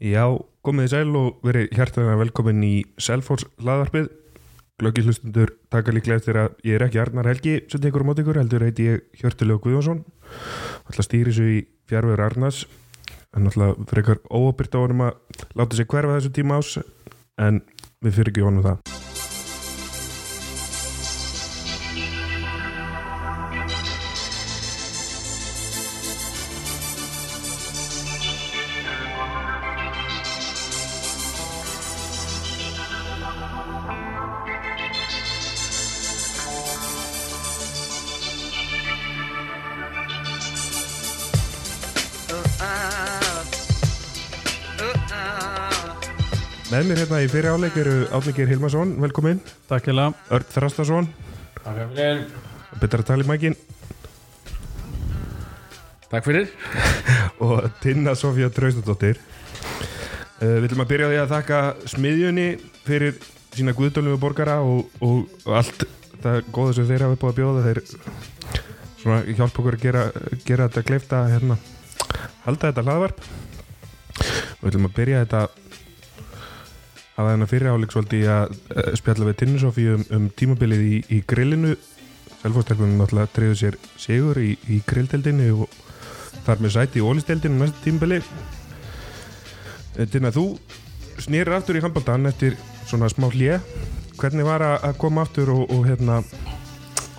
Já, 0.00 0.24
komið 0.64 0.86
í 0.86 0.90
sæl 0.94 1.10
og 1.18 1.42
verið 1.44 1.74
hjartalega 1.76 2.16
velkomin 2.22 2.62
í 2.64 2.74
Selfors 2.96 3.44
hlaðvarpið. 3.60 4.06
Glöggi 4.80 5.02
hlustundur 5.04 5.50
taka 5.68 5.92
líklega 5.92 6.22
eftir 6.22 6.38
að 6.40 6.54
ég 6.64 6.78
er 6.78 6.86
ekki 6.86 7.02
Arnar 7.02 7.28
Helgi 7.28 7.58
sem 7.68 7.82
tekur 7.84 8.00
á 8.00 8.08
mót 8.08 8.22
ykkur, 8.22 8.40
heldur 8.40 8.64
heiti 8.64 8.86
ég 8.88 9.20
Hjörtulega 9.20 9.60
Guðjónsson. 9.60 10.00
Alltaf 10.88 11.04
stýri 11.04 11.34
svo 11.36 11.50
í 11.52 11.58
fjárvegur 11.92 12.24
Arnars, 12.30 12.62
en 13.36 13.50
alltaf 13.52 13.84
frekar 13.92 14.22
óabyrt 14.32 14.72
á 14.72 14.80
honum 14.80 15.04
að 15.10 15.44
láta 15.60 15.76
sig 15.76 15.92
hverfa 15.92 16.16
þessu 16.16 16.32
tíma 16.40 16.62
ás, 16.62 16.72
en 17.36 17.60
við 18.00 18.22
fyrir 18.22 18.32
ekki 18.32 18.48
honum 18.48 18.64
það. 18.70 18.99
Í 47.30 47.32
fyrir 47.36 47.54
áleik 47.54 47.76
eru 47.78 47.92
Átnikir 48.10 48.48
Hilmarsson, 48.50 48.96
velkomin, 48.98 49.38
Takk 49.70 49.86
ég 49.86 49.94
lega 49.94 50.34
Örn 50.34 50.46
Þrastarsson, 50.50 51.06
Takk 51.62 51.76
fyrir 51.92 52.24
betra 52.80 53.04
að 53.04 53.06
tala 53.06 53.22
í 53.22 53.28
mækin. 53.28 53.54
Takk 56.10 56.26
fyrir. 56.26 56.50
Og 57.44 57.68
Tinna 57.84 58.16
Sofía 58.18 58.48
Traustadóttir. 58.50 59.20
Uh, 60.40 60.58
við 60.58 60.70
ætlum 60.70 60.82
að 60.82 60.90
byrja 60.90 61.06
á 61.06 61.10
því 61.12 61.20
að 61.20 61.36
þakka 61.36 61.60
smiðjunni 61.92 62.48
fyrir 62.88 63.22
sína 63.54 63.76
guðdólum 63.78 64.18
borgara 64.22 64.58
og, 64.66 64.90
og, 64.98 65.30
og 65.44 65.56
allt 65.60 65.86
það 66.24 66.42
góða 66.50 66.76
sem 66.80 66.90
þeir 66.90 67.06
hafa 67.06 67.20
búið 67.20 67.30
að 67.30 67.38
bjóða. 67.38 67.64
Þeir 67.68 67.82
svona 69.04 69.22
hjálpa 69.28 69.62
okkur 69.62 69.78
að 69.78 69.86
gera, 69.86 70.04
gera 70.48 70.66
þetta 70.66 70.86
kleifta 70.90 71.24
hérna, 71.30 71.62
halda 72.48 72.72
þetta 72.72 72.86
hlaðvarp. 72.88 73.26
Við 74.18 74.70
ætlum 74.72 74.90
að 74.90 74.96
byrja 74.98 75.24
þetta 75.26 75.46
að 77.20 77.30
þennan 77.32 77.50
fyrir 77.50 77.72
áleik 77.74 77.94
svolítið 77.94 78.26
að 78.34 78.54
uh, 78.54 78.90
spjalla 78.98 79.28
við 79.28 79.38
Tinnu 79.42 79.62
Sofíu 79.62 79.94
um, 79.98 80.04
um 80.16 80.28
tímabilið 80.40 80.82
í, 80.86 80.98
í 81.16 81.20
grillinu. 81.28 81.76
Selfostelpunum 82.40 82.96
náttúrulega 83.00 83.34
treyðu 83.36 83.60
sér 83.60 83.78
sigur 84.00 84.40
í, 84.40 84.54
í 84.72 84.80
grilldeldinu 84.88 85.50
og 85.64 85.78
þar 86.46 86.62
með 86.64 86.76
sæti 86.76 87.00
í 87.00 87.04
ólisteldinu 87.04 87.60
næsta 87.60 87.84
tímabili. 87.84 88.22
Tinna, 90.10 90.32
þú 90.32 90.54
snýrir 91.20 91.52
aftur 91.58 91.76
í 91.76 91.82
handbóltan 91.84 92.30
eftir 92.30 92.56
svona 92.88 93.10
smá 93.12 93.28
hlje 93.28 93.58
hvernig 94.20 94.46
var 94.46 94.64
að 94.64 94.88
að 94.88 94.96
koma 95.00 95.24
aftur 95.24 95.52
og, 95.54 95.66
og 95.72 95.86
hérna 95.88 96.20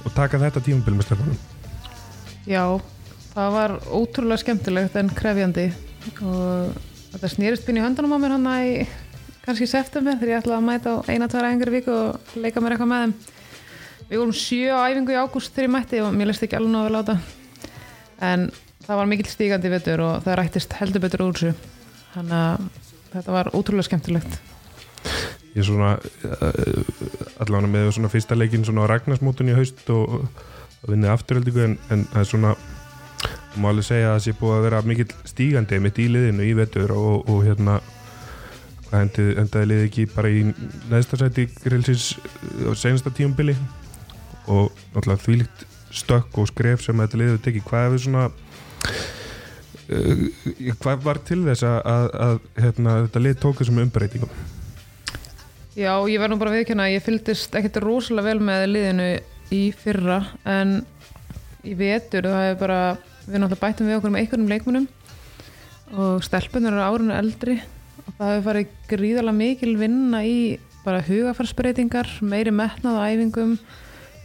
og 0.01 0.13
taka 0.15 0.39
þetta 0.41 0.63
tímabil 0.65 0.97
með 0.97 1.07
stelpunum? 1.07 1.37
Já, 2.49 2.65
það 3.33 3.55
var 3.55 3.75
ótrúlega 3.87 4.41
skemmtilegt 4.41 4.97
en 4.99 5.13
krefjandi 5.17 5.67
og 6.25 6.75
þetta 7.13 7.31
snýrist 7.35 7.65
pinn 7.67 7.79
í 7.79 7.83
höndunum 7.85 8.17
á 8.17 8.19
mér 8.21 8.35
hann 8.37 8.49
í 8.65 8.73
kannski 9.45 9.67
september 9.69 10.17
þegar 10.19 10.33
ég 10.35 10.41
ætlaði 10.43 10.57
að 10.59 10.67
mæta 10.67 10.95
á 10.95 10.97
eina, 11.09 11.29
tværa 11.31 11.51
engar 11.53 11.71
viku 11.73 11.93
og 11.93 12.35
leika 12.37 12.61
mér 12.61 12.75
eitthvað 12.75 12.91
með 12.91 13.05
þeim. 13.05 13.15
Við 14.11 14.19
vorum 14.19 14.35
sjö 14.35 14.75
á 14.75 14.79
æfingu 14.91 15.13
í 15.13 15.19
ágúst 15.21 15.53
þegar 15.55 15.67
ég 15.67 15.73
mætti 15.75 16.01
og 16.03 16.13
mér 16.15 16.29
leist 16.29 16.45
ekki 16.45 16.57
alveg 16.59 16.73
náðu 16.75 16.89
að 16.89 16.95
láta 16.97 17.17
en 18.21 18.47
það 18.85 18.99
var 18.99 19.09
mikill 19.09 19.31
stígandi 19.31 19.71
vettur 19.71 20.03
og 20.05 20.23
það 20.25 20.37
rættist 20.39 20.75
heldur 20.77 21.03
betur 21.05 21.25
úr 21.25 21.37
þessu. 21.37 21.53
Þannig 22.11 22.37
að 22.37 22.65
þetta 23.13 23.35
var 23.37 23.51
ótrúlega 23.55 23.87
skemmtilegt. 23.87 24.37
Ég 25.55 25.65
svona 25.67 25.95
uh, 25.97 27.41
allavega 27.43 27.71
með 27.71 27.89
svona 27.95 28.11
fyrsta 28.11 28.37
leikin 28.37 28.65
svona 28.67 28.87
Ragnarsmótun 28.89 29.51
í 29.51 29.55
haust 29.57 29.89
og, 29.91 30.21
vinnið 30.87 31.11
afturöldingu 31.13 31.65
en, 31.65 31.73
en 31.93 32.05
það 32.09 32.21
er 32.23 32.29
svona 32.29 32.53
má 33.61 33.67
alveg 33.69 33.85
segja 33.85 34.11
að 34.11 34.15
það 34.15 34.23
sé 34.25 34.35
búið 34.39 34.55
að 34.55 34.63
vera 34.65 34.83
mikill 34.87 35.09
stígandi 35.29 35.79
mitt 35.83 35.99
í 36.01 36.07
liðinu 36.09 36.45
í 36.47 36.53
vettur 36.57 36.93
og, 36.95 37.27
og 37.29 37.43
hérna 37.45 37.75
endið, 38.99 39.29
endaði 39.41 39.69
liðið 39.71 39.87
ekki 39.87 40.05
bara 40.11 40.31
í 40.31 40.43
neðsta 40.91 41.19
sæti 41.21 41.47
grillsins 41.61 42.05
á 42.67 42.71
senasta 42.75 43.13
tíumbili 43.15 43.55
og 44.51 44.71
náttúrulega 44.91 45.23
þvílíkt 45.25 45.65
stökk 46.01 46.39
og 46.41 46.49
skref 46.51 46.83
sem 46.85 46.99
þetta 47.03 47.19
liðið 47.19 47.41
tekið. 47.45 47.67
Hvað 47.67 47.85
er 47.85 47.93
við 47.93 48.03
svona 48.05 48.25
uh, 49.91 50.23
hvað 50.83 51.05
var 51.05 51.21
til 51.27 51.41
þess 51.47 51.67
að, 51.67 51.77
að, 51.93 52.07
að 52.27 52.63
hérna, 52.65 52.97
þetta 53.05 53.23
lið 53.25 53.37
tók 53.43 53.61
þessum 53.61 53.83
umbreytingum? 53.85 54.39
Já, 55.71 55.93
ég 56.11 56.19
verð 56.19 56.33
nú 56.33 56.39
bara 56.41 56.55
viðkjöna 56.55 56.89
ég 56.91 57.03
fylgdist 57.05 57.53
ekkert 57.55 57.79
rosalega 57.83 58.27
vel 58.27 58.41
með 58.43 58.65
liðinu 58.73 59.11
í 59.55 59.61
fyrra 59.75 60.19
en 60.47 60.81
í 61.67 61.75
vetur 61.79 62.27
það 62.27 62.47
er 62.49 62.57
bara 62.59 62.79
við 63.27 63.37
náttúrulega 63.37 63.61
bættum 63.61 63.87
við 63.87 63.99
okkur 63.99 64.11
með 64.11 64.23
einhvernum 64.23 64.51
leikmunum 64.51 64.87
og 66.01 66.23
stelpunar 66.25 66.75
eru 66.75 66.83
árinu 66.83 67.15
eldri 67.15 67.57
og 68.17 68.19
það 68.19 68.33
hefur 68.33 68.47
farið 68.49 68.73
gríðarlega 68.91 69.37
mikil 69.37 69.75
vinna 69.79 70.23
í 70.27 70.37
bara 70.85 71.03
hugafarsbreytingar 71.05 72.09
meiri 72.25 72.53
metnað 72.55 72.97
á 72.97 73.03
æfingum. 73.11 73.55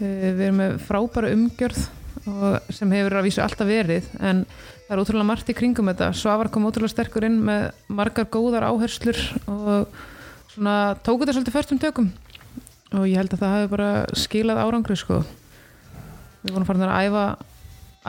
Eh, 0.01 0.33
við 0.37 0.43
erum 0.49 0.61
með 0.63 0.77
frábæra 0.87 1.33
umgjörð 1.37 1.87
sem 2.75 2.91
hefur 2.91 3.21
að 3.21 3.29
vísu 3.29 3.43
alltaf 3.43 3.69
verið 3.69 4.07
en 4.19 4.43
það 4.87 4.93
er 4.95 5.03
ótrúlega 5.03 5.29
margt 5.29 5.51
í 5.51 5.57
kringum 5.57 5.91
þetta. 5.93 6.11
Svavar 6.17 6.51
kom 6.51 6.67
ótrúlega 6.67 6.95
sterkur 6.95 7.27
inn 7.29 7.39
með 7.47 7.69
margar 7.87 8.27
góðar 8.33 8.67
áherslur 8.71 9.21
og 9.47 9.93
svona 10.51 10.97
tóku 11.07 11.23
þetta 11.23 11.37
svolítið 11.37 11.57
fyrstum 11.57 11.83
tökum. 11.83 12.11
Og 12.95 13.07
ég 13.11 13.19
held 13.21 13.35
að 13.35 13.43
það 13.43 13.55
hefur 13.57 13.75
bara 13.77 13.91
skilað 14.19 14.63
árangri 14.63 14.97
sko. 14.99 15.21
Við 16.43 16.55
vorum 16.55 16.69
farin 16.69 16.87
að 16.87 17.07
æfa 17.07 17.27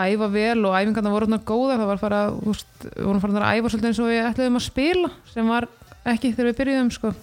æfa 0.06 0.30
vel 0.34 0.66
og 0.68 0.78
æfingarna 0.78 1.14
voru 1.14 1.28
þarna 1.28 1.44
góða 1.48 1.78
það 1.80 1.92
var 1.92 2.02
fara, 2.02 2.22
úst, 2.52 2.70
við 2.86 3.04
vorum 3.10 3.24
farin 3.24 3.42
að 3.42 3.58
æfa 3.58 3.74
svolítið 3.74 3.92
eins 3.92 4.02
og 4.04 4.12
við 4.12 4.24
ætluðum 4.28 4.60
að 4.60 4.68
spila 4.68 5.12
sem 5.34 5.52
var 5.54 5.70
ekki 6.08 6.34
þegar 6.34 6.50
við 6.52 6.58
byrjuðum 6.62 6.92
sko 6.96 7.14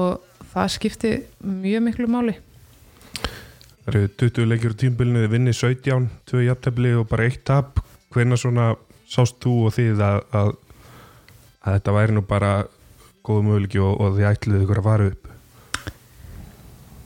og 0.00 0.46
það 0.52 0.72
skipti 0.76 1.12
mjög 1.40 1.84
miklu 1.86 2.08
máli 2.10 2.36
Það 3.80 3.96
eru 3.96 4.08
20 4.20 4.48
leikjur 4.50 4.74
tímbilinu, 4.76 5.20
þið 5.24 5.32
vinni 5.32 5.52
17, 5.56 6.08
2 6.28 6.42
jafntefli 6.44 6.90
og 7.00 7.06
bara 7.08 7.24
eitt 7.26 7.40
tap. 7.48 7.80
Hvernig 8.12 8.38
svona 8.38 8.74
sást 9.10 9.40
þú 9.42 9.54
og 9.66 9.74
þið 9.74 10.02
að, 10.04 10.18
að, 10.36 10.50
að 11.64 11.78
þetta 11.78 11.94
væri 11.96 12.14
nú 12.14 12.22
bara 12.28 12.50
góðu 13.26 13.46
möguleiki 13.48 13.80
og, 13.82 13.96
og 13.96 14.18
þið 14.18 14.28
ætluðu 14.30 14.66
ykkur 14.66 14.82
að 14.82 15.06
upp? 15.08 15.19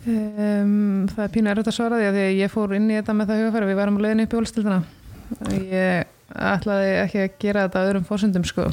Um, 0.05 1.07
það 1.09 1.23
er 1.25 1.31
pínu 1.33 1.49
erfitt 1.49 1.71
að 1.71 1.77
svara 1.79 2.01
því 2.01 2.11
að 2.11 2.19
ég 2.37 2.53
fór 2.53 2.75
inn 2.77 2.91
í 2.91 2.99
þetta 2.99 3.15
með 3.17 3.31
það 3.31 3.39
hugafæri 3.41 3.69
við 3.71 3.79
varum 3.79 3.97
að 3.97 4.05
leiðin 4.05 4.25
upp 4.27 4.35
í 4.35 4.41
ólstildina 4.43 4.83
ég 5.55 6.11
ætlaði 6.35 6.91
ekki 7.05 7.23
að 7.23 7.39
gera 7.43 7.65
þetta 7.67 7.85
öðrum 7.89 8.07
fórsöndum 8.09 8.45
sko. 8.49 8.67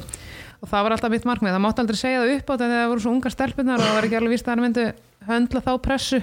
Og 0.61 0.69
það 0.69 0.83
var 0.85 0.95
alltaf 0.95 1.13
mitt 1.13 1.25
markmið, 1.25 1.55
það 1.55 1.63
mátti 1.63 1.83
aldrei 1.83 1.97
segja 1.97 2.21
það 2.21 2.33
upp 2.35 2.43
á 2.43 2.51
þetta 2.51 2.67
þegar 2.67 2.81
það 2.81 2.91
voru 2.91 3.03
svo 3.03 3.13
ungar 3.15 3.33
stelpunar 3.33 3.79
og 3.79 3.87
það 3.87 3.95
var 3.97 4.07
ekki 4.07 4.19
alveg 4.19 4.35
víst 4.35 4.45
að 4.45 4.51
það 4.51 4.63
myndu 4.65 4.85
höndla 5.29 5.63
þá 5.65 5.71
pressu. 5.87 6.19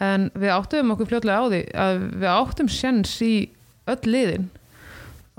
En 0.00 0.26
við 0.40 0.54
áttum 0.54 0.94
okkur 0.94 1.10
fljótlega 1.10 1.38
á 1.38 1.44
því 1.52 1.60
að 1.84 2.00
við 2.22 2.30
áttum 2.32 2.72
sjens 2.72 3.12
í 3.22 3.34
öll 3.90 4.00
liðin. 4.08 4.48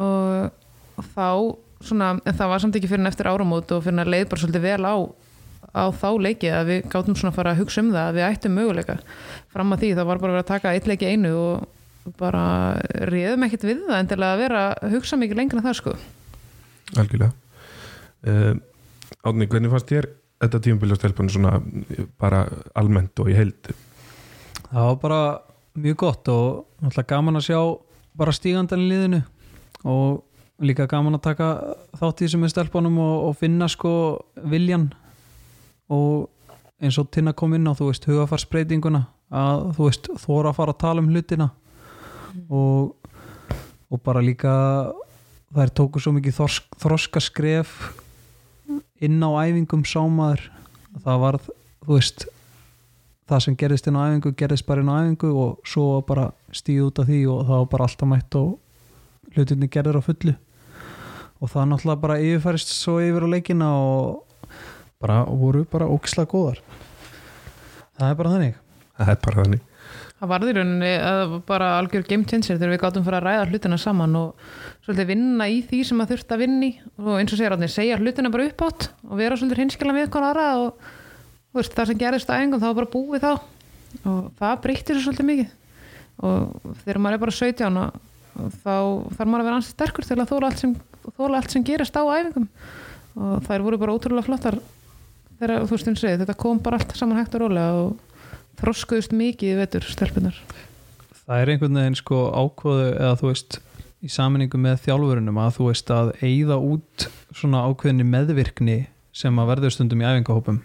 Og 0.02 1.08
þá 1.12 1.28
svona, 1.82 2.14
en 2.22 2.38
það 2.38 2.54
var 2.54 2.64
samt 2.64 2.78
ekki 2.78 2.92
fyrir 2.92 3.04
en 3.04 3.12
eftir 3.12 3.30
áramót 3.32 3.74
og 3.74 3.84
fyrir 3.84 4.04
að 4.06 4.14
leið 4.14 4.30
bara 4.32 4.44
svolítið 4.44 4.68
vel 4.70 4.86
á 4.86 4.96
á 5.72 5.84
þá 5.96 6.08
leiki 6.20 6.50
að 6.52 6.72
við 6.72 6.88
gáttum 6.92 7.18
svona 7.18 7.32
að 7.32 7.38
fara 7.40 7.54
að 7.54 7.62
hugsa 7.62 7.84
um 7.84 7.92
það 7.94 8.08
að 8.08 8.18
við 8.18 8.28
ættum 8.28 8.58
möguleika. 8.58 8.98
Fram 9.52 9.76
að 9.76 9.84
því 9.84 9.92
það 10.00 10.10
var 10.10 10.24
bara 10.24 10.32
að 10.32 10.38
vera 10.38 10.46
að 10.46 10.52
taka 10.52 10.74
eitt 10.76 10.90
leiki 10.90 11.12
einu 11.12 11.36
og 11.40 12.16
bara 12.18 12.44
réðum 13.12 13.46
ekkert 13.46 13.68
við 13.70 13.86
það 13.86 14.00
en 14.00 14.10
til 14.10 14.20
að 14.26 14.42
vera 14.42 14.64
að 14.74 14.96
hugsa 14.98 15.20
mikið 15.22 15.40
lengur 15.40 15.62
en 15.62 15.68
það 15.68 15.78
sko. 15.80 15.94
Algjörlega. 16.98 17.32
Uh, 18.22 18.56
Átni, 19.22 19.46
hvernig 19.46 19.70
fannst 19.70 19.92
þér 19.92 20.08
þetta 20.42 20.62
tímabílastelpunni 20.66 21.34
svona 21.34 21.60
bara 22.22 22.46
almennt 22.78 23.20
og 23.22 23.30
í 23.30 23.38
held? 23.38 23.72
Það 24.72 24.88
var 24.88 25.00
bara 25.04 25.22
mjög 25.78 26.00
gott 26.02 26.32
og 26.34 26.48
náttúrulega 26.82 27.10
gaman 27.14 27.40
að 27.40 27.48
sjá 27.48 27.60
bara 28.18 28.34
stígandan 28.36 28.82
í 28.82 28.90
liðinu 28.90 29.22
og 29.88 30.24
líka 30.62 30.88
gaman 30.90 31.18
að 31.18 31.26
taka 31.30 31.52
þátt 31.98 32.22
í 32.22 32.26
þessum 32.26 32.44
með 32.46 32.54
stelpunum 32.56 32.98
og, 33.02 33.14
og 33.30 33.38
finna 33.40 33.70
sko 33.72 33.94
viljan 34.52 34.90
og 35.92 36.30
eins 36.82 36.98
og 37.02 37.12
Tina 37.14 37.34
kom 37.38 37.54
inn 37.58 37.68
á 37.68 37.76
þú 37.78 37.92
veist 37.92 38.08
hugafarsbreytinguna 38.10 39.04
að 39.32 39.68
þú 39.78 39.88
veist 39.88 40.10
þóra 40.24 40.52
að 40.52 40.58
fara 40.58 40.76
að 40.76 40.82
tala 40.84 41.04
um 41.04 41.10
hlutina. 41.12 41.50
Og, 42.48 42.96
og 43.92 44.04
bara 44.06 44.24
líka 44.24 44.54
þær 45.52 45.74
tóku 45.76 46.00
svo 46.00 46.14
mikið 46.16 46.38
þorsk, 46.40 46.78
þroska 46.80 47.22
skref 47.24 47.74
inn 49.04 49.20
á 49.20 49.30
æfingum 49.44 49.84
sámaður 49.88 50.46
það 51.04 51.24
var 51.26 51.38
þú 51.42 51.92
veist 51.92 52.26
það 53.32 53.44
sem 53.46 53.58
gerðist 53.60 53.88
inn 53.88 54.00
á 54.00 54.08
æfingu 54.08 54.34
gerðist 54.40 54.68
bara 54.68 54.84
inn 54.84 54.92
á 54.92 55.00
æfingu 55.04 55.32
og 55.44 55.68
svo 55.68 56.02
bara 56.08 56.30
stíð 56.56 56.88
út 56.90 57.04
af 57.04 57.12
því 57.12 57.20
og 57.32 57.44
það 57.48 57.62
var 57.62 57.70
bara 57.76 57.88
alltaf 57.88 58.12
mætt 58.12 58.40
og 58.40 59.36
hlutinni 59.36 59.70
gerður 59.72 60.02
á 60.04 60.08
fullu. 60.08 60.34
Og 61.42 61.50
það 61.50 61.70
náttúrulega 61.72 62.04
bara 62.04 62.20
yfirfærist 62.22 62.74
svo 62.76 63.00
yfir 63.02 63.26
á 63.26 63.34
leikina 63.34 63.70
og 63.76 64.31
bara 65.02 65.24
voru 65.26 65.66
bara 65.70 65.90
ógislega 65.90 66.30
góðar. 66.32 66.62
Það 67.98 68.08
er 68.08 68.18
bara 68.20 68.34
þannig. 68.36 68.58
Það 68.98 69.12
er 69.14 69.22
bara 69.26 69.44
þannig. 69.44 69.68
Það 70.22 70.30
varði 70.30 70.52
í 70.52 70.56
rauninni 70.58 70.92
að 71.02 71.32
bara 71.50 71.70
algjör 71.80 72.04
game 72.06 72.28
changer 72.30 72.60
þegar 72.60 72.74
við 72.76 72.82
gátum 72.84 73.06
fyrir 73.08 73.18
að 73.18 73.26
ræða 73.26 73.46
hlutina 73.50 73.80
saman 73.82 74.20
og 74.20 74.44
svolítið 74.86 75.10
vinna 75.10 75.48
í 75.50 75.64
því 75.66 75.80
sem 75.90 76.04
að 76.04 76.14
þurft 76.14 76.36
að 76.36 76.44
vinni 76.44 76.70
og 77.02 77.16
eins 77.16 77.34
og 77.34 77.40
segja 77.40 77.54
ráðni, 77.54 77.72
segja 77.74 77.98
hlutina 77.98 78.32
bara 78.34 78.46
upp 78.52 78.62
átt 78.68 78.88
og 79.08 79.16
vera 79.18 79.40
svolítið 79.40 79.64
hinskila 79.64 79.96
með 79.98 80.12
hvað 80.14 80.28
aðra 80.30 80.46
og 80.62 80.86
veist, 81.58 81.74
það 81.74 81.90
sem 81.90 82.02
gerist 82.04 82.30
á 82.30 82.38
engum 82.38 82.62
þá 82.62 82.68
var 82.70 82.78
bara 82.84 82.94
búið 82.94 83.26
þá. 83.26 83.34
Og 84.06 84.22
það 84.38 84.62
breytir 84.68 85.00
svo 85.00 85.08
svolítið 85.10 85.30
mikið. 85.32 85.58
Og 86.22 86.72
þegar 86.84 87.02
maður 87.02 87.18
er 87.18 87.24
bara 87.26 87.38
17 87.42 87.82
og 87.82 88.00
og 88.40 88.54
þá 88.62 88.76
þarf 89.18 89.28
maður 89.28 89.42
að 89.42 89.48
vera 89.48 89.58
ansið 89.60 89.76
sterkur 89.76 90.08
til 90.08 90.18
að 90.18 90.30
þóla 90.32 90.50
allt 90.50 90.62
sem, 90.62 90.76
þóla 91.18 91.40
allt 91.40 91.54
sem 91.56 91.66
gerist 91.68 91.98
á 91.98 92.04
æfingum. 92.04 92.48
Og 93.20 93.42
þær 93.48 93.66
voru 93.66 93.80
bara 93.82 93.96
ótrúlega 93.96 94.28
flottar 94.28 94.58
þegar 95.42 95.68
þú 95.68 95.78
og 95.78 96.02
segið, 96.06 96.20
þetta 96.24 96.40
kom 96.46 96.62
bara 96.62 96.78
allt 96.80 96.98
saman 96.98 97.18
hægt 97.18 97.36
og 97.38 97.48
rólega 97.48 97.86
og 97.86 98.28
þroskuðust 98.62 99.16
mikið 99.18 99.56
í 99.56 99.58
vetur 99.58 99.88
stelpunar 99.90 100.38
það 101.32 101.42
er 101.42 101.52
einhvern 101.54 101.80
veginn 101.80 101.98
sko 101.98 102.22
ákvöðu 102.36 102.88
eða 102.92 103.18
þú 103.20 103.30
veist 103.30 103.58
í 104.02 104.10
saminningu 104.12 104.60
með 104.60 104.82
þjálfurunum 104.86 105.40
að 105.40 105.58
þú 105.58 105.68
veist 105.70 105.92
að 105.94 106.12
eigða 106.26 106.58
út 106.66 107.08
svona 107.38 107.64
ákveðinni 107.70 108.08
meðvirkni 108.10 108.78
sem 109.16 109.40
að 109.40 109.52
verður 109.54 109.76
stundum 109.76 110.02
í 110.02 110.08
æfingahópum. 110.08 110.62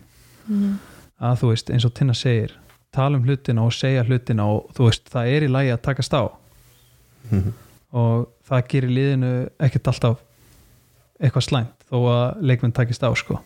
Mm. 0.46 0.76
að 1.19 1.40
þú 1.40 1.49
veist 1.50 1.70
eins 1.75 1.84
og 1.88 1.94
Tina 1.96 2.14
segir 2.14 2.52
tala 2.94 3.19
um 3.19 3.25
hlutina 3.26 3.64
og 3.67 3.75
segja 3.75 4.05
hlutina 4.06 4.44
og 4.46 4.69
þú 4.76 4.87
veist 4.87 5.08
það 5.11 5.31
er 5.32 5.46
í 5.46 5.50
lagi 5.50 5.72
að 5.75 5.82
takast 5.88 6.14
á. 6.14 6.22
Og 7.96 8.29
það 8.46 8.69
gerir 8.70 8.94
liðinu 8.94 9.32
ekkert 9.58 9.90
alltaf 9.90 10.22
eitthvað 11.19 11.46
slæmt 11.49 11.87
þó 11.90 11.99
að 12.12 12.46
leikmenn 12.46 12.75
takist 12.76 13.02
á 13.02 13.11
sko 13.19 13.40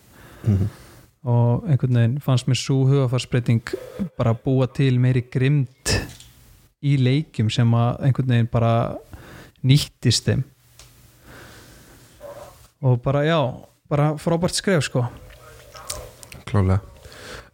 og 1.24 1.66
einhvern 1.68 1.98
veginn 1.98 2.20
fannst 2.24 2.48
mér 2.48 2.58
svo 2.60 2.84
hugafarsbreyting 2.88 3.74
bara 4.18 4.34
að 4.34 4.42
búa 4.46 4.68
til 4.72 4.96
meiri 5.02 5.22
grimd 5.28 5.94
í 6.80 6.96
leikjum 6.96 7.50
sem 7.52 7.74
að 7.76 8.06
einhvern 8.08 8.34
veginn 8.34 8.52
bara 8.52 8.74
nýttist 9.60 10.30
þeim. 10.30 10.44
Og 12.80 13.00
bara 13.04 13.26
já 13.28 13.40
bara 13.90 14.14
frábært 14.16 14.56
skref 14.56 14.86
sko. 14.88 15.04
Klálega 16.48 16.80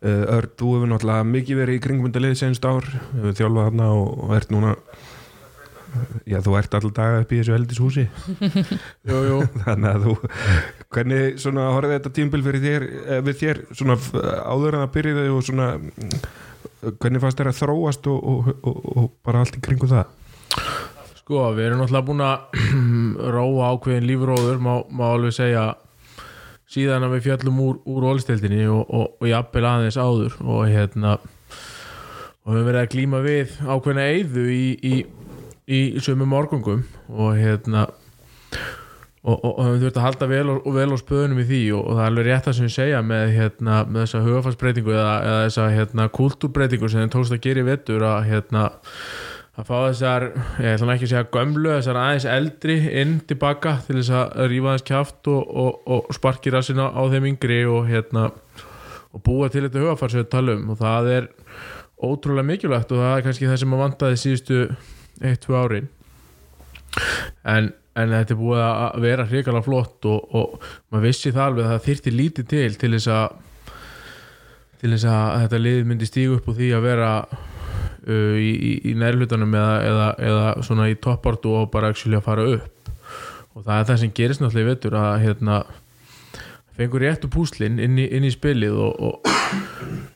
Uh, 0.05 0.27
Örd, 0.29 0.51
þú 0.61 0.75
hefur 0.75 0.91
náttúrulega 0.91 1.25
mikið 1.25 1.57
verið 1.57 1.77
í 1.79 1.81
kringmyndalið 1.81 2.35
senst 2.37 2.67
ár, 2.69 2.85
hefur 2.85 3.33
þjálfað 3.39 3.65
þarna 3.71 3.87
og, 3.97 4.35
ert 4.37 4.51
núna 4.53 4.75
já, 6.29 6.37
þú 6.45 6.57
ert 6.61 6.77
alltaf 6.77 6.93
daga 6.99 7.23
upp 7.25 7.33
í 7.33 7.39
þessu 7.41 7.55
heldis 7.57 7.81
húsi 7.81 8.05
jú, 9.09 9.23
jú. 9.25 9.39
þannig 9.65 9.89
að 9.89 10.05
þú 10.05 10.15
hvernig 10.94 11.38
horfði 11.56 11.94
þetta 11.97 12.12
tímbil 12.19 12.43
fyrir 12.47 12.62
þér 12.65 12.85
eh, 12.88 13.23
við 13.27 13.38
þér 13.43 13.62
svona 13.73 13.97
áður 14.47 14.77
en 14.77 14.85
það 14.85 14.93
byrjuði 14.97 15.33
og 15.35 15.47
svona 15.47 15.71
hvernig 17.00 17.23
fannst 17.23 17.41
þér 17.41 17.50
að 17.50 17.59
þróast 17.61 18.11
og, 18.11 18.21
og, 18.33 18.53
og, 18.62 18.85
og 18.93 19.09
bara 19.27 19.43
allt 19.43 19.59
í 19.59 19.62
kringu 19.65 19.88
það? 19.91 20.12
Sko, 21.19 21.41
við 21.56 21.67
erum 21.67 21.83
náttúrulega 21.83 22.06
búin 22.06 22.23
að 22.23 22.61
róa 23.37 23.73
ákveðin 23.75 24.06
lífróður, 24.06 24.62
má, 24.62 24.73
má 24.94 25.09
alveg 25.09 25.35
segja 25.35 25.65
síðan 26.71 27.06
að 27.06 27.17
við 27.17 27.27
fjöllum 27.29 27.61
úr, 27.62 27.81
úr 27.87 28.09
ólistildinni 28.12 28.67
og, 28.71 29.19
jafnvel 29.27 29.67
aðeins 29.67 29.99
áður 29.99 30.39
og 30.43 30.65
hérna 30.71 31.17
og 32.47 32.55
við 32.55 32.67
verið 32.69 32.81
að 32.81 32.91
glíma 32.94 33.23
við 33.27 33.55
ákveðina 33.67 34.09
eyðu 34.15 34.47
í, 34.55 34.67
í, 34.87 34.97
í 35.67 35.81
sömu 36.03 36.27
morgungum 36.31 36.85
og 37.11 37.39
hérna 37.39 37.89
og, 39.26 39.46
höfum 39.58 39.78
þurft 39.82 40.00
að 40.00 40.06
halda 40.06 40.28
vel 40.31 40.50
og, 40.52 40.58
og 40.62 40.76
vel 40.76 40.88
á 40.94 40.99
spöðunum 41.00 41.40
í 41.43 41.46
því 41.49 41.62
og, 41.76 41.81
og 41.82 41.96
það 41.96 42.02
er 42.02 42.11
alveg 42.12 42.28
rétt 42.28 42.50
að 42.50 42.58
sem 42.58 42.69
við 42.69 42.75
segja 42.76 43.00
með, 43.06 43.25
hérna, 43.37 43.78
með 43.88 44.05
þessa 44.05 44.20
hugafarsbreytingu 44.26 44.93
eða, 44.94 45.14
eða 45.23 45.40
þessa 45.46 45.70
hérna, 45.75 46.11
kultúrbreytingu 46.20 46.90
sem 46.93 47.02
þeim 47.02 47.14
tókst 47.17 47.37
að 47.37 47.43
gera 47.49 47.64
í 47.64 47.67
vettur 47.70 48.06
að 48.06 48.19
hérna 48.31 48.67
að 49.56 49.69
fá 49.70 49.76
þessar, 49.87 50.26
ég 50.61 50.75
ætla 50.75 50.87
nú 50.87 50.93
ekki 50.93 51.06
að 51.06 51.12
segja 51.14 51.28
gömlu, 51.32 51.70
þessar 51.73 51.99
aðeins 52.02 52.26
eldri 52.28 52.76
inn 53.00 53.14
tilbaka 53.28 53.78
til 53.87 53.96
þess 53.99 54.12
að 54.19 54.50
rífa 54.52 54.75
þess 54.75 54.87
kjaft 54.90 55.31
og, 55.32 55.55
og, 55.64 55.79
og 55.96 56.11
sparki 56.17 56.52
rassina 56.52 56.90
á 56.93 57.02
þeim 57.08 57.31
yngri 57.32 57.62
og 57.72 57.88
hérna 57.88 58.29
og 59.17 59.25
búa 59.25 59.49
til 59.49 59.64
þetta 59.64 59.81
hugafar 59.81 60.12
sem 60.12 60.20
við 60.20 60.31
tala 60.34 60.58
um 60.58 60.75
og 60.75 60.81
það 60.82 61.11
er 61.14 61.31
ótrúlega 61.96 62.50
mikilvægt 62.50 62.93
og 62.93 63.00
það 63.00 63.14
er 63.14 63.25
kannski 63.25 63.49
það 63.49 63.61
sem 63.62 63.75
að 63.75 63.82
vantaði 63.82 64.20
síðustu 64.20 64.61
1-2 65.25 65.56
árin. 65.56 65.88
En, 67.49 67.70
en 67.96 68.12
þetta 68.12 68.34
er 68.34 68.40
búið 68.40 68.62
að 68.66 69.02
vera 69.06 69.26
hrikalega 69.31 69.66
flott 69.66 70.08
og, 70.10 70.37
og 70.37 70.70
maður 70.93 71.06
vissi 71.08 71.32
það 71.32 71.46
alveg 71.46 71.66
að 71.66 71.72
það 71.75 71.84
þyrfti 71.88 72.14
lítið 72.14 72.48
til 72.52 72.70
til 72.76 72.93
þess 72.96 73.12
að 73.16 73.26
til 74.81 74.93
þess 74.93 75.08
að 75.08 75.37
þetta 75.44 75.62
lið 75.62 75.78
myndi 75.88 76.08
stígu 76.08 76.37
upp 76.37 76.50
úr 76.52 76.58
því 76.58 76.70
að 76.76 76.87
vera 76.87 77.10
uh, 78.06 78.37
í, 78.37 78.50
í, 78.52 78.72
í 78.90 78.94
nærlutanum 78.98 79.56
eða, 79.56 79.75
eða, 79.88 80.08
eða 80.28 80.52
svona 80.66 80.90
í 80.93 80.98
toppartu 81.00 81.54
og 81.56 81.70
bara 81.72 81.93
að 81.94 82.20
fara 82.25 82.46
upp. 82.56 82.93
Og 83.56 83.64
það 83.64 83.78
er 83.78 83.88
það 83.88 84.00
sem 84.02 84.14
gerist 84.16 84.43
náttúrulega 84.43 84.66
í 84.66 84.70
vetur 84.75 84.98
að 85.00 85.12
hérna 85.25 85.60
fengur 86.76 87.00
réttu 87.00 87.31
púslinn 87.32 87.81
inn, 87.81 87.96
inn 87.96 88.26
í 88.28 88.32
spilið 88.34 88.76
og, 88.84 88.98
og, 89.00 89.31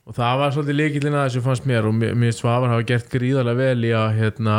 og 0.04 0.16
það 0.16 0.40
var 0.42 0.52
svolítið 0.52 0.76
leikillin 0.76 1.16
að 1.16 1.26
þessu 1.28 1.44
fannst 1.46 1.68
mér 1.70 1.88
og 1.88 1.96
mér, 1.96 2.12
mér 2.20 2.36
svafar 2.36 2.74
hafa 2.74 2.84
gert 2.90 3.08
gríðarlega 3.12 3.62
vel 3.62 3.88
í 3.88 3.94
að 3.96 4.10
hérna 4.18 4.56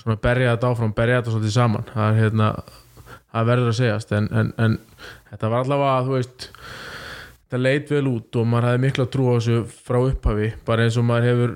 svona 0.00 0.18
berja 0.22 0.54
þetta 0.54 0.72
áfram, 0.72 0.92
berja 0.96 1.20
þetta 1.20 1.34
svolítið 1.34 1.56
saman. 1.56 1.88
Það 1.94 2.10
er 2.10 2.20
hérna 2.22 2.50
það 3.28 3.48
verður 3.52 3.72
að 3.72 3.78
segjast 3.78 4.14
en, 4.16 4.28
en, 4.32 4.52
en 4.58 4.76
þetta 5.30 5.50
var 5.52 5.64
allavega 5.64 6.04
þú 6.06 6.14
veist 6.16 6.46
þetta 7.48 7.60
leit 7.62 7.90
vel 7.92 8.04
út 8.10 8.38
og 8.40 8.48
maður 8.48 8.68
hefði 8.68 8.82
mikla 8.84 9.08
trú 9.12 9.28
á 9.28 9.32
þessu 9.38 9.58
frá 9.88 9.98
upphafi 10.00 10.48
bara 10.68 10.84
eins 10.84 10.98
og 11.00 11.06
maður 11.08 11.28
hefur 11.28 11.54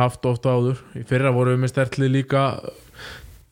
haft 0.00 0.28
ofta 0.28 0.56
áður. 0.56 0.82
Í 0.96 1.04
fyrra 1.08 1.32
vorum 1.36 1.56
við 1.56 1.64
með 1.64 1.72
stertlið 1.74 2.14
líka 2.14 2.44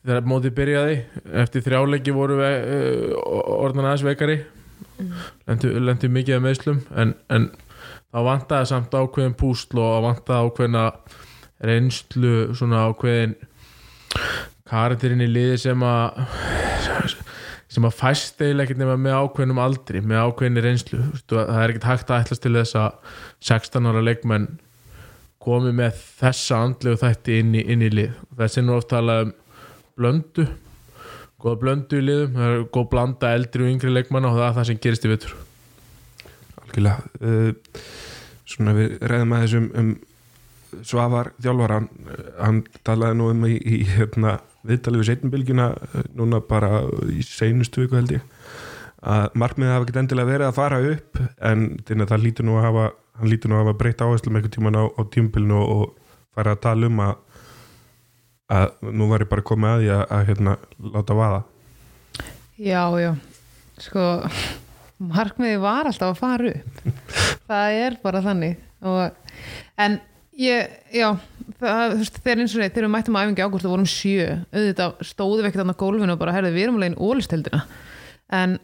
þegar 0.05 0.29
mótið 0.29 0.55
byrjaði. 0.59 0.97
Eftir 1.43 1.65
þrjáleiki 1.65 2.15
vorum 2.15 2.41
við 2.41 2.57
uh, 2.77 3.35
orðan 3.59 3.89
aðeins 3.89 4.05
veikari. 4.05 4.39
Lendi, 5.45 5.69
lendi 5.83 6.07
mikið 6.11 6.37
af 6.37 6.43
meðslum 6.45 6.77
en, 6.95 7.09
en 7.27 7.49
þá 8.15 8.19
vantaði 8.23 8.69
samt 8.69 8.93
ákveðin 8.95 9.35
púsl 9.35 9.81
og 9.83 10.05
vantaði 10.05 10.47
ákveðina 10.47 10.83
reynslu 11.67 12.35
svona 12.55 12.85
ákveðin 12.87 13.35
karakterinn 14.69 15.23
í 15.25 15.29
liði 15.29 15.61
sem 15.61 15.85
að 15.85 16.19
sem 17.75 17.85
að 17.87 17.95
fæst 17.97 18.39
eiginlega 18.39 18.69
ekkert 18.69 18.81
nema 18.81 18.97
með 19.01 19.17
ákveðnum 19.19 19.61
aldri 19.61 20.01
með 20.05 20.27
ákveðinni 20.29 20.63
reynslu. 20.63 20.99
Það 21.27 21.57
er 21.59 21.73
ekkert 21.73 21.87
hægt 21.89 22.11
að 22.11 22.21
ætlast 22.23 22.43
til 22.45 22.53
þess 22.55 22.77
að 22.79 23.15
16 23.49 23.89
ára 23.89 24.03
leikmenn 24.05 24.45
komi 25.45 25.73
með 25.75 25.97
þessa 26.21 26.61
andlegu 26.65 27.01
þætti 27.01 27.39
inn 27.41 27.57
í, 27.57 27.65
inn 27.73 27.83
í 27.85 27.91
lið. 27.93 28.13
Þessi 28.37 28.63
nú 28.63 28.77
oft 28.77 28.89
talað 28.93 29.27
um 29.27 29.33
blöndu 29.95 30.47
góða 31.41 31.61
blöndu 31.61 31.99
í 31.99 32.05
liðum 32.05 32.39
það 32.39 32.53
er 32.55 32.65
góð 32.73 32.87
blanda 32.93 33.35
eldri 33.37 33.65
og 33.65 33.71
yngri 33.73 33.93
leikmanna 33.93 34.31
og 34.31 34.39
það 34.39 34.47
er 34.47 34.57
það 34.57 34.67
sem 34.69 34.81
gerist 34.81 35.05
í 35.05 35.11
vittur 35.11 35.35
algjörlega. 36.63 36.97
Uh, 37.21 37.85
svona 38.49 38.75
við 38.77 38.97
reyðum 39.05 39.35
að 39.35 39.45
þessum 39.45 39.71
um 39.81 39.95
Svavar 40.83 41.29
þjálfaran 41.39 41.85
hann 42.35 42.57
talaði 42.83 43.15
nú 43.15 43.29
um 43.31 43.45
í, 43.47 43.53
í 43.55 43.77
hérna, 43.87 44.33
viðtalið 44.65 45.01
við 45.01 45.09
setnumbilgjuna 45.11 45.67
núna 46.17 46.41
bara 46.45 46.83
í 47.11 47.23
seinustu 47.25 47.85
viku 47.85 47.99
held 47.99 48.15
ég 48.17 48.25
að 49.05 49.35
markmiðið 49.37 49.73
hafa 49.75 49.85
ekkert 49.85 50.01
endilega 50.01 50.31
verið 50.31 50.47
að 50.49 50.57
fara 50.57 50.79
upp 50.89 51.19
en 51.45 51.65
það 51.85 52.23
lítur 52.23 52.47
nú 52.47 52.55
að 52.57 52.65
hafa 52.69 52.85
hann 53.19 53.31
lítur 53.31 53.51
nú 53.51 53.59
að 53.59 53.63
hafa 53.65 53.77
breytt 53.79 54.01
áherslum 54.01 54.37
einhvern 54.37 54.55
tíman 54.55 54.79
á, 54.79 54.83
á 54.89 55.01
tímbilinu 55.13 55.61
og, 55.61 55.85
fara 56.35 56.55
að 56.55 56.63
tala 56.65 56.89
um 56.89 56.97
að 56.99 57.13
að 58.51 58.91
nú 58.93 59.07
var 59.09 59.23
ég 59.23 59.29
bara 59.31 59.45
komið 59.45 59.71
að 59.71 59.79
því 59.81 59.91
að, 59.95 60.01
að 60.15 60.25
hérna, 60.29 60.55
láta 60.93 61.17
vaða. 61.17 61.39
Já, 62.61 62.81
já, 63.01 63.11
sko 63.81 64.03
markmiði 65.01 65.61
var 65.63 65.89
alltaf 65.89 66.11
að 66.11 66.19
fara 66.19 66.51
upp. 66.51 66.83
Það 67.49 67.77
er 67.85 67.97
bara 68.03 68.21
þannig. 68.25 68.59
Og, 68.85 69.39
en 69.81 69.97
ég, 70.39 70.75
já 70.93 71.07
það, 71.59 71.95
þú 71.95 72.03
veist, 72.03 72.21
þegar 72.21 72.43
eins 72.43 72.55
og 72.55 72.63
þegar 72.63 72.87
við 72.87 72.93
mættum 72.95 73.17
að 73.17 73.25
æfingi 73.25 73.45
ágúst 73.45 73.67
og 73.67 73.75
vorum 73.75 73.89
sjö, 73.89 74.29
auðvitað 74.53 75.03
stóðum 75.09 75.43
við 75.43 75.49
ekkert 75.49 75.65
annað 75.65 75.81
gólfinu 75.81 76.15
og 76.15 76.21
bara, 76.21 76.35
herðu, 76.35 76.55
við 76.55 76.67
erum 76.67 76.79
alveg 76.79 76.95
í 76.95 77.09
ólisteldina 77.09 77.61
en, 78.33 78.55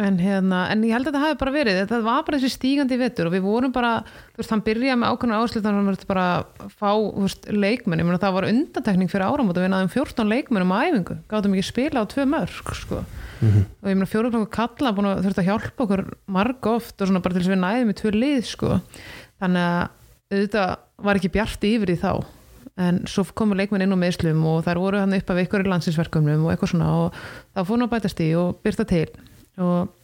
en 0.00 0.18
hérna, 0.20 0.60
en 0.72 0.84
ég 0.86 0.94
held 0.94 1.08
að 1.08 1.14
þetta 1.14 1.22
hafi 1.24 1.38
bara 1.40 1.54
verið, 1.54 1.78
þetta 1.82 2.00
var 2.04 2.26
bara 2.26 2.40
þessi 2.40 2.56
stígandi 2.56 2.98
vetur 3.00 3.30
og 3.30 3.34
við 3.34 3.44
vorum 3.44 3.74
bara, 3.74 3.92
þú 4.32 4.42
veist, 4.42 4.54
hann 4.54 4.64
byrjaði 4.66 4.98
með 5.00 5.14
ákveðna 5.14 5.40
áherslu 5.40 5.62
þannig 5.64 5.80
að 5.80 5.90
hann 5.90 6.10
bara 6.10 6.26
að 6.34 6.74
fá 6.76 6.90
þú 6.90 7.24
veist, 7.26 7.48
leikmenn, 7.52 8.02
ég 8.02 8.08
meina 8.08 8.22
það 8.22 8.36
var 8.38 8.48
undantekning 8.50 9.12
fyrir 9.12 9.26
áramót 9.28 9.60
og 9.60 9.66
við 9.66 9.72
náðum 9.74 9.92
14 9.92 10.32
leikmennum 10.34 10.74
á 10.76 10.80
æfingu. 10.88 11.18
Gátum 11.30 11.56
ekki 11.56 11.68
spila 11.68 12.04
á 12.04 12.10
tvö 12.10 12.26
mörg 12.28 12.74
sko. 12.80 13.04
og 13.40 13.88
ég 13.88 13.96
meina 13.96 14.08
fjóruflokkur 14.08 14.52
kalla 14.52 14.92
búin 14.92 15.08
að 15.08 15.22
þurft 15.24 15.38
að 15.40 15.46
hjálpa 15.48 15.84
okkur 15.86 16.02
marg 16.28 16.66
oft 16.68 17.00
og 17.00 17.08
svona 17.08 17.22
bara 17.24 17.32
til 17.32 17.40
þess 17.40 17.48
að 17.48 17.54
við 17.54 17.62
næðum 17.62 17.92
í 17.92 17.96
tvö 18.00 18.12
lið 18.16 18.42
sko. 18.50 18.80
þannig 19.40 19.64
að 19.64 19.99
auðvitað 20.30 20.76
var 21.02 21.18
ekki 21.18 21.32
bjart 21.34 21.66
yfir 21.66 21.94
í 21.94 21.98
þá 22.00 22.12
en 22.80 23.00
svo 23.10 23.24
komu 23.36 23.56
leikmenn 23.58 23.84
inn 23.84 23.94
á 23.94 23.98
meðslum 23.98 24.42
og 24.48 24.62
þær 24.66 24.80
voru 24.80 25.00
hann 25.02 25.16
upp 25.16 25.32
af 25.32 25.40
ykkur 25.42 25.64
í 25.64 25.70
landsinsverkumnum 25.70 26.44
og 26.46 26.52
eitthvað 26.52 26.74
svona 26.74 26.90
og 27.00 27.16
það 27.54 27.66
fór 27.68 27.80
nú 27.80 27.88
að 27.88 27.94
bætast 27.94 28.22
í 28.24 28.28
og 28.38 28.60
byrta 28.64 28.86
til 28.88 29.08
og 29.60 29.96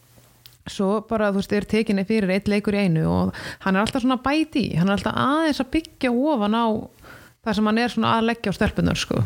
svo 0.67 0.89
bara, 1.07 1.29
þú 1.31 1.41
veist, 1.41 1.53
er 1.55 1.67
tekinni 1.69 2.03
fyrir 2.07 2.33
eitt 2.35 2.49
leikur 2.51 2.75
í 2.75 2.83
einu 2.85 3.05
og 3.07 3.37
hann 3.63 3.77
er 3.77 3.85
alltaf 3.85 4.03
svona 4.03 4.19
bæti 4.23 4.67
hann 4.75 4.89
er 4.89 4.97
alltaf 4.97 5.15
aðeins 5.15 5.63
að 5.63 5.71
byggja 5.77 6.11
ofan 6.11 6.57
á 6.59 6.65
það 7.47 7.57
sem 7.59 7.71
hann 7.71 7.81
er 7.81 7.93
svona 7.93 8.17
að 8.17 8.27
leggja 8.31 8.51
á 8.51 8.57
stelpunar 8.57 8.99
sko. 8.99 9.21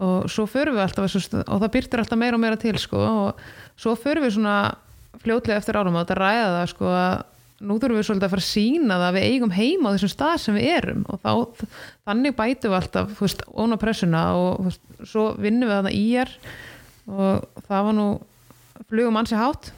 og 0.00 0.30
svo 0.30 0.46
förum 0.48 0.78
við 0.78 0.84
alltaf 0.86 1.18
og 1.42 1.58
það 1.64 1.72
byrtir 1.74 2.04
alltaf 2.04 2.20
meira 2.20 2.38
og 2.38 2.44
meira 2.44 2.60
til 2.60 2.78
sko. 2.78 3.02
og 3.02 3.42
svo 3.76 3.96
förum 3.98 4.24
við 4.24 4.38
svona 4.38 4.56
fljótlega 5.20 5.58
eftir 5.58 5.76
árum 5.76 5.98
að 5.98 6.06
þetta 6.06 6.20
ræða 6.22 6.48
það 6.54 6.70
sko, 6.70 6.94
að 6.94 7.24
nú 7.60 7.76
þurfum 7.76 7.98
við 7.98 8.06
svolítið 8.08 8.26
að 8.26 8.34
fara 8.34 8.44
að 8.44 8.48
sína 8.48 8.96
það 8.96 9.06
að 9.06 9.16
við 9.16 9.26
eigum 9.28 9.52
heima 9.54 9.90
á 9.90 9.94
þessum 9.94 10.12
stað 10.14 10.36
sem 10.44 10.56
við 10.56 10.68
erum. 10.78 11.02
Og 11.12 11.20
þá, 11.20 11.66
þannig 12.08 12.36
bætum 12.38 12.72
við 12.72 12.78
alltaf 12.80 13.20
veist, 13.20 13.44
óna 13.52 13.78
pressuna 13.80 14.22
og 14.38 14.64
veist, 14.68 14.82
svo 15.04 15.26
vinnum 15.40 15.68
við 15.68 15.76
þarna 15.76 15.92
í 15.96 16.06
er 16.22 16.32
og 17.10 17.62
það 17.66 17.86
var 17.88 17.96
nú 17.96 18.08
flugum 18.90 19.20
ansi 19.20 19.38
hátt 19.38 19.70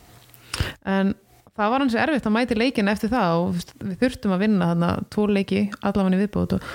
en 0.88 1.14
það 1.56 1.72
var 1.74 1.84
hansi 1.84 2.00
erfitt 2.00 2.28
að 2.28 2.34
mæti 2.36 2.58
leikin 2.58 2.90
eftir 2.92 3.12
það 3.12 3.40
og 3.40 3.52
veist, 3.56 3.74
við 3.80 3.98
þurftum 4.02 4.34
að 4.36 4.44
vinna 4.46 4.70
þarna 4.72 4.90
tvo 5.12 5.26
leiki 5.30 5.62
allavega 5.80 6.18
í 6.18 6.22
viðbót 6.22 6.56
og 6.58 6.66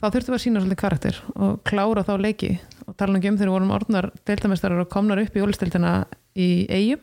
þá 0.00 0.06
þurftum 0.06 0.34
við 0.34 0.38
að 0.38 0.44
sína 0.44 0.62
svolítið 0.62 0.80
karakter 0.84 1.20
og 1.34 1.58
klára 1.66 2.06
þá 2.06 2.14
leiki 2.20 2.52
og 2.84 2.96
tala 2.98 3.16
um 3.16 3.38
þegar 3.38 3.52
vorum 3.52 3.72
orðnar 3.74 4.10
deildamestarar 4.28 4.82
og 4.84 4.90
komnar 4.92 5.20
upp 5.22 5.36
í 5.36 5.42
ólistildina 5.44 5.92
í 6.34 6.48
eigum 6.66 7.02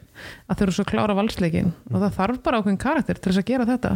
að 0.51 0.57
þau 0.57 0.63
eru 0.65 0.75
svo 0.75 0.85
að 0.85 0.89
klára 0.91 1.15
valsleikin 1.15 1.71
og 1.89 1.95
það 1.95 2.17
þarf 2.17 2.41
bara 2.45 2.59
ákveðin 2.59 2.81
karakter 2.81 3.19
til 3.19 3.31
þess 3.31 3.41
að 3.41 3.47
gera 3.47 3.67
þetta. 3.69 3.93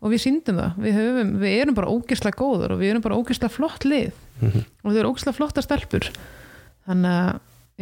Og 0.00 0.14
við 0.14 0.22
síndum 0.24 0.60
það, 0.62 0.80
við, 0.84 0.96
höfum, 0.98 1.34
við 1.42 1.58
erum 1.58 1.76
bara 1.76 1.92
ógislega 1.92 2.40
góður 2.40 2.74
og 2.74 2.80
við 2.80 2.92
erum 2.94 3.04
bara 3.04 3.20
ógislega 3.20 3.54
flott 3.54 3.86
lið. 3.88 4.10
Og 4.82 4.88
þau 4.88 4.98
eru 4.98 5.12
ógislega 5.12 5.36
flotta 5.36 5.64
stelpur. 5.64 6.10
Þannig 6.88 7.18
að 7.18 7.30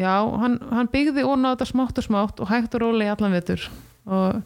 já, 0.02 0.14
hann, 0.42 0.58
hann 0.74 0.92
byggði 0.92 1.26
ón 1.28 1.46
á 1.46 1.52
þetta 1.54 1.70
smátt 1.70 2.02
og 2.02 2.08
smátt 2.08 2.42
og 2.42 2.50
hægt 2.50 2.76
og 2.76 2.82
róli 2.82 3.06
í 3.06 3.12
allan 3.12 3.36
vetur. 3.36 3.68
Og 4.10 4.42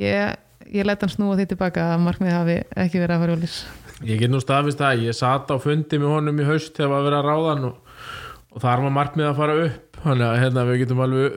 ég, 0.00 0.40
ég 0.70 0.88
let 0.88 1.04
hann 1.04 1.12
snúa 1.12 1.38
því 1.38 1.52
tilbaka 1.52 1.92
að 1.94 2.02
markmið 2.08 2.34
hafi 2.34 2.58
ekki 2.74 3.02
verið 3.02 3.16
að 3.16 3.24
fara 3.24 3.36
jólis 3.36 3.60
Ég 4.00 4.16
get 4.16 4.32
nú 4.32 4.38
staðfist 4.40 4.80
það, 4.80 5.02
ég 5.10 5.16
sat 5.16 5.50
á 5.52 5.56
fundi 5.60 5.98
með 6.00 6.14
honum 6.14 6.38
í 6.40 6.46
haust 6.48 6.72
þegar 6.72 6.88
var 6.88 7.00
að 7.00 7.06
vera 7.08 7.18
að 7.20 7.26
ráða 7.26 7.50
hann 7.50 7.66
og, 7.68 7.89
og 8.50 8.62
þar 8.64 8.84
var 8.86 8.94
markmið 8.96 9.28
að 9.30 9.36
fara 9.42 9.58
upp 9.66 10.00
þannig 10.04 10.26
að 10.30 10.40
hérna, 10.44 10.64
við 10.70 10.80
getum 10.84 11.02
alveg 11.04 11.36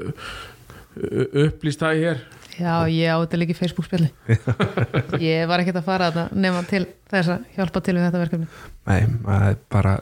u- 0.93 1.27
upplýst 1.47 1.83
það 1.83 1.99
hér. 2.03 2.23
Já, 2.53 2.73
ég 2.93 3.09
átti 3.09 3.37
líka 3.41 3.55
í 3.55 3.57
Facebook 3.57 3.87
spjalli 3.87 4.11
Ég 5.25 5.47
var 5.49 5.63
ekkert 5.63 5.79
að 5.79 5.87
fara 5.87 6.09
þarna 6.13 6.41
nema 6.43 6.59
til 6.69 6.83
þess 7.09 7.31
að 7.33 7.47
hjálpa 7.55 7.81
til 7.81 7.95
við 7.97 8.03
þetta 8.05 8.21
verkefni. 8.21 8.47
Nei, 8.85 8.99
það 9.25 9.45
er 9.47 9.57
bara 9.73 9.93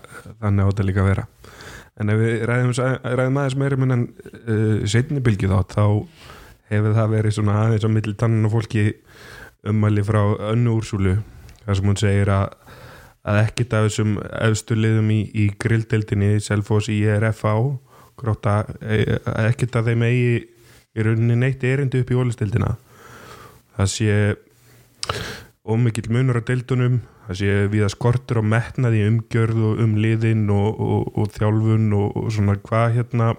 þannig 0.41 0.67
átt 0.67 0.81
að 0.83 0.89
líka 0.89 1.05
vera. 1.07 1.23
En 2.01 2.11
ef 2.11 2.19
við 2.19 2.43
ræðum, 2.49 2.73
ræðum 3.21 3.39
aðeins 3.39 3.57
meira 3.61 3.77
um 3.79 3.85
en 3.95 4.03
uh, 4.03 4.83
setni 4.89 5.23
bylgi 5.23 5.47
þá 5.51 5.59
þá 5.71 5.85
hefur 6.71 6.95
það 6.97 7.13
verið 7.15 7.35
svona 7.37 7.55
aðeins 7.65 7.87
á 7.87 7.89
milli 7.91 8.13
tannin 8.19 8.47
og 8.47 8.53
fólki 8.57 8.85
ummæli 9.71 10.03
frá 10.07 10.21
önnu 10.51 10.75
úrsúlu. 10.79 11.17
Þar 11.61 11.77
sem 11.77 11.89
hún 11.91 11.99
segir 12.03 12.31
að, 12.33 12.55
að 13.27 13.41
ekkit 13.45 13.75
af 13.77 13.87
þessum 13.87 14.15
efstu 14.41 14.77
liðum 14.77 15.11
í, 15.13 15.21
í 15.33 15.49
grilldeldinni 15.61 16.39
Selfoss 16.41 16.89
í 16.89 17.01
ERFA 17.05 17.53
gróta, 18.21 18.63
e- 18.81 19.19
að 19.25 19.51
ekkit 19.51 19.77
af 19.77 19.87
þeim 19.87 20.05
eigi 20.07 20.33
í 20.91 21.05
rauninni 21.05 21.37
neitt 21.39 21.63
erindi 21.63 22.01
upp 22.01 22.11
í 22.11 22.17
ólistildina 22.19 22.75
það 23.77 23.91
sé 23.93 24.17
ómikill 25.61 26.09
munur 26.11 26.41
á 26.41 26.47
deildunum 26.49 26.99
það 27.27 27.39
sé 27.39 27.55
við 27.71 27.85
að 27.85 27.93
skortur 27.95 28.41
á 28.41 28.43
metnaði 28.43 29.05
umgjörð 29.07 29.63
og 29.69 29.81
um 29.85 29.95
liðin 30.01 30.49
og, 30.51 30.81
og, 30.81 31.09
og 31.15 31.31
þjálfun 31.37 31.87
og, 31.97 32.17
og 32.17 32.29
svona 32.35 32.57
hvað 32.59 32.97
hérna 32.97 33.31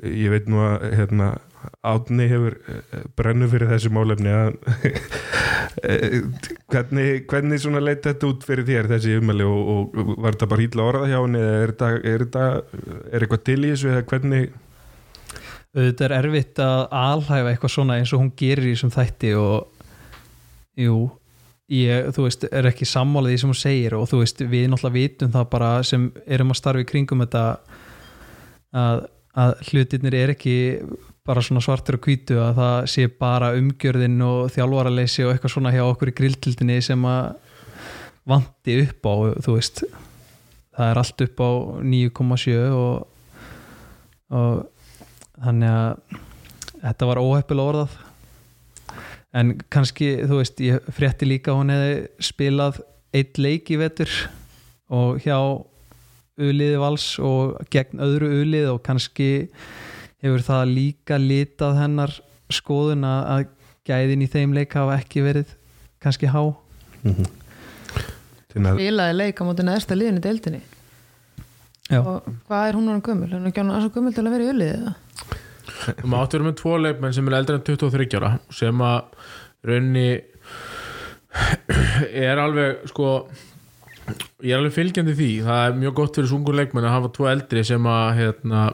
ég 0.00 0.32
veit 0.32 0.48
nú 0.48 0.62
að 0.64 0.86
hérna 0.96 1.32
Átni 1.84 2.26
hefur 2.30 2.56
eh, 2.68 3.04
brennu 3.16 3.48
fyrir 3.52 3.70
þessu 3.72 3.90
málefni 3.92 4.32
eh, 4.32 6.16
hvernig, 6.72 7.26
hvernig 7.30 7.60
svona 7.62 7.82
leit 7.82 8.02
þetta 8.06 8.30
út 8.30 8.46
fyrir 8.46 8.66
þér 8.68 8.90
þessi 8.94 9.18
umæli 9.20 9.46
og, 9.48 9.70
og 9.74 10.16
var 10.16 10.36
þetta 10.36 10.50
bara 10.54 10.64
hýtla 10.64 10.88
orða 10.88 11.10
hjá 11.10 11.18
henni 11.18 11.44
eða 11.44 11.60
er 11.60 11.74
þetta, 11.74 11.92
er 12.00 12.24
þetta 12.26 12.48
er 13.12 13.24
eitthvað 13.24 13.46
til 13.50 13.60
í 13.60 13.72
þessu 13.72 13.92
eða 13.92 14.08
hvernig 14.12 14.50
auðvitað 15.70 16.04
er 16.08 16.16
erfitt 16.18 16.60
að 16.64 16.80
alhæfa 16.98 17.52
eitthvað 17.52 17.74
svona 17.76 18.00
eins 18.00 18.12
og 18.14 18.24
hún 18.24 18.32
gerir 18.38 18.66
í 18.66 18.74
þessum 18.74 18.94
þætti 18.94 19.34
og 19.38 19.86
jú 20.80 20.96
ég, 21.70 22.08
þú 22.16 22.26
veist, 22.26 22.46
er 22.50 22.68
ekki 22.70 22.88
sammálið 22.88 23.34
því 23.34 23.42
sem 23.42 23.52
hún 23.52 23.60
segir 23.60 23.96
og 23.98 24.08
þú 24.10 24.24
veist, 24.24 24.42
við 24.42 24.66
náttúrulega 24.72 24.96
vitum 24.96 25.32
það 25.36 25.46
bara 25.52 25.70
sem 25.86 26.08
erum 26.26 26.50
að 26.54 26.58
starfa 26.58 26.82
í 26.82 26.88
kringum 26.88 27.22
þetta 27.22 27.44
að, 28.80 29.04
að 29.44 29.54
hlutirnir 29.70 30.16
er 30.18 30.34
ekki 30.34 30.56
bara 31.30 31.42
svona 31.46 31.62
svartur 31.62 32.00
og 32.00 32.06
hvítu 32.08 32.40
að 32.42 32.56
það 32.58 32.76
sé 32.90 33.06
bara 33.20 33.52
umgjörðin 33.58 34.18
og 34.26 34.50
þjálfaraleysi 34.54 35.24
og 35.26 35.32
eitthvað 35.34 35.54
svona 35.54 35.72
hjá 35.74 35.84
okkur 35.86 36.10
í 36.10 36.16
grilltildinni 36.18 36.80
sem 36.82 37.06
að 37.06 37.36
vanti 38.30 38.76
upp 38.84 39.06
á, 39.06 39.14
þú 39.46 39.54
veist. 39.56 39.84
Það 40.74 40.90
er 40.90 41.00
allt 41.02 41.24
upp 41.26 41.42
á 41.42 41.50
9,7 41.92 42.58
og, 42.74 43.06
og 44.34 44.60
þannig 45.40 45.76
að 45.76 46.18
þetta 46.80 47.10
var 47.10 47.22
óheppilega 47.22 47.74
orðað. 47.74 47.98
En 49.40 49.54
kannski, 49.70 50.12
þú 50.26 50.40
veist, 50.40 50.62
ég 50.64 50.90
frétti 50.94 51.28
líka 51.28 51.54
hún 51.54 51.70
hefði 51.70 52.24
spilað 52.26 52.80
eitt 53.14 53.38
leik 53.38 53.70
í 53.70 53.78
vetur 53.78 54.10
og 54.90 55.20
hjá 55.22 55.38
uliði 56.40 56.80
vals 56.80 57.12
og 57.22 57.60
gegn 57.70 58.02
öðru 58.02 58.32
ulið 58.40 58.72
og 58.72 58.82
kannski 58.86 59.30
hefur 60.24 60.44
það 60.46 60.74
líka 60.74 61.18
litað 61.20 61.78
hennar 61.80 62.16
skoðun 62.52 63.06
að 63.06 63.20
að 63.34 63.44
gæðin 63.90 64.24
í 64.24 64.28
þeim 64.30 64.56
leik 64.56 64.74
hafa 64.76 64.98
ekki 65.00 65.24
verið 65.24 65.54
kannski 66.02 66.30
há 66.30 66.42
Þannig 68.50 68.66
að 68.66 68.80
Spilaði 68.80 69.16
leik 69.16 69.40
á 69.40 69.42
móti 69.46 69.66
neðsta 69.66 69.96
liðinu 69.96 70.22
deildinni 70.24 70.62
Já. 71.90 72.00
og 72.00 72.26
hvað 72.46 72.66
er 72.68 72.78
hún 72.78 72.90
orðin 72.90 73.04
gömul? 73.06 73.28
Er 73.30 73.38
hún 73.38 73.50
ekki 73.50 73.62
orðin 73.62 73.84
svo 73.84 73.92
gömul 73.94 74.14
til 74.14 74.24
að 74.24 74.34
vera 74.34 74.46
í 74.46 74.50
uliðið 74.54 74.82
það? 74.86 75.38
Mátt 76.12 76.34
vera 76.34 76.46
með 76.46 76.58
tvo 76.60 76.74
leikmenn 76.80 77.14
sem 77.16 77.30
er 77.30 77.36
eldri 77.38 77.56
en 77.56 77.64
23 77.66 78.18
ára 78.18 78.32
sem 78.54 78.82
að 78.84 78.98
raunni 79.70 80.08
er 82.10 82.42
alveg 82.42 82.84
sko 82.90 83.08
ég 84.42 84.52
er 84.52 84.58
alveg 84.58 84.74
fylgjandi 84.74 85.14
því 85.18 85.30
það 85.46 85.64
er 85.66 85.76
mjög 85.78 85.96
gott 86.00 86.18
fyrir 86.18 86.30
sungur 86.30 86.56
leikmenn 86.58 86.88
að 86.88 86.96
hafa 86.96 87.12
tvo 87.16 87.28
eldri 87.30 87.64
sem 87.66 87.86
að 87.90 88.06
hérna, 88.18 88.64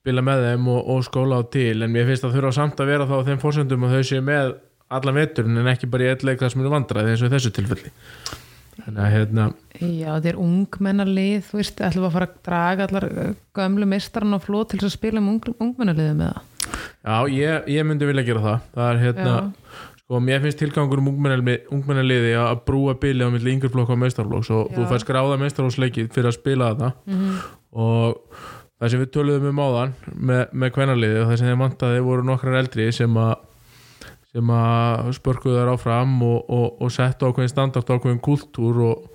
spila 0.00 0.22
með 0.24 0.44
þeim 0.46 0.68
og, 0.72 0.80
og 0.94 1.02
skóla 1.04 1.40
á 1.40 1.42
til 1.52 1.76
en 1.84 1.92
mér 1.92 2.06
finnst 2.08 2.24
að 2.24 2.36
þurfa 2.38 2.52
samt 2.56 2.78
að 2.80 2.88
vera 2.94 3.06
þá 3.08 3.16
á 3.20 3.26
þeim 3.28 3.40
fórsöndum 3.42 3.82
að 3.84 3.96
þau 3.98 4.04
séu 4.10 4.22
með 4.24 4.52
allan 4.90 5.18
veturinn 5.20 5.60
en 5.60 5.68
ekki 5.70 5.88
bara 5.92 6.06
í 6.06 6.12
eitt 6.14 6.22
leik 6.26 6.40
það 6.40 6.52
sem 6.54 6.62
eru 6.64 6.72
vandraði 6.72 7.12
eins 7.12 7.24
og 7.26 7.34
þessu 7.34 7.52
tilfelli 7.58 7.92
þannig 8.80 9.02
að 9.04 9.12
hérna 9.12 9.44
Já, 9.80 10.14
er 10.30 10.38
ungmennalið, 10.40 11.42
þú 11.50 11.58
veist, 11.60 11.82
ætlum 11.84 12.06
að 12.08 12.14
fara 12.16 12.26
að 12.30 12.38
draga 12.48 12.86
allar 12.88 13.06
uh, 13.10 13.28
gömlu 13.56 13.86
mistarinn 13.88 14.36
á 14.36 14.40
flót 14.40 14.72
til 14.72 14.80
að 14.84 14.92
spila 14.94 15.20
með 15.20 15.34
ung, 15.34 15.54
ungmennaliðið 15.66 16.16
með 16.18 16.32
það. 16.32 16.46
Já, 17.00 17.16
ég, 17.36 17.68
ég 17.76 17.86
myndi 17.88 18.08
vilja 18.08 18.24
gera 18.28 18.42
það 18.44 18.66
Það 18.76 18.88
er 18.90 19.00
hérna, 19.04 19.34
sko, 20.02 20.20
mér 20.26 20.42
finnst 20.44 20.60
tilgangur 20.60 21.00
um 21.02 21.08
ungmennali- 21.12 21.58
ungmennaliði 21.72 22.32
að 22.40 22.60
brúa 22.68 22.96
bili 23.00 23.24
á 23.24 23.28
milli 23.32 23.54
yngri 23.56 23.70
flokk 23.72 23.92
og 23.94 24.00
meistarflokks 24.02 24.50
og 24.56 24.72
þú 24.76 24.84
Já. 24.84 24.88
fær 24.94 25.04
skráða 25.04 25.38
meistarflokksleiki 25.44 26.06
fyrir 26.12 26.30
að 26.32 26.38
spila 26.40 26.72
þetta 26.74 26.92
Mhm. 27.04 27.36
og 27.84 28.40
það 28.80 28.92
sem 28.92 29.02
við 29.04 29.12
töluðum 29.14 29.50
um 29.52 29.62
áðan 29.62 29.94
með, 30.16 30.42
með 30.52 30.74
kvennaliði 30.76 31.20
og 31.20 31.30
það 31.30 31.40
sem 31.40 31.50
þeir 31.50 31.60
mantaði 31.60 32.02
voru 32.06 32.26
nokkrar 32.26 32.60
eldri 32.62 32.88
sem 32.96 33.20
að 33.20 33.34
sem 34.30 34.50
að 34.54 35.10
spörkuðu 35.16 35.58
þær 35.58 35.72
áfram 35.72 36.12
og, 36.22 36.50
og, 36.54 36.66
og 36.84 36.92
settu 36.94 37.26
ákveðin 37.26 37.50
standart 37.50 37.88
ákveðin 37.90 38.22
kultúr 38.22 38.78
og, 38.86 39.08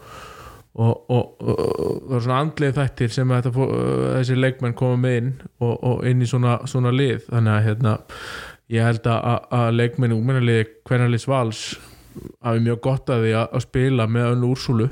og, 0.76 1.06
það 1.40 2.18
er 2.18 2.26
svona 2.26 2.40
andlið 2.44 2.76
þættir 2.82 3.14
sem 3.16 3.32
fó- 3.56 3.70
þessi 4.18 4.36
leikmenn 4.40 4.76
koma 4.76 5.00
með 5.06 5.18
inn 5.22 5.32
og, 5.64 6.04
inn 6.10 6.26
í 6.26 6.28
svona, 6.28 6.58
svona 6.68 6.92
lið. 6.92 7.30
Þannig 7.30 7.54
að 7.54 7.70
hérna, 7.70 7.96
ég 8.76 8.90
held 8.90 9.08
að, 9.08 9.72
leikmenn 9.78 10.18
ungmennaliði 10.18 10.68
hvernaliðs 10.84 11.30
vals 11.32 11.64
hafi 12.44 12.64
mjög 12.68 12.84
gott 12.84 13.12
að 13.16 13.26
því 13.26 13.34
að, 13.40 13.48
að 13.56 13.66
spila 13.70 14.10
með 14.12 14.30
önnu 14.34 14.52
úrsúlu 14.52 14.90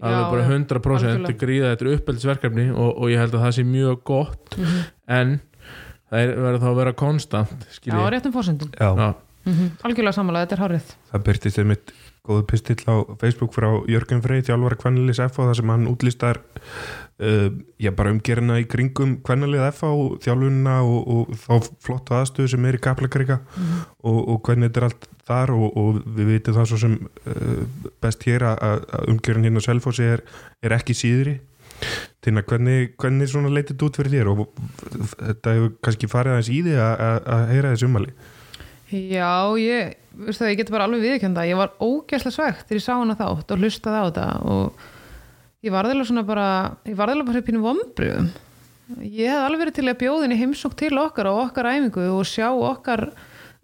alveg 0.00 0.20
Já, 0.20 0.30
bara 0.30 0.42
já, 0.42 0.50
100% 0.58 0.94
algjörlega. 0.96 1.38
gríða 1.44 1.70
þetta 1.74 1.86
er 1.86 1.94
uppeldisverkefni 1.98 2.66
og, 2.72 2.90
og 2.96 3.10
ég 3.12 3.18
held 3.20 3.34
að 3.34 3.44
það 3.46 3.56
sé 3.58 3.64
mjög 3.64 4.02
gott 4.04 4.56
Mhm. 4.56 4.84
en 5.08 5.40
það 6.10 6.20
er, 6.24 6.30
verður 6.36 6.60
þá 6.64 6.68
að 6.70 6.78
vera 6.80 6.92
konstant 6.92 7.66
Já, 7.86 8.08
réttum 8.10 8.32
fórsendum. 8.32 8.70
Mm 9.46 9.70
Algjörlega 9.82 10.12
sammála, 10.12 10.42
þetta 10.46 10.52
er 10.58 10.60
hárið. 10.68 10.88
það 11.12 11.22
byrtist 11.24 11.58
einmitt 11.58 11.92
góðu 12.30 12.46
pistill 12.50 12.80
á 12.86 13.02
Facebook 13.20 13.54
frá 13.56 13.68
Jörgen 13.90 14.22
Frey, 14.24 14.44
þjálfara 14.46 14.78
Kvennilis 14.80 15.20
F 15.22 15.40
þar 15.40 15.56
sem 15.58 15.72
hann 15.72 15.88
útlistar 15.90 16.40
uh, 17.20 17.50
já, 17.80 17.90
bara 17.96 18.12
umgerina 18.14 18.60
í 18.62 18.66
kringum 18.70 19.18
Kvennilið 19.26 19.66
F 19.70 19.84
og 19.88 20.16
þjálfunina 20.24 20.78
og, 20.86 21.12
og 21.14 21.34
þá 21.42 21.70
flottu 21.86 22.16
aðstöðu 22.16 22.54
sem 22.54 22.70
er 22.70 22.78
í 22.78 22.82
Kaplakrika 22.86 23.40
og, 24.00 24.18
og 24.18 24.40
hvernig 24.46 24.70
þetta 24.70 24.82
er 24.82 24.88
allt 24.88 25.08
þar 25.30 25.54
og, 25.56 25.68
og 25.82 26.00
við 26.16 26.32
vitum 26.34 26.58
það 26.58 26.72
svo 26.72 26.80
sem 26.86 26.96
uh, 27.04 27.62
best 28.02 28.26
hér 28.28 28.48
að, 28.54 28.88
umgerin 29.12 29.46
hérna 29.46 29.62
á 29.62 29.66
Selfossi 29.68 30.10
er, 30.16 30.24
er 30.64 30.76
ekki 30.78 30.96
síðri. 30.96 31.38
Tina, 32.20 32.42
hvernig, 32.44 32.90
hvernig 33.00 33.30
svona 33.30 33.48
leitið 33.48 33.86
út 33.86 33.96
fyrir 33.96 34.18
þér 34.18 34.28
og 34.34 34.42
þetta 35.14 35.54
hefur 35.56 35.70
kannski 35.80 36.10
farið 36.12 36.34
aðeins 36.34 36.50
í 36.52 36.58
því 36.66 36.74
að, 36.76 37.30
heyra 37.54 37.70
þessu 37.72 37.88
umali 37.88 38.12
Já, 38.90 39.32
ég, 39.60 39.96
það, 40.30 40.48
ég 40.50 40.60
get 40.60 40.72
bara 40.74 40.86
alveg 40.88 41.04
viðkjönda 41.06 41.46
ég 41.46 41.58
var 41.60 41.74
ógæslega 41.78 42.34
svegt 42.34 42.66
þegar 42.66 42.80
ég 42.80 42.86
sá 42.86 42.94
hana 42.96 43.18
þátt 43.18 43.54
og 43.54 43.62
hlustaði 43.62 44.00
á 44.00 44.06
þetta 44.08 44.28
og 44.50 44.86
ég 45.66 45.74
var 45.74 45.88
þeirlega 45.88 46.10
svona 46.10 46.24
bara 46.26 46.46
ég 46.88 46.96
var 46.98 47.12
þeirlega 47.12 47.30
bara 47.30 47.44
pínu 47.46 47.64
vombriðum 47.64 48.30
ég 49.04 49.30
hef 49.30 49.44
alveg 49.44 49.62
verið 49.64 49.76
til 49.78 49.86
að 49.86 50.00
bjóðin 50.00 50.34
í 50.34 50.40
heimsók 50.40 50.74
til 50.80 50.96
okkar 50.98 51.30
og 51.30 51.44
okkar 51.46 51.70
æfingu 51.70 52.08
og 52.16 52.26
sjá 52.26 52.48
okkar 52.50 53.10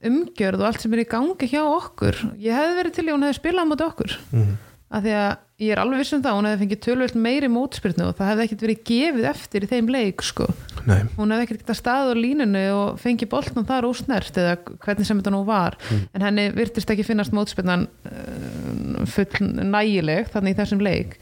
umgjörð 0.07 0.63
og 0.63 0.69
allt 0.69 0.85
sem 0.85 0.95
er 0.95 1.03
í 1.03 1.09
gangi 1.09 1.49
hjá 1.51 1.63
okkur. 1.65 2.19
Ég 2.39 2.55
hef 2.55 2.75
verið 2.77 2.95
til 2.95 3.07
að 3.07 3.15
hún 3.17 3.27
hefði 3.27 3.39
spilað 3.41 3.67
á 3.67 3.71
móti 3.71 3.87
okkur. 3.87 4.17
Mhm. 4.31 4.57
af 4.87 5.03
því 5.03 5.13
að 5.19 5.33
ég 5.57 5.73
er 5.73 5.81
alveg 5.81 6.03
viss 6.03 6.13
um 6.13 6.21
það 6.25 6.35
hún 6.37 6.47
hefði 6.51 6.61
fengið 6.63 6.81
tölvöld 6.85 7.19
meiri 7.25 7.49
mótspyrnu 7.49 8.07
og 8.11 8.17
það 8.19 8.31
hefði 8.31 8.45
ekkert 8.45 8.65
verið 8.67 8.81
gefið 8.91 9.29
eftir 9.31 9.65
í 9.65 9.69
þeim 9.71 9.91
leik 9.95 10.25
sko. 10.27 10.49
Nei, 10.85 10.99
hún 11.17 11.33
hefði 11.33 11.47
ekkert 11.47 11.63
getað 11.63 11.79
staðið 11.81 12.13
á 12.13 12.17
línunu 12.21 12.65
og 12.75 12.99
fengið 13.01 13.31
boltan 13.33 13.69
þar 13.69 13.89
ósnert 13.89 14.41
eða 14.43 14.59
hvernig 14.85 15.09
sem 15.09 15.23
þetta 15.23 15.33
nú 15.33 15.43
var. 15.49 15.79
En 16.13 16.27
henni 16.27 16.47
virtist 16.57 16.93
ekki 16.93 17.07
finnast 17.09 17.33
mótspilnan 17.37 17.87
uh, 17.89 19.07
full 19.09 19.49
nægileg 19.73 20.29
þannig 20.35 20.57
í 20.57 20.61
þessum 20.61 20.85
leik. 20.85 21.17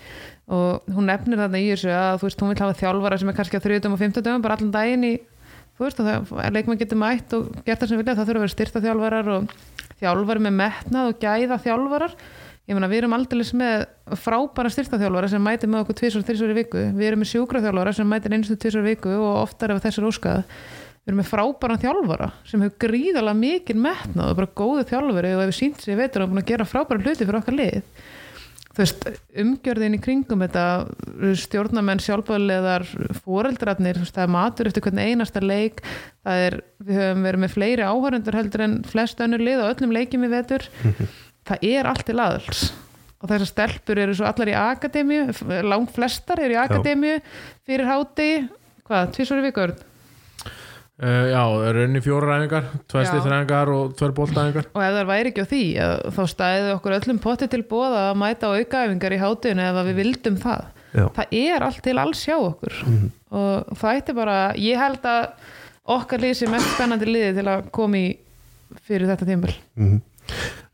Og 0.51 0.91
hún 0.93 1.07
nefnir 1.09 1.41
þarna 1.41 1.63
í 1.63 1.71
þessu 1.71 1.95
að 1.95 2.19
þú 2.19 2.29
veist, 2.29 2.43
hún 2.43 2.51
vil 2.53 2.63
hafa 2.65 2.81
þjálfara 2.83 3.21
sem 3.21 3.31
er 3.31 3.39
kannski 3.39 3.63
á 3.63 3.65
30 3.65 3.95
og 3.95 4.03
50 4.03 4.27
dögum 4.27 4.45
bara 4.45 4.59
allan 4.59 4.75
daginn 4.75 5.07
í 5.07 5.15
þú 5.79 5.87
veist, 5.87 6.03
það 6.03 6.51
leikmann 6.55 6.81
getur 6.83 7.01
mætt 7.01 7.33
og 7.39 7.55
gert 7.65 7.81
það 7.81 7.91
sem 7.91 8.03
vilja, 8.03 8.17
það 8.19 8.29
þurfa 8.29 8.41
að 8.41 8.45
vera 8.45 8.53
styrta 8.53 8.83
þjálfarar 8.85 9.31
og 9.35 9.55
þjálfari 10.03 10.45
með 10.45 10.59
metnað 10.59 11.11
og 11.11 11.23
gæða 11.23 11.59
þjálfarar 11.65 12.17
ég 12.65 12.77
meina 12.77 12.89
við 12.89 13.03
erum 13.03 13.17
aldrei 13.17 13.43
með 13.61 13.85
frábæra 14.21 14.73
styrtaþjálfara 14.73 15.29
sem 15.33 15.45
mætir 15.45 15.71
með 15.71 15.85
okkur 15.85 15.99
tvisar, 16.01 16.25
þrisar 16.25 16.55
í 16.55 16.57
viku. 16.63 16.87
Við 16.97 17.11
erum 17.11 17.23
með 17.25 17.31
sjúkraþjálfara 17.35 17.93
sem 17.99 18.09
mætir 18.09 18.37
einstu 18.37 18.57
tvisar 18.57 18.85
í 18.85 18.95
viku 18.95 19.13
og 19.19 19.43
oftar 19.43 19.75
ef 19.75 19.85
þessar 19.85 20.09
óskað. 20.09 20.43
Við 21.05 21.13
erum 21.13 21.21
með 21.21 21.31
frábæra 21.35 21.79
þjálfara 21.83 22.31
sem 22.49 22.65
hefur 22.65 22.81
gríðalega 22.87 23.41
mikið 23.43 23.81
metnað 23.85 24.31
og 24.31 24.39
bara 24.41 24.53
góðu 24.61 24.85
þjálfari 24.89 25.33
og 25.37 25.43
hefur 25.45 25.59
sínt 25.59 25.85
sér 25.85 26.01
veitur 26.01 26.25
og 26.25 26.31
búin 26.33 26.41
að 26.41 26.53
gera 26.55 26.69
frábæra 26.69 27.05
hluti 27.05 27.27
fyrir 27.27 27.41
okkar 27.43 27.59
lið. 27.59 27.83
Þú 28.75 28.83
veist, 28.83 29.05
umgjörðin 29.39 29.95
í 29.95 29.99
kringum 30.03 30.41
þetta 30.43 30.63
stjórnamenn 31.39 32.01
sjálfbáðleðar 32.03 32.89
foreldrarnir, 33.21 34.01
þú 34.01 34.03
veist, 34.03 34.17
það 34.17 34.25
er 34.25 34.33
matur 34.35 34.71
eftir 34.71 34.83
hvern 34.83 35.03
einasta 35.05 35.43
leik. 35.45 35.85
Það 36.27 36.47
er, 36.49 36.57
við 36.81 36.99
höfum 36.99 37.29
verið 37.29 37.45
með 37.45 37.55
fleiri 37.55 37.87
áhörundur 37.87 38.39
heldur 38.41 38.65
en 38.65 38.75
flest 38.89 39.23
önnur 39.23 39.45
lið 39.47 39.63
og 39.63 39.71
öllum 39.77 39.95
leikjum 39.95 40.27
í 40.27 40.33
vetur 40.33 40.67
það 41.49 41.67
er 41.71 41.89
allt 41.91 42.07
til 42.09 42.19
aðals. 42.19 42.67
Og 43.25 43.31
þessar 43.31 43.49
stelpur 43.49 44.01
eru 44.03 44.15
svo 44.17 44.29
allar 44.29 44.51
í 44.53 44.57
akademíu 44.59 45.33
langt 45.65 45.95
flestar 45.95 46.43
eru 46.45 46.57
í 46.57 46.61
akademíu 46.61 47.19
fyrir 47.65 47.89
háti, 47.89 48.31
hvað, 48.85 49.13
tvisvar 49.17 49.41
í 49.41 49.47
vikur 49.49 49.77
Uh, 50.95 51.25
já, 51.27 51.41
það 51.43 51.65
eru 51.67 51.81
enni 51.89 52.01
fjóra 52.05 52.27
ræðingar 52.29 52.67
tvær 52.87 53.01
Já. 53.03 53.07
stýttræðingar 53.09 53.71
og 53.75 53.95
tvær 53.99 54.13
boltræðingar 54.15 54.69
og 54.71 54.79
ef 54.79 54.93
það 54.95 55.09
væri 55.09 55.33
ekki 55.33 55.43
á 55.43 55.51
því 55.51 55.63
að, 55.83 55.95
þá 56.15 56.21
stæði 56.31 56.69
okkur 56.71 56.95
öllum 56.95 57.19
potti 57.25 57.49
til 57.51 57.61
bóða 57.67 58.05
að 58.13 58.21
mæta 58.21 58.47
á 58.47 58.55
aukaæfingar 58.55 59.17
í 59.17 59.19
hátinu 59.19 59.65
ef 59.65 59.81
að 59.81 59.89
við 59.91 59.99
vildum 59.99 60.37
það. 60.45 60.63
Já, 60.95 61.05
það 61.17 61.35
er 61.41 61.67
allt 61.67 61.83
til 61.89 61.97
alls 61.99 62.23
hjá 62.23 62.37
okkur. 62.37 62.79
Og 63.35 63.75
það 63.83 63.99
ætti 63.99 64.17
bara 64.21 64.39
ég 64.63 64.79
held 64.85 65.11
að 65.11 65.51
okkar 65.97 66.29
sé 66.31 66.53
mest 66.55 66.71
spennandi 66.77 67.11
liði 67.11 67.35
til 67.41 67.49
að 67.57 67.67
koma 67.75 67.99
í 67.99 68.07
fyrir 68.87 69.11
þetta 69.11 69.33
tímbil 69.35 69.57
mm 69.75 69.99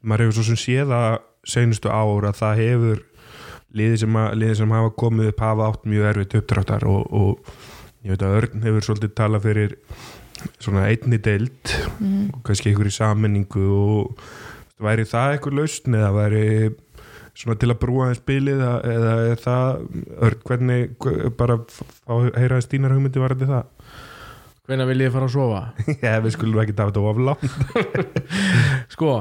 maður 0.03 0.27
hefur 0.27 0.39
svo 0.39 0.47
sem 0.51 0.61
séð 0.61 0.95
að 0.97 1.19
seinustu 1.49 1.91
ár 1.93 2.29
að 2.29 2.39
það 2.41 2.63
hefur 2.65 3.03
liði 3.77 4.01
sem, 4.03 4.17
að, 4.19 4.31
liði 4.41 4.59
sem 4.61 4.75
hafa 4.75 4.95
komið 5.03 5.33
upp 5.33 5.45
hafa 5.45 5.69
átt 5.71 5.89
mjög 5.89 6.09
erfitt 6.11 6.39
uppdráttar 6.41 6.87
og, 6.91 7.07
og 7.15 7.53
ég 8.05 8.15
veit 8.15 8.25
að 8.27 8.37
Örn 8.41 8.67
hefur 8.67 8.87
svolítið 8.87 9.15
talað 9.19 9.47
fyrir 9.47 9.77
svona 10.61 10.87
einni 10.89 11.21
deild 11.21 11.75
og 12.01 12.39
kannski 12.47 12.71
einhverju 12.71 12.95
sammenningu 12.97 13.65
og 13.77 14.23
væri 14.81 15.05
það 15.09 15.35
eitthvað 15.35 15.59
lausn 15.59 15.99
eða 15.99 16.13
væri 16.17 16.47
svona 17.37 17.57
til 17.61 17.71
að 17.71 17.81
brúa 17.81 18.11
þeim 18.11 18.21
spilið 18.21 18.63
eða 18.65 19.17
er 19.31 19.43
það 19.45 19.83
Örn, 20.29 20.41
hvernig 20.49 21.11
bara 21.39 21.59
fá 21.71 22.15
heyraði 22.41 22.67
Stínar 22.67 22.97
hugmyndi 22.97 23.23
varandi 23.23 23.49
það? 23.49 23.69
Hvenær 24.69 24.89
vil 24.91 25.03
ég 25.03 25.13
fara 25.15 25.27
að 25.27 25.35
sofa? 25.35 25.63
Já, 26.05 26.17
við 26.25 26.35
skulum 26.37 26.63
ekki 26.63 26.77
tafa 26.79 26.95
þetta 26.95 27.07
oflá 27.13 27.37
sko 28.95 29.15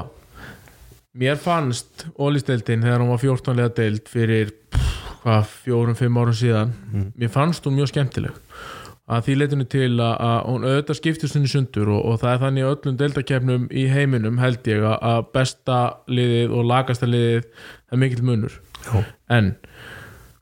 mér 1.18 1.38
fannst 1.42 2.06
ólisteildin 2.22 2.84
þegar 2.86 3.02
hún 3.02 3.10
var 3.14 3.22
14 3.22 3.56
lega 3.58 3.72
deild 3.80 4.06
fyrir 4.10 4.52
pff, 4.70 5.16
hvað, 5.24 5.48
fjórum, 5.64 5.96
fimm 5.98 6.18
árum 6.20 6.36
síðan 6.36 6.74
Mm. 6.92 7.08
mér 7.18 7.28
fannst 7.34 7.64
hún 7.66 7.74
mjög 7.78 7.90
skemmtileg 7.92 8.36
að 9.10 9.24
því 9.26 9.34
leitinu 9.40 9.64
til 9.66 9.90
að, 9.98 10.14
að 10.22 10.36
hún 10.46 10.64
auðvitað 10.68 10.98
skiptist 11.00 11.34
henni 11.34 11.50
sundur 11.50 11.88
og, 11.90 12.04
og 12.06 12.20
það 12.22 12.32
er 12.36 12.42
þannig 12.44 12.62
í 12.62 12.68
öllum 12.70 12.98
deildakefnum 13.00 13.64
í 13.74 13.84
heiminum 13.90 14.38
held 14.38 14.70
ég 14.70 14.84
að, 14.86 14.98
að 15.02 15.24
besta 15.34 15.78
liðið 16.06 16.54
og 16.54 16.68
lagasta 16.70 17.08
liðið 17.10 17.48
er 17.90 18.02
mikill 18.04 18.22
munur 18.30 18.60
Já. 18.86 19.02
en 19.34 19.50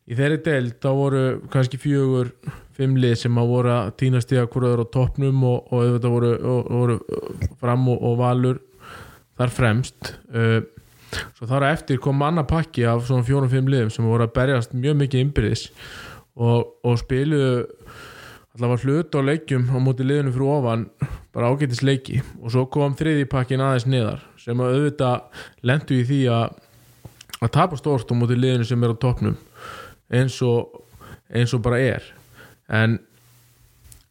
í 0.09 0.17
þeirri 0.21 0.43
deild 0.45 0.77
þá 0.85 0.89
voru 1.01 1.23
kannski 1.53 1.81
fjögur 1.81 2.35
fimm 2.77 2.95
lið 3.01 3.17
sem 3.25 3.41
að 3.41 3.49
voru 3.51 3.73
að 3.75 3.89
týna 3.99 4.21
stiga 4.23 4.45
hverjaður 4.47 4.85
á 4.85 4.93
toppnum 4.95 5.41
og, 5.49 5.73
og 5.73 5.81
auðvitað 5.83 6.13
voru, 6.15 6.33
voru 6.69 6.99
fram 7.59 7.89
og, 7.89 8.05
og 8.05 8.19
valur 8.21 8.61
þar 9.39 9.55
fremst 9.55 10.13
uh, 10.35 10.61
svo 11.39 11.49
þar 11.49 11.71
eftir 11.71 12.01
kom 12.03 12.23
annar 12.27 12.47
pakki 12.49 12.85
af 12.89 13.07
svona 13.09 13.27
fjórum-fimm 13.27 13.71
liðum 13.71 13.93
sem 13.95 14.07
voru 14.07 14.27
að 14.27 14.35
berjast 14.37 14.77
mjög 14.77 14.99
mikið 15.03 15.25
innbyrðis 15.25 15.69
og, 16.39 16.75
og 16.85 16.99
spiluðu 17.01 17.67
allavega 18.59 18.83
hlut 18.85 19.15
á 19.15 19.21
leikjum 19.23 19.69
á 19.71 19.79
móti 19.83 20.07
liðinu 20.07 20.35
fyrir 20.35 20.51
ofan 20.51 20.85
bara 21.35 21.51
ágætis 21.53 21.85
leiki. 21.87 22.19
Og 22.43 22.51
svo 22.51 22.65
kom 22.73 22.97
þriði 22.99 23.29
pakkin 23.31 23.63
aðeins 23.63 23.87
niðar 23.87 24.25
sem 24.41 24.59
að 24.59 24.75
auðvitað 24.75 25.45
lendu 25.71 25.99
í 25.99 26.07
því 26.09 26.23
að 26.35 26.57
að 27.39 27.53
tapa 27.55 27.79
stórt 27.79 28.11
á 28.11 28.15
móti 28.19 28.35
liðinu 28.39 28.67
sem 28.67 28.83
er 28.83 28.95
á 28.95 28.97
toppnum 28.99 29.37
eins 30.11 30.41
og 30.43 30.83
eins 31.29 31.55
og 31.55 31.63
bara 31.63 31.79
er. 31.79 32.03
En 32.67 32.99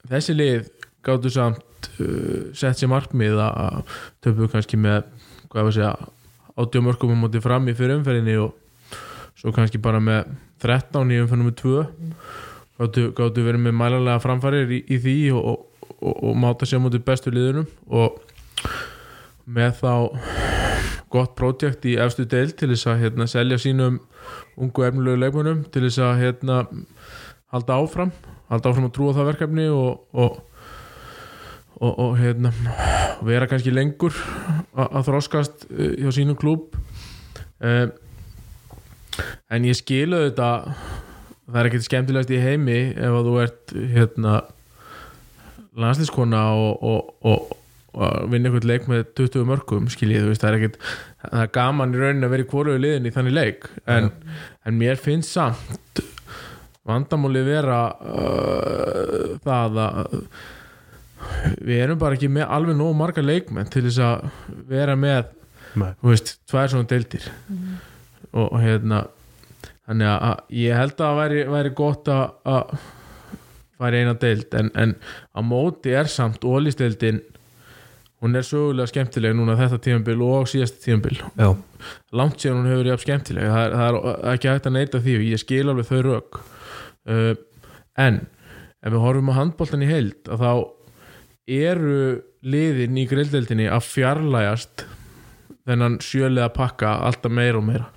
þessi 0.07 0.35
lið 0.37 0.69
gáttu 1.03 1.31
samt 1.33 1.89
uh, 1.99 2.53
sett 2.55 2.79
sér 2.79 2.91
markmið 2.91 3.41
að 3.43 3.81
töpu 4.23 4.47
kannski 4.51 4.79
með 4.79 5.03
hvað 5.51 5.67
var 5.67 5.71
að 5.71 5.77
segja 5.77 5.93
átjá 6.57 6.83
mörgum 6.83 7.13
á 7.13 7.17
móti 7.21 7.41
fram 7.43 7.69
í 7.69 7.75
fyrir 7.77 7.99
umferðinni 7.99 8.37
og 8.41 8.55
svo 9.37 9.53
kannski 9.55 9.81
bara 9.81 10.01
með 10.03 10.31
13 10.63 11.13
í 11.13 11.21
umferðinni 11.23 11.49
með 11.51 11.57
2 11.61 11.83
gáttu, 12.77 13.07
gáttu 13.17 13.45
verið 13.45 13.65
með 13.67 13.77
mælanlega 13.77 14.23
framfærir 14.23 14.73
í, 14.73 14.81
í 14.87 14.99
því 15.01 15.17
og, 15.37 15.43
og, 15.51 15.91
og, 15.99 16.15
og 16.29 16.39
máta 16.41 16.69
sér 16.69 16.81
móti 16.83 17.01
bestu 17.03 17.33
liðunum 17.33 17.67
og 17.87 18.17
með 19.47 19.77
þá 19.81 19.93
gott 21.13 21.35
prójekt 21.39 21.85
í 21.87 21.95
efstu 22.03 22.25
deil 22.27 22.51
til 22.51 22.71
þess 22.73 22.89
að 22.91 23.03
hérna, 23.05 23.27
selja 23.31 23.59
sínum 23.61 24.01
ungu 24.59 24.87
efnilegu 24.87 25.21
leikmönum 25.21 25.63
til 25.71 25.85
þess 25.85 26.01
að 26.03 26.23
hérna, 26.23 26.63
halda 27.53 27.77
áfram 27.79 28.11
halda 28.51 28.71
áfram 28.71 28.89
að 28.89 28.95
trúa 28.97 29.15
það 29.15 29.29
verkefni 29.31 29.67
og, 29.71 30.03
og, 30.11 30.41
og, 31.77 31.91
og 31.93 32.17
hérna, 32.17 32.51
vera 33.25 33.47
kannski 33.49 33.73
lengur 33.73 34.15
að, 34.77 35.01
þroskast 35.07 35.67
eh, 35.69 35.97
hjá 36.01 36.13
sínum 36.15 36.37
klúb 36.39 36.77
um, 37.61 37.93
en 39.49 39.67
ég 39.67 39.77
skilu 39.77 40.27
þetta 40.27 40.49
það 41.47 41.59
er 41.61 41.69
ekkert 41.69 41.87
skemmtilegast 41.87 42.33
í 42.33 42.41
heimi 42.41 42.79
ef 42.91 43.19
að 43.19 43.29
þú 43.29 43.37
ert 43.43 43.75
hérna 43.93 44.41
landslískona 45.77 46.41
og, 46.57 46.83
og, 46.83 47.15
og, 47.27 47.55
vinna 48.29 48.49
einhvern 48.49 48.67
leik 48.69 48.85
með 48.89 49.07
20 49.17 49.45
mörgum 49.47 49.87
skiljið, 49.89 50.27
það 50.37 50.49
er 50.49 50.57
ekkert 50.57 50.75
það 51.21 51.39
er 51.43 51.53
gaman 51.55 51.95
í 51.95 52.01
rauninni 52.01 52.27
að 52.27 52.33
vera 52.33 52.45
í 52.45 52.49
hvoruðu 52.51 52.81
liðin 52.83 53.07
í 53.09 53.13
þannig 53.15 53.33
leik. 53.33 53.65
En, 53.89 54.11
en 54.65 54.77
mér 54.77 55.01
finnst 55.01 55.33
samt 55.33 56.01
vandamáli 56.87 57.41
vera 57.47 57.79
uh, 57.97 59.33
það 59.43 59.81
að 59.83 60.19
við 61.61 61.83
erum 61.83 61.99
bara 62.01 62.17
ekki 62.17 62.29
með 62.31 62.51
alveg 62.57 62.77
nóg 62.79 62.95
marga 62.97 63.23
leikmenn 63.23 63.69
til 63.71 63.85
þess 63.87 64.01
að 64.03 64.27
vera 64.69 64.97
með 64.99 65.33
þú 65.77 66.11
veist, 66.11 66.33
tvær 66.49 66.71
svona 66.71 66.89
deildir. 66.89 67.29
Og, 68.33 68.45
og 68.47 68.59
hérna 68.61 69.05
þannig 69.87 70.11
að, 70.11 70.19
að 70.29 70.59
ég 70.59 70.77
held 70.81 70.93
að 70.95 71.03
það 71.03 71.19
væri, 71.21 71.41
væri 71.55 71.73
gott 71.77 72.11
að, 72.11 72.23
að 72.53 72.77
fara 73.77 73.97
í 73.97 74.03
eina 74.03 74.15
deild 74.19 74.55
en, 74.57 74.71
en 74.75 74.95
á 75.37 75.39
móti 75.45 75.93
er 75.95 76.09
samt 76.11 76.45
ólisteildin 76.47 77.21
hún 78.23 78.37
er 78.37 78.45
sögulega 78.45 78.89
skemmtileg 78.89 79.35
núna 79.37 79.57
þetta 79.59 79.77
tímabil 79.83 80.23
og 80.25 80.47
síðasta 80.49 80.81
tímabil. 80.81 81.19
Já, 81.37 81.51
langt 82.17 82.41
síðan 82.41 82.63
hún 82.63 82.71
hefur 82.71 82.81
verið 82.81 82.93
jafn 82.95 83.05
skemmtileg. 83.05 83.51
Það 83.53 83.65
er, 83.65 83.75
það 83.77 83.91
er 83.91 84.31
ekki 84.33 84.49
hægt 84.51 84.69
að 84.69 84.75
neita 84.77 85.01
því. 85.03 85.17
Og 85.19 85.27
ég 85.27 85.43
skil 85.43 85.65
alveg 85.67 85.89
þau 85.91 85.99
rauk 86.07 86.39
uh, 86.41 87.33
en 88.07 88.19
ef 88.81 88.93
við 88.93 89.03
horfum 89.03 89.31
á 89.33 89.37
handboltan 89.37 89.85
í 89.85 89.91
heild 89.91 90.31
að 90.33 90.41
þá 90.41 90.51
eru 91.47 92.21
liðin 92.47 92.99
í 92.99 93.07
grilldeldinni 93.09 93.67
að 93.71 93.87
fjarlægast 93.87 94.85
þennan 95.67 95.97
sjölega 96.03 96.51
pakka 96.55 96.97
alltaf 97.07 97.33
meira 97.33 97.59
og 97.59 97.67
meira. 97.67 97.87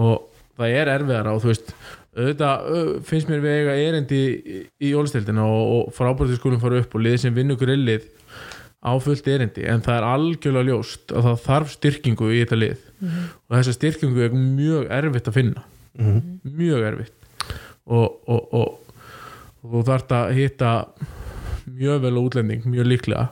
Og 0.00 0.28
það 0.58 0.76
er 0.76 0.92
erfiðara 0.94 1.34
og 1.34 1.42
þú 1.42 1.52
veist 1.52 1.74
auðvitað 2.10 2.70
finnst 3.06 3.30
mér 3.30 3.42
við 3.44 3.58
eiga 3.60 3.76
erindi 3.88 4.20
í, 4.20 4.62
í 4.82 4.92
jólistildina 4.92 5.44
og, 5.46 5.74
og 5.76 5.92
frábærið 5.96 6.40
skulum 6.40 6.62
fara 6.62 6.80
upp 6.82 6.96
og 6.96 7.04
liðið 7.04 7.22
sem 7.24 7.36
vinnur 7.36 7.60
grillið 7.60 8.08
á 8.80 8.92
fullt 9.02 9.28
erindi 9.28 9.66
en 9.68 9.84
það 9.84 9.98
er 9.98 10.08
algjörlega 10.08 10.68
ljóst 10.70 11.14
að 11.14 11.28
það 11.28 11.40
þarf 11.46 11.72
styrkingu 11.76 12.32
í 12.32 12.42
þetta 12.42 12.58
lið. 12.58 12.84
Og 13.48 13.56
þessa 13.56 13.76
styrkingu 13.76 14.24
er 14.24 14.36
mjög 14.36 14.92
erfitt 15.00 15.30
að 15.30 15.38
finna. 15.40 15.64
Mhm. 16.00 16.20
mjög 16.56 16.84
erfitt. 16.86 17.16
Og, 17.90 18.20
og, 18.30 18.54
og, 18.54 18.98
og 19.62 19.72
þú 19.72 19.86
þarft 19.88 20.12
að 20.14 20.36
hitta 20.38 20.70
mjög 21.76 22.02
vel 22.04 22.16
á 22.16 22.20
útlending 22.20 22.66
mjög 22.66 22.90
líklega 22.90 23.28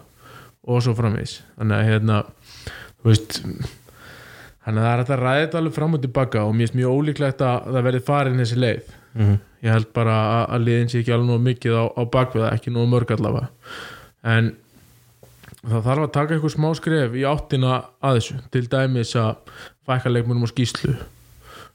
og 0.68 0.84
svo 0.84 0.94
framvegis. 0.98 1.40
Þannig 1.58 1.78
að 1.78 1.88
hérna 1.88 2.20
veist 3.06 3.40
þannig 4.64 4.84
að 4.84 5.02
það 5.08 5.12
er 5.16 5.22
ræða 5.24 5.42
þetta 5.42 5.60
alveg 5.62 5.76
fram 5.78 5.96
og 5.96 6.02
tilbaka 6.04 6.44
og 6.44 6.54
mér 6.54 6.66
finnst 6.68 6.78
mjög 6.78 6.96
ólíklegt 6.98 7.44
að 7.44 7.68
það 7.68 7.86
verði 7.88 8.06
farin 8.06 8.42
þessi 8.42 8.62
leið. 8.62 8.94
Mhm. 9.18 9.36
ég 9.64 9.72
held 9.74 9.92
bara 9.96 10.14
að, 10.14 10.42
að 10.54 10.64
liðin 10.68 10.90
sé 10.92 10.98
ekki 11.00 11.12
alveg 11.14 11.28
nóg 11.32 11.40
mikið 11.42 11.72
á, 11.74 11.84
á 11.90 12.02
bakveða, 12.06 12.50
ekki 12.54 12.70
nóg 12.70 12.90
mörg 12.92 13.10
allavega. 13.10 13.48
En 14.22 14.52
það 15.64 15.86
þarf 15.88 16.04
að 16.04 16.12
taka 16.14 16.34
eitthvað 16.34 16.54
smá 16.54 16.68
skref 16.78 17.16
í 17.18 17.24
áttina 17.26 17.72
að 17.98 18.20
þessu, 18.20 18.36
til 18.54 18.66
dæmis 18.70 19.14
að 19.18 19.56
fækka 19.88 20.12
leikmunum 20.12 20.46
á 20.46 20.52
skýslu 20.52 20.94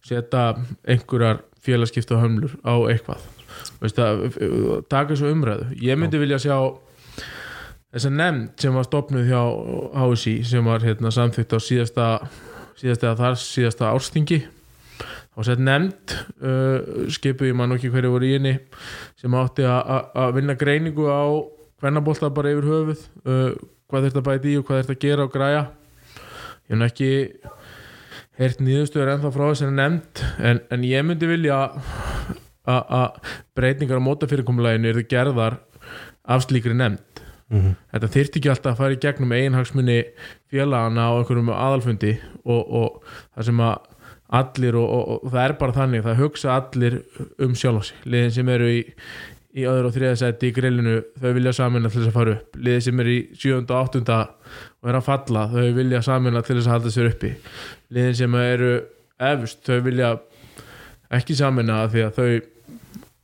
setja 0.04 0.44
einhverjar 0.84 1.42
félagskipta 1.64 2.18
hömlur 2.22 2.56
á 2.68 2.74
eitthvað. 2.92 3.22
Veist 3.84 4.00
að, 4.02 4.26
taka 4.92 5.14
þessu 5.14 5.30
umræðu. 5.32 5.70
Ég 5.84 6.00
myndi 6.00 6.20
vilja 6.22 6.40
sjá 6.42 6.58
þessa 7.94 8.10
nefnd 8.14 8.56
sem 8.64 8.74
var 8.76 8.88
stopnuð 8.88 9.28
hjá 9.30 9.42
HSI 10.02 10.34
sem 10.50 10.66
var 10.66 10.82
hérna, 10.84 11.12
samþykkt 11.14 11.54
á 11.56 11.60
síðasta 11.62 12.08
síðasta 12.80 13.12
þar 13.20 13.36
síðasta 13.40 13.92
árstingi 13.94 14.40
og 15.38 15.46
sett 15.48 15.62
nefnd 15.62 16.14
uh, 16.46 17.06
skipuð 17.14 17.52
ég 17.52 17.58
man 17.58 17.76
ekki 17.76 17.92
hverju 17.94 18.12
voru 18.16 18.28
í 18.30 18.34
henni 18.36 18.56
sem 19.22 19.34
átti 19.38 19.66
að- 19.66 19.86
að 19.96 20.18
að 20.24 20.34
vinna 20.40 20.56
greiningu 20.58 21.06
á 21.10 21.24
hvernabólta 21.84 22.30
bara 22.34 22.52
yfir 22.54 22.68
höfuð 22.70 23.06
uh, 23.30 23.54
hvað 23.90 24.08
þetta 24.10 24.26
bæti 24.26 24.54
í 24.54 24.58
og 24.60 24.66
hvað 24.68 24.82
þetta 24.84 25.00
gera 25.06 25.26
og 25.28 25.34
græja. 25.34 25.64
Ég 26.72 26.80
nú 26.80 26.86
ekki 26.88 27.10
heyrt 28.40 28.62
nýðustöður 28.66 29.12
ennþá 29.16 29.32
frá 29.36 29.46
þessari 29.52 29.76
nefnd 29.78 30.24
en, 30.50 30.62
en 30.74 30.86
ég 30.88 31.06
myndi 31.06 31.28
vilja 31.30 31.58
að- 32.66 32.86
að 33.00 33.32
breytingar 33.58 34.00
á 34.02 34.08
mótafyrirkomulaginu 34.08 34.90
eru 34.94 35.04
gerðar 35.12 35.60
af 36.26 36.46
slíkri 36.48 36.74
nefnd 36.78 37.10
Mhm. 37.54 37.74
þetta 37.94 38.08
þyrfti 38.10 38.40
ekki 38.40 38.50
alltaf 38.50 38.72
að 38.74 38.78
fara 38.80 38.96
í 38.96 39.02
gegnum 39.04 39.34
eiginhagsmunni 39.36 39.98
félagana 40.50 41.04
á 41.06 41.12
einhverjum 41.20 41.52
aðalfundi 41.54 42.14
og, 42.46 42.62
og 42.74 43.04
það 43.36 43.46
sem 43.50 43.60
að 43.62 43.76
allir 44.34 44.76
og, 44.80 44.88
og, 44.90 45.12
og 45.28 45.32
það 45.36 45.44
er 45.44 45.54
bara 45.60 45.76
þannig 45.76 46.04
það 46.08 46.22
hugsa 46.24 46.56
allir 46.56 46.96
um 47.46 47.54
sjálf 47.54 47.86
sig 47.92 48.08
liðin 48.10 48.32
sem 48.34 48.50
eru 48.50 48.72
í, 48.72 48.80
í 49.54 49.66
öðru 49.70 49.90
og 49.90 49.94
þriða 49.96 50.16
seti 50.18 50.50
í 50.50 50.54
grillinu 50.56 50.96
þau 51.22 51.30
vilja 51.36 51.54
samina 51.54 51.90
til 51.92 52.00
þess 52.02 52.10
að 52.10 52.18
fara 52.18 52.36
upp. 52.38 52.58
Liðin 52.58 52.86
sem 52.88 53.04
eru 53.04 53.14
í 53.14 53.20
sjönda 53.38 53.76
og 53.76 53.84
áttunda 53.84 54.20
og 54.82 54.90
eru 54.90 55.00
að 55.00 55.08
falla 55.10 55.44
þau 55.52 55.68
vilja 55.78 56.02
samina 56.06 56.42
til 56.42 56.58
þess 56.58 56.70
að 56.70 56.76
halda 56.78 56.94
sér 56.96 57.10
uppi. 57.12 57.34
Liðin 57.94 58.18
sem 58.18 58.40
eru 58.40 58.72
efst 59.30 59.62
þau 59.68 59.78
vilja 59.86 60.16
ekki 61.14 61.38
samina 61.38 61.84
því 61.94 62.08
að 62.08 62.18
þau 62.18 62.32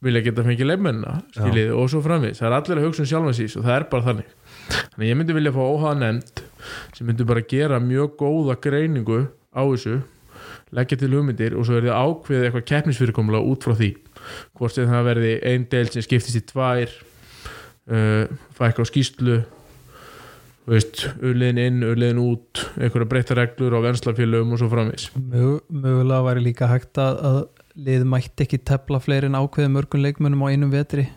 vilja 0.06 0.24
geta 0.24 0.46
fengið 0.46 0.70
leifmennina 0.70 1.16
skiljið 1.36 1.74
og 1.76 1.90
svo 1.92 2.00
framvís, 2.06 2.40
það 2.40 2.48
er 2.48 2.56
allir 2.56 2.80
að 2.80 2.86
hugsa 2.88 3.04
um 3.04 3.10
sjálfan 3.10 3.36
síns 3.36 3.58
og 3.60 3.66
það 3.66 3.76
er 3.76 3.86
bara 3.92 4.06
þannig. 4.06 4.30
Þannig 4.70 5.02
að 5.02 5.10
ég 5.10 5.18
myndi 5.20 5.36
vilja 5.36 5.56
fá 5.56 5.60
óhaða 5.66 5.98
nefnd 6.04 6.44
sem 6.96 7.10
myndi 7.10 7.28
bara 7.28 7.44
gera 7.50 7.82
mjög 7.84 8.14
góða 8.22 8.56
greiningu 8.64 9.26
á 9.52 9.62
þessu 9.66 9.98
leggja 10.78 11.00
til 11.02 11.12
hugmyndir 11.16 11.58
og 11.58 11.66
svo 11.66 11.80
verði 11.80 11.92
ákveðið 11.92 12.48
eitthvað 12.48 12.68
keppnisfyrirkomulega 12.72 13.52
út 13.52 13.66
frá 13.66 13.76
því 13.80 13.90
hvort 14.58 14.76
sem 14.76 14.90
það 14.90 15.08
verði 15.12 15.38
ein 15.52 15.68
del 15.72 15.88
sem 15.94 16.06
skiptist 16.06 16.40
í 16.40 16.44
tvær 16.50 16.92
uh, 17.92 18.26
fækka 18.58 18.86
á 18.86 18.90
skýslu 18.90 19.40
urliðin 20.70 21.62
inn, 21.64 21.86
urliðin 21.86 22.20
út 22.22 22.62
einhverja 22.78 23.10
breytta 23.10 23.38
reglur 23.38 23.74
á 23.74 23.86
venslafélögum 23.88 24.54
og 24.54 24.62
svo 24.62 24.70
framvís 24.70 25.08
Mög, 25.18 25.64
mögulega 25.70 26.26
væri 26.28 26.44
líka 26.46 26.70
hægt 26.70 27.00
að, 27.02 27.48
lið 27.80 28.06
mætti 28.10 28.46
ekki 28.46 28.60
tefla 28.68 29.00
fleiri 29.02 29.30
en 29.30 29.40
ákveði 29.40 29.72
mörgum 29.74 30.04
leikmönnum 30.06 30.46
á 30.46 30.52
einum 30.52 30.74
vetri 30.74 31.08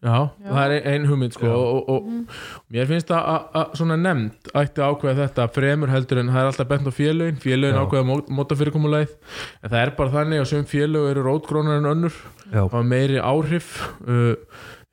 Já, 0.00 0.30
Já. 0.40 0.48
það 0.48 0.72
er 0.72 0.86
ein 0.88 1.02
hugmynd 1.04 1.34
sko, 1.36 1.44
Já. 1.44 1.52
og, 1.52 1.88
og, 1.92 2.04
og 2.08 2.72
mér 2.72 2.86
finnst 2.88 3.10
að, 3.12 3.26
að, 3.34 3.42
að 3.60 3.74
svona 3.76 3.98
nefnd 4.00 4.48
ætti 4.56 4.80
að 4.80 4.94
ákveða 4.94 5.16
þetta 5.18 5.46
fremur 5.52 5.92
heldur 5.92 6.20
en 6.22 6.30
það 6.32 6.40
er 6.40 6.48
alltaf 6.48 6.70
bent 6.70 6.88
á 6.88 6.92
félögin 6.96 7.42
félögin 7.42 7.76
Já. 7.76 7.82
ákveða 7.84 8.06
mót, 8.08 8.30
mótafyrirkomulæð 8.38 9.12
en 9.12 9.74
það 9.74 9.82
er 9.82 9.92
bara 9.98 10.14
þannig 10.14 10.40
að 10.40 10.48
sum 10.54 10.64
félög 10.70 11.10
eru 11.10 11.26
rótgrónar 11.26 11.82
en 11.82 11.90
önnur 11.92 12.16
Já. 12.46 12.62
hafa 12.62 12.82
meiri 12.94 13.20
áhrif 13.20 13.74
uh, 14.06 14.32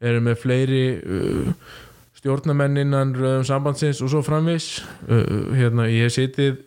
eru 0.03 0.25
með 0.27 0.41
fleiri 0.43 0.83
uh, 0.99 1.71
stjórnamenn 2.19 2.83
innan 2.83 3.15
röðum 3.15 3.47
sambandsins 3.47 4.03
og 4.03 4.11
svo 4.11 4.25
framvis 4.27 4.81
uh, 5.07 5.55
hérna, 5.55 5.87
ég 5.87 6.09
hef 6.09 6.17
sitið 6.17 6.59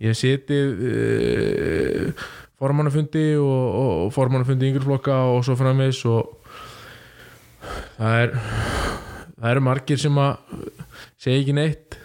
ég 0.00 0.14
hef 0.14 0.22
sitið 0.24 0.84
uh, 0.88 2.26
formannafundi 2.58 3.28
og, 3.38 3.44
og, 3.44 3.92
og 4.06 4.12
formannafundi 4.16 4.72
yngreflokka 4.72 5.20
og 5.36 5.44
svo 5.46 5.54
framvis 5.58 6.00
og 6.10 6.37
það 7.98 8.20
er 8.24 8.34
það 9.38 9.50
eru 9.52 9.64
margir 9.68 10.00
sem 10.00 10.20
að 10.22 10.60
segja 11.20 11.42
ekki 11.42 11.56
neitt 11.58 11.98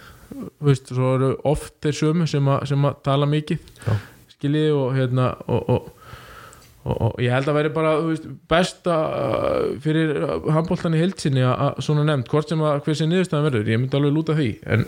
veist, 0.63 0.89
svo 0.89 1.15
eru 1.17 1.33
oft 1.49 1.75
þeir 1.83 1.97
sömu 1.97 2.29
sem 2.29 2.47
að, 2.49 2.63
sem 2.71 2.87
að 2.89 3.01
tala 3.05 3.27
mikið 3.29 3.67
Já. 3.85 3.97
skiljiði 4.33 4.71
og 4.77 4.95
hérna 4.97 5.27
og, 5.45 5.69
og, 5.69 5.91
og, 6.83 6.95
og 6.95 7.21
ég 7.23 7.35
held 7.35 7.51
að 7.51 7.59
veri 7.59 7.73
bara 7.75 7.93
veist, 8.05 8.25
besta 8.49 8.97
fyrir 9.83 10.15
handbóltan 10.55 10.97
í 10.97 11.03
heilsinni 11.03 11.45
að 11.45 11.67
að 11.67 11.83
svona 11.87 12.07
nefnd 12.09 12.31
hvort 12.33 12.53
sem 12.53 12.65
að 12.65 12.81
hver 12.87 12.99
sem 12.99 13.11
niðurstaðan 13.11 13.47
verður, 13.49 13.71
ég 13.73 13.81
myndi 13.83 13.99
alveg 13.99 14.17
lúta 14.17 14.37
því 14.39 14.49
en 14.75 14.87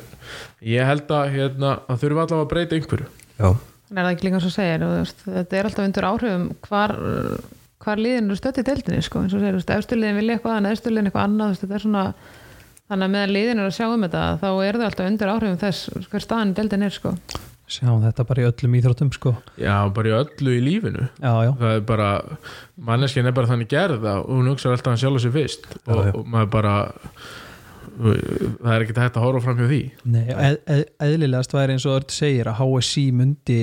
ég 0.65 0.89
held 0.89 1.15
að 1.20 1.32
hérna, 1.38 1.78
að 1.86 2.04
þurfa 2.06 2.26
allavega 2.26 2.48
að 2.48 2.52
breyta 2.56 2.80
einhverju 2.80 3.12
Já. 3.36 3.50
En 3.91 4.00
er 4.02 4.08
það 4.08 4.15
ekki 4.15 4.26
líka 4.26 4.39
svo 4.41 4.50
segir, 4.50 4.82
þú 4.82 4.94
veist, 4.96 5.20
þetta 5.28 5.58
er 5.58 5.68
alltaf 5.70 5.86
undir 5.86 6.06
áhrifum 6.10 6.46
hvar, 6.65 6.94
hvar 7.86 8.02
liðin 8.02 8.30
eru 8.32 8.38
stödd 8.39 8.60
í 8.62 8.65
deildinni, 8.67 9.02
sko, 9.06 9.21
eins 9.24 9.36
og 9.38 9.43
segir, 9.45 9.60
efsturliðin 9.78 10.19
vilja 10.19 10.38
eitthvað, 10.39 10.58
en 10.60 10.69
efsturliðin 10.74 11.10
eitthvað 11.12 11.28
annað, 11.30 11.48
þú 11.48 11.56
veist, 11.56 11.65
þetta 11.65 11.78
er 11.80 11.86
svona, 11.86 12.06
þannig 12.89 13.08
að 13.10 13.13
meðan 13.15 13.36
liðin 13.36 13.62
eru 13.63 13.71
að 13.71 13.78
sjá 13.80 13.88
um 13.93 14.06
þetta, 14.08 14.24
þá 14.43 14.48
er 14.67 14.80
það 14.80 14.88
alltaf 14.89 15.10
undir 15.12 15.34
áhrifum 15.36 15.60
þess 15.65 16.10
hver 16.12 16.26
staðan 16.26 16.54
í 16.54 16.58
deildin 16.60 16.88
er, 16.89 16.95
sko. 17.00 17.13
Sjáum 17.65 18.04
þetta 18.06 18.24
bara 18.30 18.43
í 18.43 18.45
öllum 18.45 18.76
íþróttum 18.78 19.08
sko. 19.15 19.32
Já, 19.58 19.74
bara 19.95 20.12
í 20.12 20.13
öllu 20.13 20.52
í 20.54 20.60
lífinu. 20.62 21.08
Já, 21.17 21.32
já, 21.48 21.50
það 21.58 21.71
er 21.71 21.80
bara, 21.89 22.10
manneskinn 22.91 23.26
er 23.26 23.34
bara 23.34 23.50
þannig 23.50 23.71
gerð 23.71 24.06
að 24.12 24.19
hún 24.30 24.52
hugsa 24.52 24.69
alltaf 24.69 24.91
hann 24.93 25.02
sjálf 25.02 25.24
sér 25.24 25.34
fyrst 25.34 25.65
og, 25.74 25.88
Já, 25.89 26.04
já. 26.12 26.12
og 26.19 26.28
maður 26.30 26.52
bara 26.54 26.76
það 27.95 28.69
er 28.76 28.86
ekki 28.86 28.95
hægt 29.00 29.17
að 29.17 29.26
horfa 29.26 29.41
fram 29.48 29.60
hjá 29.63 29.67
því. 29.71 29.80
Nei, 30.13 30.21
eð, 30.36 30.60
eð, 30.76 30.84
eðlilegast 31.08 31.56
væri 31.56 31.76
eins 31.78 31.88
og 31.89 31.98
Örd 31.98 32.13
segir 32.13 32.50
að 32.52 32.60
HSI 32.62 33.06
myndi 33.15 33.60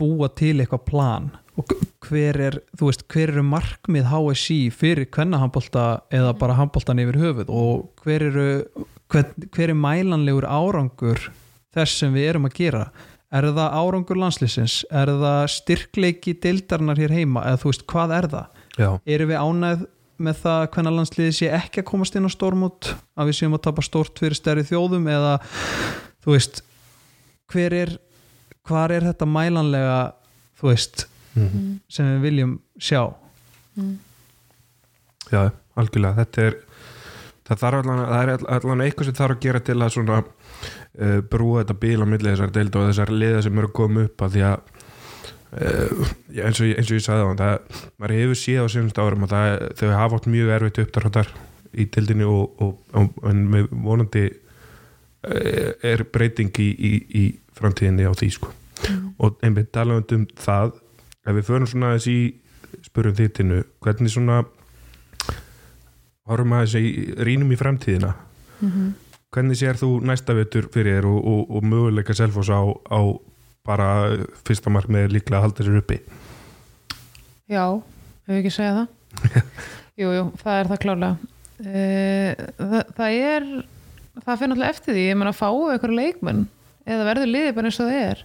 búa 0.00 0.30
til 0.36 0.56
eitthvað 0.64 0.84
plan 0.88 1.30
og 1.58 1.74
hver 2.06 2.38
er, 2.40 2.56
þú 2.78 2.88
veist, 2.88 3.04
hver 3.10 3.32
eru 3.34 3.44
markmið 3.46 4.08
HSI 4.10 4.58
fyrir 4.74 5.08
kvennahambolta 5.12 5.86
eða 6.14 6.32
bara 6.38 6.56
hamboltan 6.58 7.02
yfir 7.02 7.18
höfuð? 7.20 7.50
Og 7.52 8.04
hver 8.04 8.26
eru 8.30 8.48
hver, 9.10 9.30
hver 9.50 9.72
er 9.72 9.78
mælanlegur 9.78 10.46
árangur 10.46 11.30
þess 11.74 12.02
sem 12.02 12.14
við 12.14 12.32
erum 12.32 12.48
að 12.48 12.56
gera? 12.60 12.84
Er 13.30 13.46
það 13.46 13.76
árangur 13.78 14.18
landslýsins 14.18 14.80
er 14.90 15.12
það 15.20 15.40
styrkleiki 15.54 16.34
deildarinnar 16.42 16.98
hér 16.98 17.14
heima? 17.14 17.44
Eða 17.46 17.62
þú 17.62 17.72
veist, 17.72 17.86
hvað 17.90 18.16
er 18.16 18.30
það? 18.32 18.60
Já. 18.78 18.90
erum 19.04 19.30
við 19.30 19.42
ánægð 19.44 19.86
með 20.20 20.40
það 20.44 20.62
hvernig 20.74 20.96
landsliði 20.96 21.36
sé 21.36 21.48
ekki 21.56 21.82
að 21.82 21.88
komast 21.90 22.16
inn 22.16 22.28
á 22.28 22.30
stórmút 22.30 22.90
að 23.18 23.30
við 23.30 23.38
séum 23.38 23.56
að 23.56 23.64
tapa 23.66 23.84
stórt 23.84 24.20
fyrir 24.20 24.38
stærri 24.38 24.64
þjóðum? 24.68 25.06
Eða 25.10 25.36
þú 26.22 26.34
veist 26.34 26.62
hver 27.50 27.76
er 27.76 27.94
hvar 28.66 28.92
er 28.94 29.06
þetta 29.10 29.26
mælanlega 29.26 30.00
þú 30.60 30.70
veist 30.70 31.06
Mhm. 31.34 31.80
sem 31.88 32.06
við 32.16 32.22
viljum 32.26 32.56
sjá. 32.78 33.02
Já, 35.30 35.44
algjörlega, 35.78 36.16
þetta 36.24 36.42
er 36.48 36.56
það, 37.46 37.60
þarf 37.62 37.78
allan, 37.80 38.00
það 38.10 38.22
er 38.34 38.44
allan 38.56 38.82
eitthvað 38.84 39.08
sem 39.10 39.18
þarf 39.20 39.36
að 39.36 39.44
gera 39.46 39.60
til 39.68 39.76
að 39.78 39.92
svona 39.94 40.18
uh, 40.24 41.20
brúa 41.30 41.62
þetta 41.62 41.76
bíl 41.84 42.02
á 42.02 42.06
milli 42.10 42.32
þessar 42.32 42.52
deild 42.56 42.76
og 42.80 42.88
þessar 42.90 43.12
liða 43.14 43.42
sem 43.46 43.58
eru 43.62 43.70
að 43.70 43.76
koma 43.78 44.04
upp 44.08 44.24
að 44.26 44.34
því 44.36 44.42
að 44.48 44.58
uh, 45.54 46.10
eins, 46.46 46.60
og, 46.60 46.66
ég- 46.66 46.76
eins 46.82 46.90
og 46.90 46.98
ég 46.98 47.06
sagði 47.06 47.22
á 47.22 47.28
hann 47.30 47.40
það, 47.44 47.78
maður 48.02 48.16
hefur 48.18 48.40
séð 48.42 48.66
á 48.66 48.66
senast 48.74 49.00
árum 49.04 49.26
að 49.28 49.34
það, 49.36 49.64
þau 49.80 49.88
hafa 50.00 50.18
átt 50.20 50.28
mjög 50.34 50.52
erfitt 50.58 50.82
uppdráttar 50.84 51.32
í 51.70 51.86
deildinni 51.94 52.26
og, 52.26 52.62
og, 52.66 52.74
og 52.98 53.30
en 53.30 53.44
vonandi 53.86 54.24
uh, 54.34 55.70
er 55.86 56.02
breyting 56.10 56.50
í, 56.58 56.68
í, 56.74 56.92
í 57.22 57.24
framtíðinni 57.60 58.08
á 58.10 58.12
því 58.18 58.32
sko. 58.34 58.50
Og 59.20 59.36
einmitt 59.44 59.70
talað 59.76 60.14
um 60.16 60.22
það 60.40 60.70
ef 61.30 61.38
við 61.38 61.48
förum 61.48 61.68
svona 61.70 61.92
aðeins 61.92 62.08
í 62.10 62.18
spurum 62.86 63.16
þittinu, 63.18 63.62
hvernig 63.82 64.12
svona 64.12 64.42
horfum 66.30 66.56
aðeins 66.56 66.76
í 66.78 67.14
rínum 67.26 67.50
í 67.54 67.58
framtíðina 67.58 68.14
hvernig 69.30 69.58
sér 69.58 69.78
þú 69.80 69.92
næsta 70.04 70.34
vetur 70.36 70.68
fyrir 70.74 70.98
þér 70.98 71.10
og, 71.10 71.20
og, 71.32 71.42
og 71.56 71.66
möguleika 71.66 72.14
selfos 72.16 72.50
á, 72.50 72.60
á 72.66 73.00
bara 73.66 73.88
fyrsta 74.46 74.72
markmið 74.72 75.14
líklega 75.14 75.40
að 75.40 75.46
halda 75.48 75.66
sér 75.66 75.80
uppi 75.80 76.00
Já, 77.50 77.64
hefur 78.28 78.38
ekki 78.38 78.52
segja 78.54 78.74
það? 78.76 79.40
jú, 80.00 80.10
jú, 80.14 80.24
það 80.38 80.56
er 80.56 80.68
það 80.70 80.82
klárlega. 80.84 81.30
Uh, 81.60 82.42
það, 82.60 82.92
það 82.98 83.16
er 83.16 83.48
það 84.20 84.36
fyrir 84.36 84.50
náttúrulega 84.52 84.74
eftir 84.76 84.94
því, 84.94 85.06
ég 85.08 85.18
meina 85.18 85.32
að 85.32 85.40
fáu 85.40 85.56
eitthvað 85.72 85.96
leikmenn 85.98 86.44
eða 86.86 87.08
verður 87.08 87.32
liðið 87.34 87.56
bara 87.56 87.70
eins 87.70 87.80
og 87.82 87.90
það 87.90 88.04
er 88.04 88.22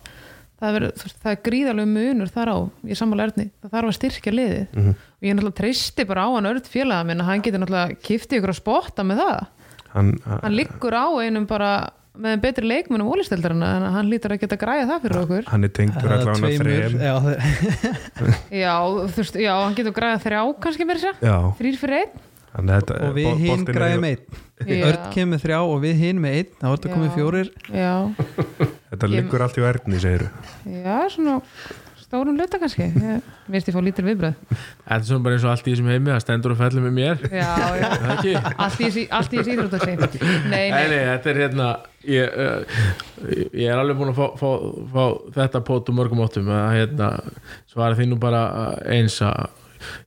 það, 0.62 0.88
það 1.24 1.32
er 1.34 1.42
gríðalegu 1.50 1.90
munur 1.92 2.32
þar 2.32 2.52
á, 2.54 2.58
ég 2.90 3.00
sammála 3.00 3.28
erni, 3.30 3.50
það 3.64 3.74
þarf 3.76 3.90
að 3.92 3.98
styrkja 4.00 4.34
liðið. 4.36 4.64
Mhm. 4.76 4.96
og 4.96 5.28
ég 5.28 5.36
náttúrulega 5.36 5.60
treysti 5.60 6.06
bara 6.08 6.26
á 6.26 6.30
hann 6.36 6.46
örd 6.52 6.66
félaga 6.72 7.06
minn 7.10 7.22
að 7.24 7.30
hann 7.32 7.42
getur 7.46 7.60
náttúrulega 7.64 8.00
kiftið 8.06 8.40
ykkur 8.42 8.54
að 8.56 8.60
spotta 8.62 9.04
með 9.04 9.22
það. 9.24 9.46
Hann, 9.96 10.10
hann 10.28 10.56
liggur 10.56 10.92
á 10.96 11.08
einum 11.24 11.46
bara 11.48 11.70
með 12.16 12.38
betri 12.46 12.64
leikmennum 12.68 13.10
ólistöldarana 13.12 13.70
en 13.76 13.86
hann 13.92 14.08
lítur 14.08 14.32
að 14.32 14.40
geta 14.46 14.56
græða 14.60 14.86
það 14.88 15.02
fyrir 15.04 15.18
okkur. 15.20 15.48
hann 15.52 15.64
er 15.68 15.72
tengdur 15.76 16.06
Eða 16.06 16.16
allavega 16.16 16.40
tveimur, 16.40 16.70
þrejum 16.70 17.02
já, 17.04 17.16
já, 18.64 18.76
þú 19.12 19.20
veist, 19.20 19.36
já, 19.44 19.52
hann 19.60 19.76
getur 19.76 19.96
græða 19.98 20.22
þrjá 20.24 20.40
kannski 20.64 20.88
mér 20.88 21.02
sér, 21.04 21.18
já, 21.20 21.36
þrýr 21.60 21.78
fyrir 21.82 21.98
einn. 22.00 22.14
hann 22.16 22.24
er 22.24 22.35
þetta 22.56 23.00
og 23.10 23.16
við 23.18 23.32
hinn 23.44 23.66
græðum 23.68 24.10
einn. 24.10 24.44
Örn 24.88 25.08
kemur 25.12 25.42
þrjá 25.44 25.58
og 25.68 25.80
við 25.84 25.98
hinn 26.06 26.22
með 26.24 26.38
einn. 26.40 26.52
Þá 26.62 26.68
er 26.70 26.76
þetta 26.78 26.92
Já. 26.92 26.94
komið 26.96 27.16
fjórir. 27.18 27.50
Já, 27.76 27.96
þetta 28.92 29.10
liggur 29.12 29.44
allt 29.44 29.58
í 29.60 29.66
verðni 29.66 30.00
segir 30.00 30.30
já, 30.64 30.96
svona 31.12 31.40
stórum 32.06 32.38
luta 32.38 32.60
kannski. 32.62 32.86
Finnst 33.50 33.68
ég 33.70 33.76
fá 33.76 33.82
lítir 33.84 34.06
viðbröð 34.06 34.36
Þetta 34.54 34.96
er 34.96 35.06
svona 35.10 35.26
bara 35.26 35.36
eins 35.36 35.46
og 35.46 35.52
allt 35.52 35.66
í 35.68 35.74
þessum 35.74 35.90
heimi 35.90 36.12
það 36.14 36.22
stendur 36.24 36.54
og 36.54 36.60
fellur 36.62 36.86
með 36.86 36.94
mér. 37.00 37.24
Já, 37.34 37.50
já, 37.76 37.88
Er 37.90 37.98
það 38.04 38.14
ekki? 38.14 38.34
allt 38.66 38.80
í 38.80 38.86
í 38.86 39.42
þessi 39.42 39.56
íþróttasi 39.56 39.96
nei, 40.00 40.06
Nei, 40.54 40.64
nei, 40.70 40.86
nei, 40.94 41.02
þetta 41.10 41.32
er 41.34 41.40
hérna 41.42 41.68
ég, 42.06 42.40
uh, 42.46 42.88
ég 43.58 43.68
er 43.74 43.82
alveg 43.82 44.00
búin 44.00 44.14
að 44.14 44.22
fá, 44.22 44.26
fá, 44.40 44.50
fá 44.96 45.04
þetta 45.42 45.64
pót 45.68 45.92
um 45.92 46.00
mörgum 46.00 46.24
óttum 46.26 46.50
að 46.54 46.78
hérna, 46.78 47.10
svara 47.74 47.98
því 48.00 48.10
nú 48.14 48.22
bara 48.22 48.46
eins 48.96 49.18
að 49.26 49.50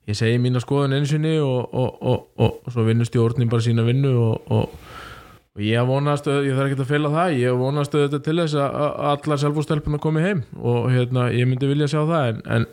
ég 0.08 0.16
segi 0.18 0.38
mína 0.42 0.60
skoðun 0.64 0.96
einu 0.98 1.08
sinni 1.10 1.34
og, 1.42 1.68
og, 1.74 1.98
og, 2.02 2.24
og, 2.38 2.58
svo 2.72 2.84
vinnur 2.88 3.08
stjórnin 3.08 3.50
bara 3.52 3.64
sína 3.64 3.84
vinnu 3.86 4.12
og, 4.18 4.50
ég 5.58 5.86
vonast 5.88 6.28
ég 6.30 6.52
þarf 6.54 6.68
ekki 6.72 6.80
að 6.84 6.90
fela 6.92 7.08
það, 7.14 7.36
ég 7.42 7.56
vonast 7.58 7.94
þetta 7.96 8.20
til 8.22 8.36
þess 8.38 8.54
að 8.62 8.76
að 8.84 8.98
allar 9.12 9.40
selvfórstelpuna 9.42 9.98
komi 10.02 10.22
heim 10.22 10.42
og 10.62 10.90
hérna, 10.94 11.28
ég 11.34 11.48
myndi 11.50 11.66
vilja 11.70 11.88
sjá 11.90 12.04
það 12.06 12.28
en, 12.34 12.42
en, 12.58 12.66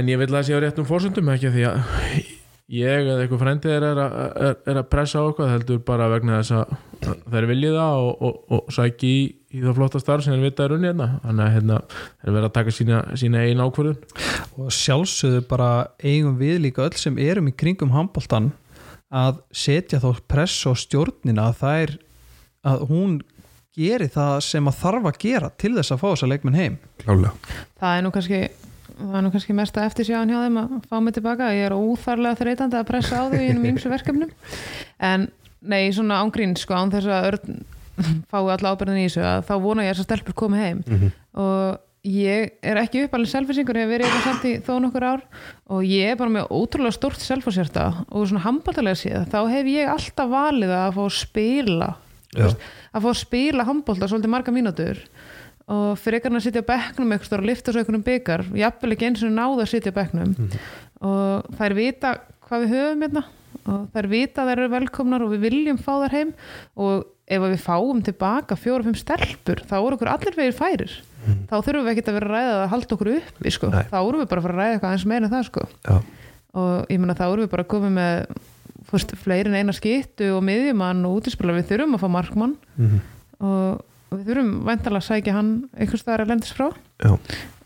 en 0.00 0.08
ég 0.12 0.20
vil 0.22 0.30
að 0.30 0.38
það 0.38 0.46
sé 0.48 0.56
á 0.56 0.62
réttum 0.64 0.88
fórsöndum 0.88 1.28
ekki 1.34 1.50
því 1.52 1.66
að 1.68 1.82
ég 2.72 3.02
eða 3.04 3.18
eitthvað 3.26 3.42
frendið 3.42 3.74
er, 3.76 3.84
að- 4.00 4.16
er, 4.48 4.54
er 4.72 4.80
að 4.80 4.88
pressa 4.94 5.20
á 5.20 5.24
eitthvað 5.28 5.50
heldur 5.52 5.82
bara 5.92 6.06
vegna 6.14 6.38
þess 6.40 6.54
að 6.56 7.20
þeir 7.34 7.48
viljið 7.50 7.76
það 7.76 8.06
og 8.32 8.72
sæki 8.72 9.10
í, 9.12 9.22
í 9.52 9.60
það 9.62 9.76
flotta 9.78 10.00
starf 10.02 10.24
sem 10.24 10.34
er 10.34 10.74
unni 10.76 10.88
hérna. 10.88 11.08
Þannig 11.24 11.44
að 11.44 11.54
hérna, 11.56 11.80
þeir 12.22 12.36
verða 12.36 12.48
að 12.50 12.56
taka 12.56 12.74
sína, 12.76 13.02
sína 13.20 13.44
einn 13.44 13.62
ákvörðun. 13.62 13.98
Og 14.56 14.72
sjálfsögðu 14.72 15.44
bara 15.50 15.70
eigum 16.02 16.38
við 16.40 16.62
líka 16.66 16.86
öll 16.86 16.96
sem 17.00 17.20
erum 17.20 17.50
í 17.50 17.56
kringum 17.56 17.92
handboltan 17.94 18.52
að 19.12 19.42
setja 19.52 20.00
þá 20.00 20.10
press 20.30 20.64
á 20.64 20.72
stjórnina 20.72 21.50
að 21.50 21.60
það 21.60 21.84
er 21.84 21.94
að 22.72 22.84
hún 22.88 23.20
geri 23.76 24.08
það 24.12 24.34
sem 24.46 24.68
að 24.68 24.78
þarf 24.80 25.08
að 25.08 25.18
gera 25.22 25.50
til 25.60 25.72
þess 25.76 25.94
að 25.94 26.02
fá 26.02 26.06
þessa 26.10 26.28
leikmenn 26.32 26.58
heim. 26.58 26.78
Klálega 27.02 27.32
það 27.80 27.96
er 27.96 28.04
nú 28.04 28.12
kannski 28.14 28.40
það 28.92 29.18
er 29.18 29.24
nú 29.24 29.32
kannski 29.34 29.56
mest 29.56 29.78
að 29.78 29.88
eftir 29.90 30.08
sjáðan 30.08 30.32
hjá 30.32 30.40
þeim 30.42 30.58
að 30.62 30.74
fá 30.88 30.96
mig 31.00 31.16
tilbaka, 31.16 31.52
ég 31.56 31.68
er 31.68 31.76
óþarlega 31.76 32.40
þreytandi 32.40 32.78
að 32.78 32.88
pressa 32.90 33.20
á 33.20 33.24
þau 33.32 33.38
í 33.40 33.46
einum 33.48 33.68
ímsu 33.72 33.92
verkefnum. 33.92 34.34
En 35.02 35.28
nei, 35.60 35.88
svona 35.94 36.20
ángrín 36.22 36.54
sko, 36.60 36.76
án 36.76 36.92
þess 36.92 37.08
að 37.08 37.28
örn 37.30 37.62
fái 38.30 38.42
alla 38.42 38.74
ábyrðin 38.74 39.00
í 39.02 39.06
þessu 39.08 39.24
að 39.26 39.48
þá 39.48 39.54
vona 39.62 39.86
ég 39.86 39.92
að 39.92 39.96
þessar 39.96 40.08
stelpur 40.10 40.38
komi 40.42 40.60
heim. 40.62 40.84
Og 41.38 41.80
ég 42.02 42.54
er 42.66 42.80
ekki 42.80 43.04
uppalinn 43.06 43.30
selfisingur, 43.30 43.78
hef 43.78 43.90
verið 43.92 44.08
eitthvað 44.08 44.24
samt 44.26 44.46
í 44.48 44.54
þó 44.66 44.72
nokkur 44.82 45.06
ár. 45.06 45.20
Og 45.70 45.84
ég 45.86 46.12
er 46.12 46.18
bara 46.18 46.34
með 46.34 46.48
ótrúlega 46.50 46.96
stórt 46.96 47.22
selfasérta 47.22 47.84
og 48.08 48.24
svona 48.26 48.42
handbóltalega 48.46 48.98
séð 48.98 49.28
þá 49.30 49.38
hef 49.52 49.70
ég 49.70 49.92
alltaf 49.92 50.32
valið 50.32 50.74
að 50.78 50.96
fá 50.96 51.02
að 51.04 51.12
spila 51.20 51.90
Já. 52.32 52.48
að 52.48 53.04
fá 53.04 53.10
að 53.12 53.20
spila 53.20 53.68
handbólta 53.68 54.08
svolítið 54.10 54.34
marga 54.34 54.54
mínútur. 54.54 55.04
Og 55.72 55.92
fyrir 56.00 56.18
einhvern 56.18 56.40
að 56.40 56.48
sitja 56.48 56.64
á 56.66 56.70
bekknum 56.72 57.12
eitthvað 57.14 57.38
og 57.38 57.46
lifta 57.46 57.72
svo 57.72 57.80
einhvernum 57.80 58.02
byggar 58.06 58.42
jafnvel 58.58 58.96
ekki 58.96 59.06
eins 59.08 59.22
og 59.22 59.30
náða 59.36 59.62
að 59.62 59.70
sitja 59.70 59.92
á 59.94 59.98
bekknum. 60.00 60.32
Og 61.06 61.54
þær 61.60 61.76
vita 61.78 62.16
hvað 62.48 62.64
við 62.64 62.74
höfum 62.74 63.06
hérna 63.06 63.22
og 63.62 63.82
þær 63.94 64.08
vita 64.10 64.42
að 64.42 64.48
þær 64.50 64.58
eru 64.58 64.72
velkomnar 64.72 65.22
og 65.22 65.32
við 65.36 65.44
viljum 65.46 65.78
fá 65.78 65.92
þær 66.02 66.16
heim. 66.16 66.32
Og 66.74 67.06
ef 67.32 67.42
við 67.46 67.62
fáum 67.64 68.02
tilbaka 68.04 68.56
fjóra-fimm 68.60 68.98
stelpur 68.98 69.62
þá 69.68 69.74
eru 69.78 69.96
okkur 69.96 70.10
allir 70.12 70.36
vegir 70.38 70.56
færir. 70.56 70.94
Þá 71.22 71.54
þurfum 71.62 71.84
við 71.86 71.92
ekki 71.92 72.02
að 72.10 72.16
vera 72.18 72.26
að 72.28 72.32
ræða 72.34 72.54
að 72.62 72.70
halda 72.72 72.96
okkur 72.96 73.10
uppi 73.16 73.52
sko. 73.54 73.68
Þá 73.70 73.98
erum 74.00 74.22
við 74.22 74.28
bara 74.32 74.42
að 74.42 74.46
fara 74.48 74.54
að 74.56 74.60
ræða 74.62 74.72
eitthvað 74.76 74.96
eins 74.96 75.04
meira 75.12 75.28
en 75.28 75.34
það 75.36 75.44
sko. 75.48 75.66
og 76.52 76.90
ég 76.92 76.98
meina 77.00 77.14
þá 77.16 77.24
erum 77.28 77.44
við 77.46 77.52
bara 77.54 77.62
að 77.64 77.70
koma 77.72 77.90
með 77.94 78.16
fyrst, 78.90 79.14
fleiri 79.22 79.48
en 79.48 79.54
eina 79.56 79.72
skittu 79.72 80.32
og 80.36 80.42
miðjumann 80.44 81.06
og 81.08 81.20
útispila 81.20 81.54
við 81.56 81.70
þurfum 81.70 81.96
að 81.96 82.02
fá 82.02 82.08
markmann. 82.12 82.56
Mhm. 82.76 83.00
og 83.42 84.18
við 84.18 84.26
þurfum 84.28 84.50
væntalega 84.66 85.00
að 85.00 85.08
sækja 85.08 85.32
hann 85.38 85.52
einhvers 85.72 86.02
staðar 86.04 86.26
að 86.26 86.32
lendis 86.34 86.52
frá 86.52 86.66
já, 87.02 87.12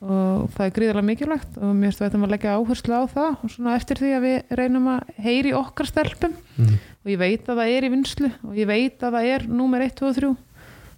og 0.07 0.51
það 0.55 0.67
er 0.67 0.75
gríðarlega 0.77 1.09
mikilvægt 1.11 1.57
og 1.61 1.73
mér 1.77 2.01
ættum 2.07 2.27
að 2.27 2.35
leggja 2.35 2.57
áherslu 2.59 2.97
á 2.97 3.05
það 3.11 3.31
og 3.43 3.53
svona 3.53 3.77
eftir 3.79 4.01
því 4.01 4.11
að 4.17 4.27
við 4.27 4.57
reynum 4.61 4.91
að 4.93 5.15
heyri 5.25 5.55
okkar 5.57 5.89
stelpum. 5.89 6.35
Mhm. 6.57 6.77
og 7.07 7.13
ég 7.13 7.19
veit 7.21 7.47
að 7.47 7.61
það 7.61 7.73
er 7.77 7.87
í 7.87 7.93
vinslu 7.95 8.31
og 8.43 8.59
ég 8.59 8.67
veit 8.67 8.99
að 9.03 9.17
það 9.17 9.31
er 9.35 9.47
númer 9.47 9.87
1, 9.87 9.95
2 10.01 10.09
og 10.11 10.17
3 10.17 10.37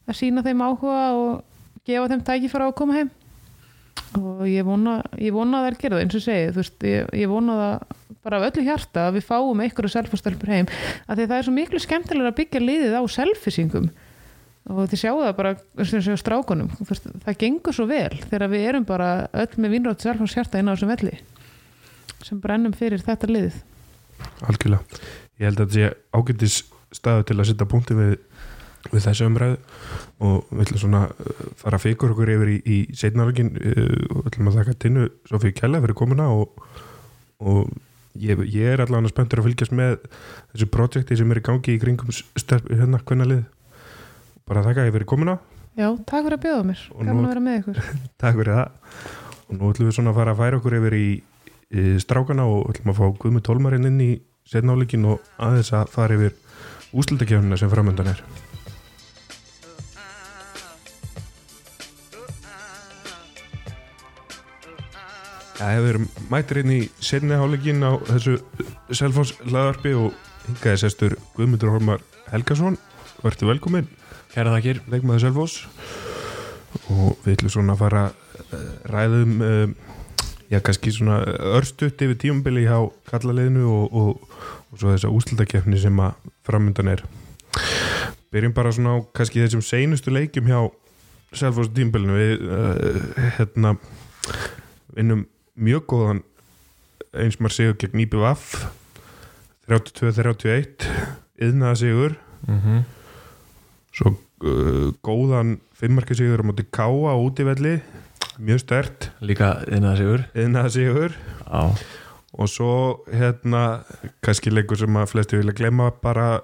að 0.08 0.16
sína 0.16 0.42
þeim 0.42 0.64
áhuga 0.64 1.04
og 1.12 1.42
gefa 1.84 2.08
þeim 2.08 2.24
tækifæra 2.24 2.68
á 2.68 2.70
að 2.72 2.78
koma 2.80 2.96
heim. 2.96 3.10
Og 4.16 4.46
ég 4.48 4.64
vona, 4.64 5.02
ég 5.20 5.34
vona 5.34 5.58
að 5.58 5.64
það 5.64 5.70
er 5.70 5.78
gerða 5.82 6.02
eins 6.02 6.16
og 6.16 6.22
segið, 6.24 6.50
þú 6.54 6.62
veist, 6.62 6.84
ég, 6.86 7.08
ég 7.18 7.28
vona 7.28 7.56
það 7.58 7.96
bara 8.24 8.38
af 8.38 8.46
öllu 8.48 8.64
hjarta 8.64 9.06
að 9.08 9.18
við 9.18 9.26
fáum 9.28 9.62
einhverju 9.64 9.90
selfastelpur 9.92 10.52
heim, 10.52 10.68
að 11.06 11.18
því 11.18 11.24
að 11.24 11.28
það 11.28 11.38
er 11.38 11.46
svo 11.46 11.54
miklu 11.56 11.80
skemmtilega 11.82 12.32
að 12.32 12.38
byggja 12.38 12.62
liðið 12.62 12.96
á 12.96 13.02
selfisingum 13.12 13.90
og 14.68 14.88
þið 14.90 15.00
sjáu 15.00 15.18
það 15.22 15.34
bara 15.38 15.54
séu 15.88 16.16
strákunum, 16.20 16.70
það 17.24 17.40
gengur 17.40 17.76
svo 17.76 17.88
vel 17.88 18.12
þegar 18.28 18.52
við 18.52 18.66
erum 18.68 18.86
bara 18.88 19.10
öll 19.32 19.50
með 19.56 19.74
vinnrátt 19.76 20.04
selfans 20.04 20.36
hjarta 20.36 20.60
inn 20.60 20.68
á 20.68 20.74
þessum 20.74 20.92
velli 20.92 21.16
sem 22.26 22.40
brennum 22.42 22.74
fyrir 22.76 23.02
þetta 23.04 23.30
liðið. 23.30 23.58
Algjörlega. 24.48 25.00
Ég 25.38 25.46
held 25.46 25.60
að 25.62 25.68
þetta 25.68 25.78
sé 25.78 25.90
ágættis 26.18 26.56
staðu 26.94 27.26
til 27.28 27.36
að 27.38 27.48
setja 27.50 27.68
punkti 27.70 27.96
við, 27.96 28.14
við 28.90 29.04
þessu 29.04 29.28
umræðu 29.28 29.58
og 30.26 30.48
við 30.50 30.62
ætlum 30.64 30.82
svona 30.82 31.02
uh, 31.12 31.42
fara 31.60 31.78
að 31.78 31.84
fikur 31.84 32.14
okkur 32.14 32.32
yfir 32.34 32.52
í, 32.54 32.56
í 32.58 32.78
setnarlegin 32.98 33.52
og 33.54 34.24
við 34.24 34.30
ætlum 34.32 34.50
að 34.50 34.58
þakka 34.60 34.78
tinnu 34.84 35.10
Sofíu 35.30 35.54
Kjella 35.54 35.82
fyrir 35.84 35.98
komuna 35.98 36.30
og, 36.34 36.64
og 37.38 37.70
ég, 38.18 38.42
ég 38.50 38.74
er 38.74 38.82
allavega 38.82 39.12
spenntur 39.12 39.42
að 39.42 39.50
fylgjast 39.50 39.76
með 39.78 39.94
þessu 40.54 40.70
projekti 40.74 41.20
sem 41.20 41.30
er 41.30 41.42
í 41.42 41.46
gangi 41.50 41.76
í 41.76 41.82
kringum 41.82 42.10
hérna 42.10 43.02
hvernig 43.04 43.32
lið 43.32 43.46
bara 44.48 44.64
þakka 44.66 44.86
ég 44.88 44.94
fyrir 44.96 45.08
komuna. 45.10 45.38
Já, 45.78 45.88
takk 46.08 46.24
fyrir 46.26 46.36
að 46.38 46.44
bjóða 46.46 46.64
mér, 46.72 46.80
nú- 47.06 47.14
að 47.22 47.28
vera 47.30 47.42
með 47.44 47.58
ykkur. 47.60 47.80
Takk 48.22 48.38
fyrir 48.40 48.56
það. 48.56 48.96
Og 49.48 49.52
nú 49.60 49.68
ætlum 49.72 49.88
við 49.88 49.94
svona 49.98 50.10
að 50.12 50.18
fara 50.18 50.32
að 50.34 50.40
færa 50.42 50.58
okkur 50.58 50.76
yfir 50.80 50.96
í, 50.98 51.06
í 51.70 51.84
strákana 52.02 52.48
og 52.50 52.72
ætlum 52.72 52.90
að 52.92 52.98
fá 52.98 53.06
Guðmund 53.22 53.46
Tólmarinn 53.46 53.86
inn 53.92 54.00
í 54.02 54.10
setnáleikin 54.48 55.06
og 55.12 55.22
aðeins 55.38 55.70
að 55.78 55.92
fara 55.94 56.18
yfir 56.18 56.34
úslutakefnina 56.98 57.56
sem 57.60 57.70
framöndan 57.70 58.10
er. 58.14 58.24
Við 65.58 65.88
erum 65.90 66.04
mættir 66.30 66.60
inn 66.62 66.70
í 66.70 66.80
setni 67.02 67.34
háleikin 67.38 67.82
á 67.82 67.98
þessu 68.06 68.36
Selfoss 68.94 69.32
laðarpi 69.50 69.90
og 69.98 70.14
hingaði 70.46 70.80
sestur 70.84 71.16
Guðmundur 71.36 71.72
Hormar 71.74 72.04
Helgason. 72.30 72.78
Vertu 73.24 73.48
velkominn 73.48 73.88
Kæra 74.32 74.54
þakkir 74.56 74.80
leikmaður 74.92 75.24
Selfoss. 75.26 75.62
Og 76.92 77.16
við 77.24 77.36
ætlum 77.36 77.52
svona 77.52 77.76
að 77.76 77.82
fara 77.82 78.02
uh, 78.08 78.66
ræðum 78.92 79.38
uh, 79.44 79.68
já 80.52 80.60
kannski 80.64 80.92
svona 80.92 81.20
örstutt 81.56 82.00
yfir 82.04 82.18
tímabili 82.20 82.66
hjá 82.66 82.78
kallaliðinu 83.08 83.64
og, 83.68 83.96
og, 83.96 84.36
og 84.68 84.80
svo 84.80 84.92
þessa 84.92 85.12
úslutakefni 85.12 85.80
sem 85.80 86.04
að 86.04 86.28
framöndan 86.48 86.92
er. 86.92 87.04
Byrjum 88.32 88.56
bara 88.56 88.72
svona 88.76 88.98
á 89.00 89.04
kannski 89.16 89.42
þessum 89.44 89.64
seinustu 89.64 90.12
leikjum 90.12 90.48
hjá 90.50 90.60
Selfoss 91.36 91.72
tímabilinu. 91.76 92.16
Við 92.16 92.46
uh, 92.48 93.32
hérna 93.38 93.76
vinnum 94.96 95.26
mjög 95.58 95.88
góðan 95.90 96.22
eins 97.16 97.38
maður 97.40 97.56
sigur 97.56 97.80
gegn 97.80 98.04
IBVF 98.04 98.52
32-31 99.68 100.86
yðnaða 101.44 101.78
sigur 101.80 102.16
mm 102.46 102.60
-hmm. 102.60 102.82
Svo 103.98 104.14
uh, 104.14 104.90
góðan 105.02 105.56
fimmarki 105.78 106.16
sigur 106.18 106.42
á 106.42 106.48
móti 106.48 106.66
Káa 106.70 107.14
á 107.14 107.16
útivelli 107.18 107.78
mjög 108.38 108.62
stert 108.62 109.10
Líka 109.20 109.56
innan 110.38 110.70
sigur 110.70 111.16
og 112.38 112.48
svo 112.48 112.72
hérna 113.10 113.82
kannski 114.22 114.52
leikur 114.52 114.78
sem 114.78 114.96
að 115.00 115.10
flesti 115.10 115.38
vilja 115.40 115.56
glemma 115.58 115.90
bara 116.02 116.38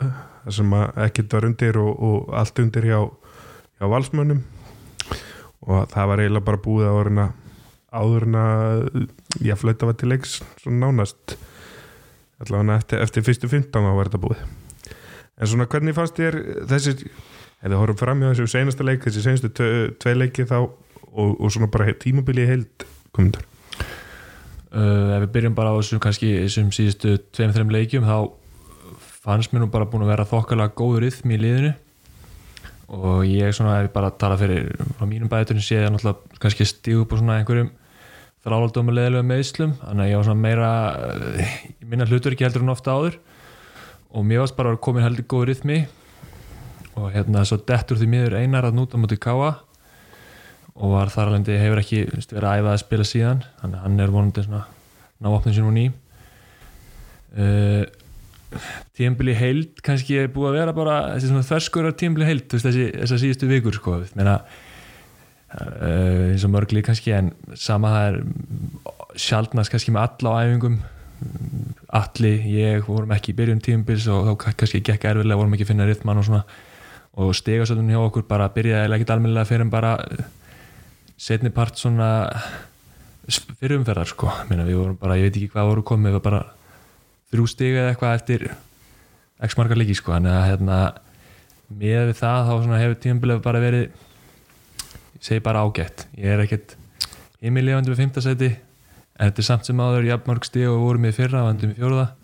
sem 0.53 0.73
að 0.77 0.99
ekkert 1.07 1.37
var 1.37 1.47
undir 1.49 1.79
og, 1.81 1.93
og 1.95 2.35
allt 2.37 2.59
undir 2.61 2.88
hjá, 2.88 2.99
hjá 3.79 3.87
valsmönnum. 3.88 4.43
Og 5.64 5.87
það 5.93 6.11
var 6.11 6.23
eiginlega 6.23 6.49
bara 6.49 6.62
búið 6.64 6.88
að 6.88 6.99
orðina 7.01 7.27
áður 7.95 8.27
en 8.29 8.38
að 8.40 8.83
ég 9.47 9.61
flöta 9.61 9.88
var 9.88 9.97
til 10.01 10.11
leiks 10.12 10.40
svona 10.61 10.88
nánast. 10.88 11.37
Allavega 12.43 12.81
eftir, 12.81 13.05
eftir 13.05 13.25
fyrstu 13.25 13.49
15 13.49 13.71
þá 13.87 13.95
var 13.95 14.11
þetta 14.11 14.25
búið. 14.25 14.43
En 15.35 15.51
svona 15.51 15.69
hvernig 15.71 15.97
fannst 15.97 16.19
þér 16.19 16.40
þessi 16.71 16.97
ef 17.64 17.72
við 17.72 17.79
horfum 17.81 18.00
fram 18.03 18.20
hjá 18.22 18.31
þessu 18.35 18.50
senasta 18.53 18.85
leik 18.87 19.07
þessi 19.07 19.24
senastu 19.24 19.48
tve- 19.57 19.90
tvei 20.03 20.14
leiki 20.20 20.44
þá 20.50 20.59
og, 20.61 21.31
og 21.40 21.48
svona 21.55 21.70
bara 21.72 21.94
tímabili 21.96 22.44
í 22.44 22.50
heild 22.50 22.85
komundur 23.16 23.44
uh, 24.74 25.16
ef 25.16 25.24
við 25.24 25.31
byrjum 25.38 25.57
bara 25.57 25.72
á 25.72 25.79
þessum 25.79 26.03
kannski 26.05 26.33
þessum 26.42 26.72
síðustu 26.74 27.16
tveim, 27.33 27.55
þreim 27.57 27.72
leikjum 27.72 28.05
þá 28.09 28.16
fannst 29.24 29.55
mér 29.55 29.64
nú 29.64 29.70
bara 29.72 29.88
búin 29.88 30.05
að 30.05 30.11
vera 30.12 30.29
þokkalega 30.29 30.77
góður 30.77 31.07
rithmi 31.07 31.38
í 31.38 31.40
liðinu. 31.40 31.70
Og 32.92 33.22
ég 33.24 33.55
svona 33.57 33.79
ef 33.79 33.87
ég 33.87 33.94
bara 33.94 34.11
tala 34.20 34.37
fyrir 34.37 34.66
frá 34.98 35.07
mínum 35.09 35.31
bæturinn 35.33 35.64
sé 35.64 35.79
ég 35.79 35.88
náttúrulega 35.88 36.37
kannski 36.42 36.66
stíg 36.68 36.98
upp 37.00 37.14
á 37.14 37.16
svona 37.16 37.38
einhverjum 37.40 37.70
þrálaldum 38.44 38.90
og 38.92 38.96
leðilegum 38.98 39.31
meðslum 39.33 39.72
þannig 39.81 40.05
að 40.05 40.11
ég 40.11 40.20
var 40.20 40.27
svona 40.29 40.44
meira 40.44 40.72
í 41.40 41.88
minna 41.88 42.05
hlutur 42.11 42.37
ekki 42.37 42.44
heldur 42.44 42.66
en 42.66 42.74
ofta 42.74 42.92
áður. 42.98 43.16
Og 44.12 44.29
mér 44.29 44.42
varst 44.44 44.59
bara 44.59 44.68
að 44.68 44.77
vera 44.77 44.85
komin 44.85 45.07
heldur 45.07 45.27
góður 45.33 45.50
rithmi 45.55 45.79
og 46.94 47.11
hérna 47.14 47.42
svo 47.46 47.59
dettur 47.66 47.98
því 47.98 48.11
miður 48.11 48.37
einar 48.38 48.68
að 48.68 48.76
núta 48.78 49.00
mútið 49.00 49.22
káa 49.24 49.54
og 50.74 50.94
var 50.94 51.11
þar 51.12 51.30
alveg 51.30 51.61
hefur 51.61 51.80
ekki 51.83 52.00
verið 52.11 52.48
að 52.48 52.61
æfa 52.61 52.72
að 52.72 52.80
spila 52.83 53.07
síðan. 53.07 53.42
Þannig 53.61 53.78
að 53.78 53.85
hann 53.85 54.00
er 54.02 54.14
vonandi 54.14 54.44
svona 54.46 54.62
ná 55.22 55.28
opnum 55.30 55.54
sínum 55.54 55.76
ný. 55.76 55.85
Uh, 57.35 57.85
tímbili 58.94 59.35
heild 59.35 59.80
kannski 59.87 60.18
er 60.22 60.30
búið 60.35 60.52
að 60.52 60.59
vera 60.61 60.74
bara 60.76 60.96
þessi 61.14 61.30
svona 61.30 61.46
þverskurar 61.46 61.96
tímbili 61.98 62.28
heild 62.28 62.46
þessi, 62.50 62.88
þessar 62.94 63.22
síðustu 63.22 63.50
vikur 63.50 63.78
sko. 63.78 64.00
Meina 64.18 64.40
uh, 64.40 66.30
eins 66.30 66.46
og 66.46 66.54
mörgli 66.54 66.83
kannski 66.87 67.14
en 67.14 67.33
sama 67.59 67.94
það 67.94 68.11
er 68.11 68.20
sjaldnast 69.24 69.74
kannski 69.74 69.94
með 69.94 70.09
alla 70.09 70.35
á 70.35 70.42
æfingum. 70.42 70.83
Alli, 71.94 72.35
ég 72.50 72.87
vorum 72.90 73.14
ekki 73.14 73.33
í 73.33 73.38
byrjun 73.38 73.62
tímbils 73.62 74.07
og 74.11 74.26
þá 74.26 74.54
kannski 74.59 74.83
gekk 74.85 75.07
erfilega 75.12 75.38
vorum 75.38 75.54
ekki 75.54 75.68
að 75.68 75.70
finna 75.70 75.87
rithman 75.88 76.20
og 76.20 76.26
svona 76.26 76.42
og 77.14 77.35
stegasöldun 77.37 77.92
hjá 77.92 78.00
okkur 78.00 78.27
bara 78.29 78.50
byrjaði 78.53 78.83
eiginlega 78.83 79.00
ekkert 79.00 79.14
almennilega 79.14 79.48
fyrir 79.48 79.64
en 79.64 79.72
bara 79.72 79.92
setni 81.20 81.53
part 81.55 81.79
svona 81.79 82.09
fyrir 83.61 83.79
umferðar 83.79 84.11
sko. 84.11 84.31
Meina, 84.50 84.66
við 84.66 84.81
vorum 84.81 84.98
bara, 85.00 85.16
ég 85.18 85.29
veit 85.29 85.38
ekki 85.38 85.53
hvað 85.55 85.70
voru 85.70 85.85
komið 85.87 86.11
við 86.11 86.16
varum 86.18 86.27
bara 86.27 86.42
þrjú 87.33 87.46
stiga 87.50 87.85
eða 87.85 87.92
eitthvað 87.94 88.16
eftir 88.18 88.46
x 89.44 89.59
margar 89.59 89.81
leiki 89.81 89.96
sko. 89.98 90.16
Að 90.18 90.48
hérna 90.48 90.81
með 91.70 92.11
við 92.11 92.18
það 92.20 92.50
þá 92.50 92.74
hefur 92.83 92.98
tímabilið 93.05 93.44
bara 93.44 93.62
verið 93.62 93.87
ég 93.87 95.22
segi 95.24 95.44
bara 95.44 95.62
ágætt. 95.64 96.07
Ég 96.18 96.35
er 96.35 96.44
ekkert 96.44 96.77
heimilífandi 97.44 97.92
við 97.92 98.03
fimmtasæti 98.03 98.50
en 98.50 99.31
þetta 99.31 99.42
er 99.42 99.46
samt 99.46 99.68
sem 99.68 99.81
áður 99.81 100.11
jafn 100.11 100.31
mörg 100.31 100.46
stig 100.48 100.66
og 100.68 100.77
við 100.77 100.85
vorum 100.88 101.09
í 101.09 101.14
fyrra 101.14 101.44
og 101.44 101.55
endum 101.55 101.72
í 101.72 101.79
fjóruða 101.79 102.07
en 102.11 102.24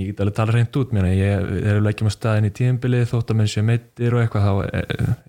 ég 0.00 0.12
get 0.12 0.22
alveg 0.24 0.36
tala 0.38 0.54
reynd 0.54 0.78
út 0.80 0.94
mér 0.94 1.10
ég 1.12 1.44
við 1.48 1.68
erum 1.72 1.86
leggjum 1.86 2.10
að 2.10 2.14
staðin 2.16 2.48
í 2.48 2.54
tímabilið 2.58 3.06
þótt 3.12 3.32
að 3.32 3.38
menn 3.40 3.50
sé 3.52 3.64
meittir 3.66 4.16
og 4.16 4.22
eitthvað 4.22 4.46
þá 4.46 4.52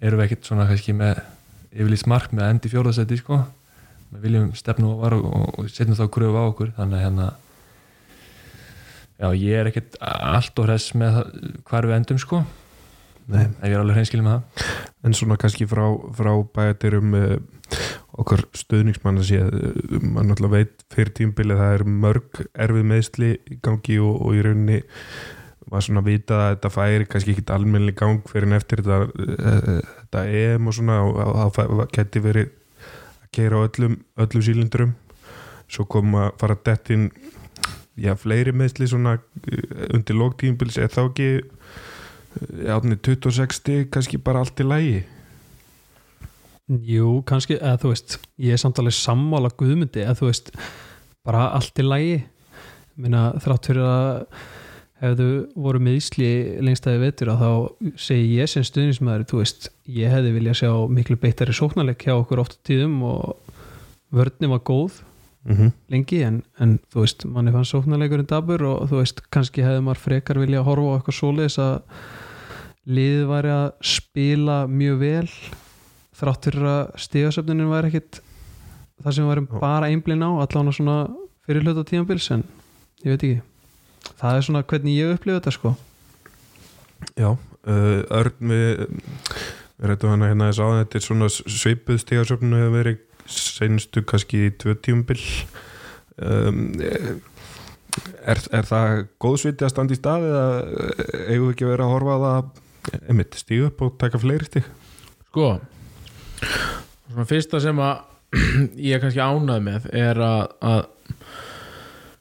erum 0.06 0.22
við 0.22 0.26
ekkert 0.26 0.50
svona 0.50 0.68
kannski 0.70 0.96
með 0.98 1.22
yfirlýst 1.70 2.10
mark 2.10 2.34
með 2.34 2.46
að 2.46 2.54
endi 2.56 2.72
fjóruðasæti 2.74 3.20
sko. 3.20 3.44
Við 4.10 4.24
viljum 4.26 4.48
stefnu 4.58 4.90
og, 4.90 5.04
og, 5.06 5.28
og, 5.30 5.52
og 5.62 5.70
setjum 5.70 5.98
þá 5.98 6.08
gröfu 6.16 6.42
á 6.42 6.44
okkur 6.48 6.74
þannig 6.78 6.98
að 6.98 7.06
hérna 7.06 7.28
já 9.20 9.28
ég 9.36 9.60
er 9.60 9.70
ekkert 9.70 10.00
allt 10.00 10.62
og 10.62 10.70
hress 10.70 10.96
með 10.98 11.20
hvar 11.68 11.88
við 11.90 11.98
endum 12.00 12.22
sko 12.22 12.42
Nei. 13.30 13.46
ef 13.46 13.66
ég 13.68 13.76
er 13.76 13.84
alveg 13.84 14.00
hreinskilin 14.00 14.26
með 14.26 14.38
það 14.38 14.68
en 15.06 15.16
svona 15.18 15.38
kannski 15.40 15.68
frá, 15.70 15.84
frá 16.18 16.32
bæjatirum 16.56 17.16
uh, 17.18 17.36
okkar 18.20 18.42
stöðningsmann 18.58 19.22
að 19.22 19.28
sé 19.30 19.42
uh, 19.46 20.00
mann 20.02 20.32
náttúrulega 20.32 20.56
veit 20.56 20.86
fyrir 20.94 21.14
tímbilið 21.20 21.62
það 21.62 21.76
er 21.76 21.84
mörg 22.06 22.40
erfið 22.66 22.88
meðsli 22.94 23.34
í 23.38 23.60
gangi 23.66 24.00
og, 24.02 24.16
og 24.26 24.38
í 24.38 24.46
rauninni 24.48 24.80
var 25.70 25.86
svona 25.86 26.02
að 26.02 26.10
vita 26.10 26.40
að 26.40 26.56
þetta 26.56 26.72
færi 26.74 27.10
kannski 27.12 27.36
ekki 27.36 27.46
almenni 27.54 27.94
gang 27.98 28.24
fyrir 28.32 28.50
en 28.50 28.58
eftir 28.58 28.82
þetta, 28.82 29.28
uh, 29.38 29.92
þetta 30.02 30.26
EM 30.42 30.72
og 30.72 30.78
svona 30.80 30.98
og 31.06 31.54
það 31.60 31.86
geti 32.00 32.24
verið 32.26 32.50
að 32.50 33.30
keira 33.38 33.62
á 33.62 33.66
öllum, 33.68 34.00
öllum 34.26 34.46
sílindurum 34.50 34.98
svo 35.70 35.86
kom 35.86 36.18
að 36.18 36.32
fara 36.42 36.58
að 36.58 36.66
dettin 36.72 37.12
já, 38.00 38.16
fleiri 38.18 38.56
meðsli 38.58 38.90
svona 38.90 39.20
uh, 39.20 39.88
undir 39.94 40.18
lóktímbils 40.18 40.82
eða 40.82 40.96
þá 40.98 41.02
ekki 41.06 41.32
átni 42.70 42.98
26 42.98 43.58
stig 43.62 43.90
kannski 43.94 44.20
bara 44.22 44.44
allt 44.44 44.60
í 44.62 44.68
lægi 44.68 45.00
Jú, 46.70 47.24
kannski, 47.26 47.58
eða 47.58 47.80
þú 47.82 47.92
veist 47.96 48.20
ég 48.38 48.54
er 48.54 48.62
samt 48.62 48.78
alveg 48.78 48.94
sammála 48.94 49.50
guðmundi 49.58 50.04
eða 50.04 50.20
þú 50.20 50.28
veist, 50.30 50.52
bara 51.26 51.48
allt 51.58 51.82
í 51.82 51.86
lægi 51.86 52.20
minna 53.00 53.32
þrátt 53.42 53.70
fyrir 53.72 53.88
að 53.90 54.10
hefðu 55.00 55.30
voru 55.56 55.82
meðsli 55.82 56.30
lengstæði 56.62 57.02
vetur 57.02 57.32
að 57.34 57.44
þá 57.44 57.52
segi 58.04 58.36
ég 58.36 58.52
sem 58.52 58.66
stuðnismæður, 58.68 59.26
þú 59.32 59.42
veist, 59.42 59.70
ég 59.90 60.14
hefði 60.14 60.34
vilja 60.36 60.58
sjá 60.62 60.72
miklu 60.92 61.18
beittari 61.22 61.56
sóknarleik 61.56 62.04
hjá 62.06 62.18
okkur 62.18 62.44
oft 62.44 62.60
tíðum 62.68 63.00
og 63.08 63.56
vörnni 64.14 64.52
var 64.52 64.62
góð 64.68 65.02
mm 65.48 65.56
-hmm. 65.56 65.72
lengi 65.90 66.22
en, 66.24 66.44
en 66.60 66.80
þú 66.94 67.00
veist, 67.00 67.26
manni 67.26 67.52
fann 67.52 67.66
sóknarleikurinn 67.66 68.30
dabur 68.30 68.64
og 68.64 68.90
þú 68.90 69.02
veist, 69.02 69.22
kannski 69.32 69.64
hefði 69.64 69.82
maður 69.82 70.04
frekar 70.06 70.40
vilja 70.40 70.62
horfa 70.62 70.86
á 70.86 70.96
eitthvað 70.98 71.20
svoleiðis 71.20 71.58
að 71.58 71.82
liðið 72.90 73.26
væri 73.30 73.52
að 73.54 73.68
spila 73.86 74.58
mjög 74.70 75.02
vel 75.04 75.28
þrátt 76.20 76.50
fyrir 76.50 76.68
að 76.70 76.82
stigasöfnunin 77.06 77.72
væri 77.72 77.92
ekkit 77.92 78.22
það 79.00 79.16
sem 79.16 79.24
við 79.24 79.32
værum 79.34 79.50
Já. 79.50 79.60
bara 79.62 79.92
einblinn 79.92 80.26
á 80.26 80.32
allan 80.44 80.72
á 80.72 80.74
svona 80.76 80.98
fyrir 81.48 81.66
hluta 81.66 81.86
tímabils 81.88 82.28
en 82.36 82.44
ég 83.06 83.14
veit 83.14 83.24
ekki. 83.24 83.42
Það 84.20 84.36
er 84.36 84.48
svona 84.48 84.66
hvernig 84.68 84.98
ég 84.98 85.14
upplifa 85.16 85.40
þetta 85.40 85.56
sko. 85.56 85.76
Já, 87.16 87.30
uh, 87.32 88.00
Örn 88.20 88.52
við 88.52 88.84
rættum 89.80 90.14
hana 90.14 90.32
hérna 90.32 90.50
þess 90.50 90.64
að 90.64 90.78
þetta 90.82 91.00
er 91.00 91.06
svona 91.06 91.30
svipuð 91.32 92.02
stigarsöfnu 92.04 92.60
hefur 92.60 92.76
verið 92.76 93.04
senstu 93.30 94.04
kannski 94.08 94.48
í 94.48 94.54
tvö 94.60 94.76
tíumbil 94.84 95.20
um, 96.18 96.64
er, 98.26 98.42
er 98.52 98.68
það 98.68 99.04
góðsviti 99.22 99.66
að 99.66 99.74
standa 99.74 99.96
í 99.96 100.00
stað 100.00 100.26
eða 100.30 100.48
eh, 100.66 101.22
eigum 101.34 101.48
við 101.48 101.54
ekki 101.54 101.68
að 101.68 101.74
vera 101.76 101.86
að 101.86 101.94
horfa 101.94 102.18
á 102.18 102.20
það 102.26 102.50
einmitt, 103.08 103.36
stígu 103.40 103.70
upp 103.70 103.82
og 103.86 103.98
taka 104.02 104.22
fleiri 104.22 104.48
stíg 104.50 104.70
Sko 105.30 105.52
Svona 107.10 107.26
fyrsta 107.30 107.60
sem 107.64 107.80
að 107.84 108.06
ég 108.88 108.96
er 108.96 109.02
kannski 109.02 109.22
ánað 109.24 109.64
með 109.66 109.88
er 109.98 110.20
að, 110.22 110.52
að 110.62 110.82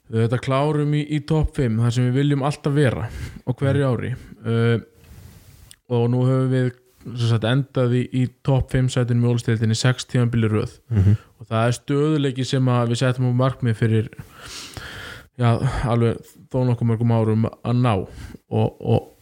við 0.09 0.25
þetta 0.25 0.41
klárum 0.45 0.95
í, 0.97 1.03
í 1.05 1.21
topp 1.29 1.59
5 1.61 1.81
þar 1.85 1.95
sem 1.95 2.07
við 2.09 2.21
viljum 2.23 2.45
alltaf 2.49 2.77
vera 2.77 3.09
á 3.13 3.51
hverju 3.53 3.91
ári. 3.91 4.13
Uh, 4.41 4.79
og 5.93 6.07
nú 6.13 6.23
höfum 6.25 6.53
við 6.53 6.71
sagt, 7.21 7.45
endað 7.49 7.99
í, 8.01 8.03
í 8.17 8.25
topp 8.45 8.73
5 8.73 8.89
sætunum 8.97 9.27
í 9.27 9.33
ólstildinni 9.35 9.77
6 9.79 10.09
tímanbili 10.09 10.51
röð. 10.53 10.79
Mm 10.89 11.03
-hmm. 11.03 11.21
og 11.39 11.51
það 11.53 11.67
er 11.67 11.77
stöðuleiki 11.77 12.45
sem 12.45 12.65
við 12.65 13.01
settum 13.03 13.29
á 13.29 13.41
markmið 13.45 13.77
fyrir 13.77 14.11
já, 15.39 15.61
alveg 15.85 16.17
þó 16.51 16.65
nokkuð 16.65 16.89
mörgum 16.89 17.13
árum 17.13 17.47
að 17.47 17.77
ná. 17.77 17.95
Og, 18.49 18.69
og, 18.81 19.15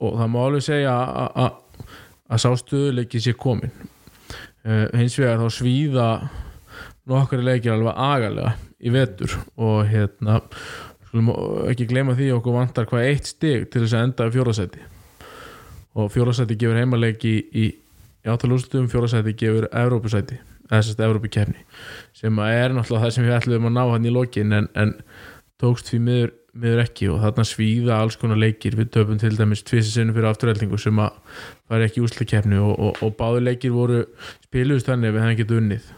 og 0.00 0.16
það 0.20 0.32
má 0.34 0.40
alveg 0.46 0.64
segja 0.66 0.92
að- 0.92 1.36
að 1.44 1.62
að 2.26 2.40
sá 2.42 2.48
stöðuleiki 2.58 3.20
sé 3.22 3.32
komin 3.38 3.70
uh, 4.66 4.86
hins 4.98 5.14
vegar 5.18 5.38
þá 5.44 5.48
svíða 5.54 6.06
nokkari 7.06 7.44
leikir 7.46 7.76
alveg 7.76 7.94
agalega 7.94 8.56
í 8.82 8.90
vetur 8.90 9.36
og 9.56 9.84
hérna 9.88 10.40
ekki 11.70 11.86
gleyma 11.88 12.16
því 12.18 12.32
okkur 12.34 12.56
vantar 12.58 12.88
hvað 12.90 13.06
eitt 13.08 13.30
stig 13.30 13.68
til 13.72 13.84
þess 13.84 13.94
að 13.96 14.04
enda 14.08 14.26
fjórasæti 14.34 14.82
og 15.96 16.10
fjórasæti 16.12 16.58
gefur 16.60 16.76
heimaleiki 16.80 17.30
í, 17.56 17.66
í 18.26 18.28
átalústum 18.28 18.88
fjórasæti 18.92 19.32
gefur 19.38 19.68
Evrópusæti 19.70 20.36
sérst 20.66 21.00
Evrópukefni 21.00 21.62
sem 22.18 22.42
er 22.42 22.74
náttúrulega 22.74 23.06
það 23.06 23.14
sem 23.16 23.24
við 23.28 23.36
ætlum 23.38 23.68
að 23.70 23.76
ná 23.78 23.82
hann 23.94 24.08
í 24.10 24.12
lokin 24.12 24.52
en, 24.58 24.66
en 24.74 24.92
tókst 25.62 25.88
því 25.92 26.00
miður, 26.08 26.32
miður 26.60 26.82
ekki 26.82 27.08
og 27.12 27.20
þarna 27.22 27.44
svíða 27.46 27.98
alls 28.00 28.16
konar 28.20 28.38
leikir. 28.40 28.76
Við 28.78 28.90
töpum 28.96 29.20
til 29.20 29.34
dæmis 29.36 29.64
tvissi 29.66 29.92
sinnum 29.94 30.16
fyrir 30.16 30.30
afturhæltingu 30.30 30.78
sem 30.80 30.98
að 31.02 31.18
fara 31.68 31.86
ekki 31.88 32.04
úsleikefni 32.04 32.58
og, 32.62 32.74
og, 32.76 33.02
og 33.04 33.14
báðu 33.18 33.42
leikir 33.44 33.74
voru 33.74 34.02
spiluðust 34.46 34.90
þannig 34.90 35.12
að 35.12 35.16
við 35.16 35.24
hefum 35.24 35.40
getið 35.42 35.60
unnið. 35.62 35.90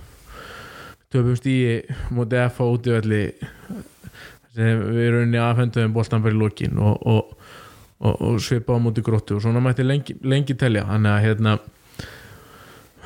Töpum 1.14 1.38
stíi 1.38 1.78
móti 2.14 2.40
F 2.42 2.60
á 2.60 2.66
útivelli 2.66 3.22
sem 4.58 4.82
við 4.90 5.04
erum 5.06 5.24
unni 5.28 5.40
aðfenduðum 5.42 5.94
boltan 5.96 6.24
fyrir 6.24 6.40
lokin 6.40 6.82
og, 6.82 7.06
og, 8.02 8.36
svipa 8.42 8.76
á 8.76 8.82
móti 8.82 9.04
gróttu 9.06 9.38
og 9.38 9.44
svona 9.44 9.62
mætti 9.62 9.86
lengi, 9.86 10.18
lengi 10.26 10.58
telja. 10.58 10.84
Þannig 10.90 11.14
að 11.14 11.24
hérna 11.26 11.56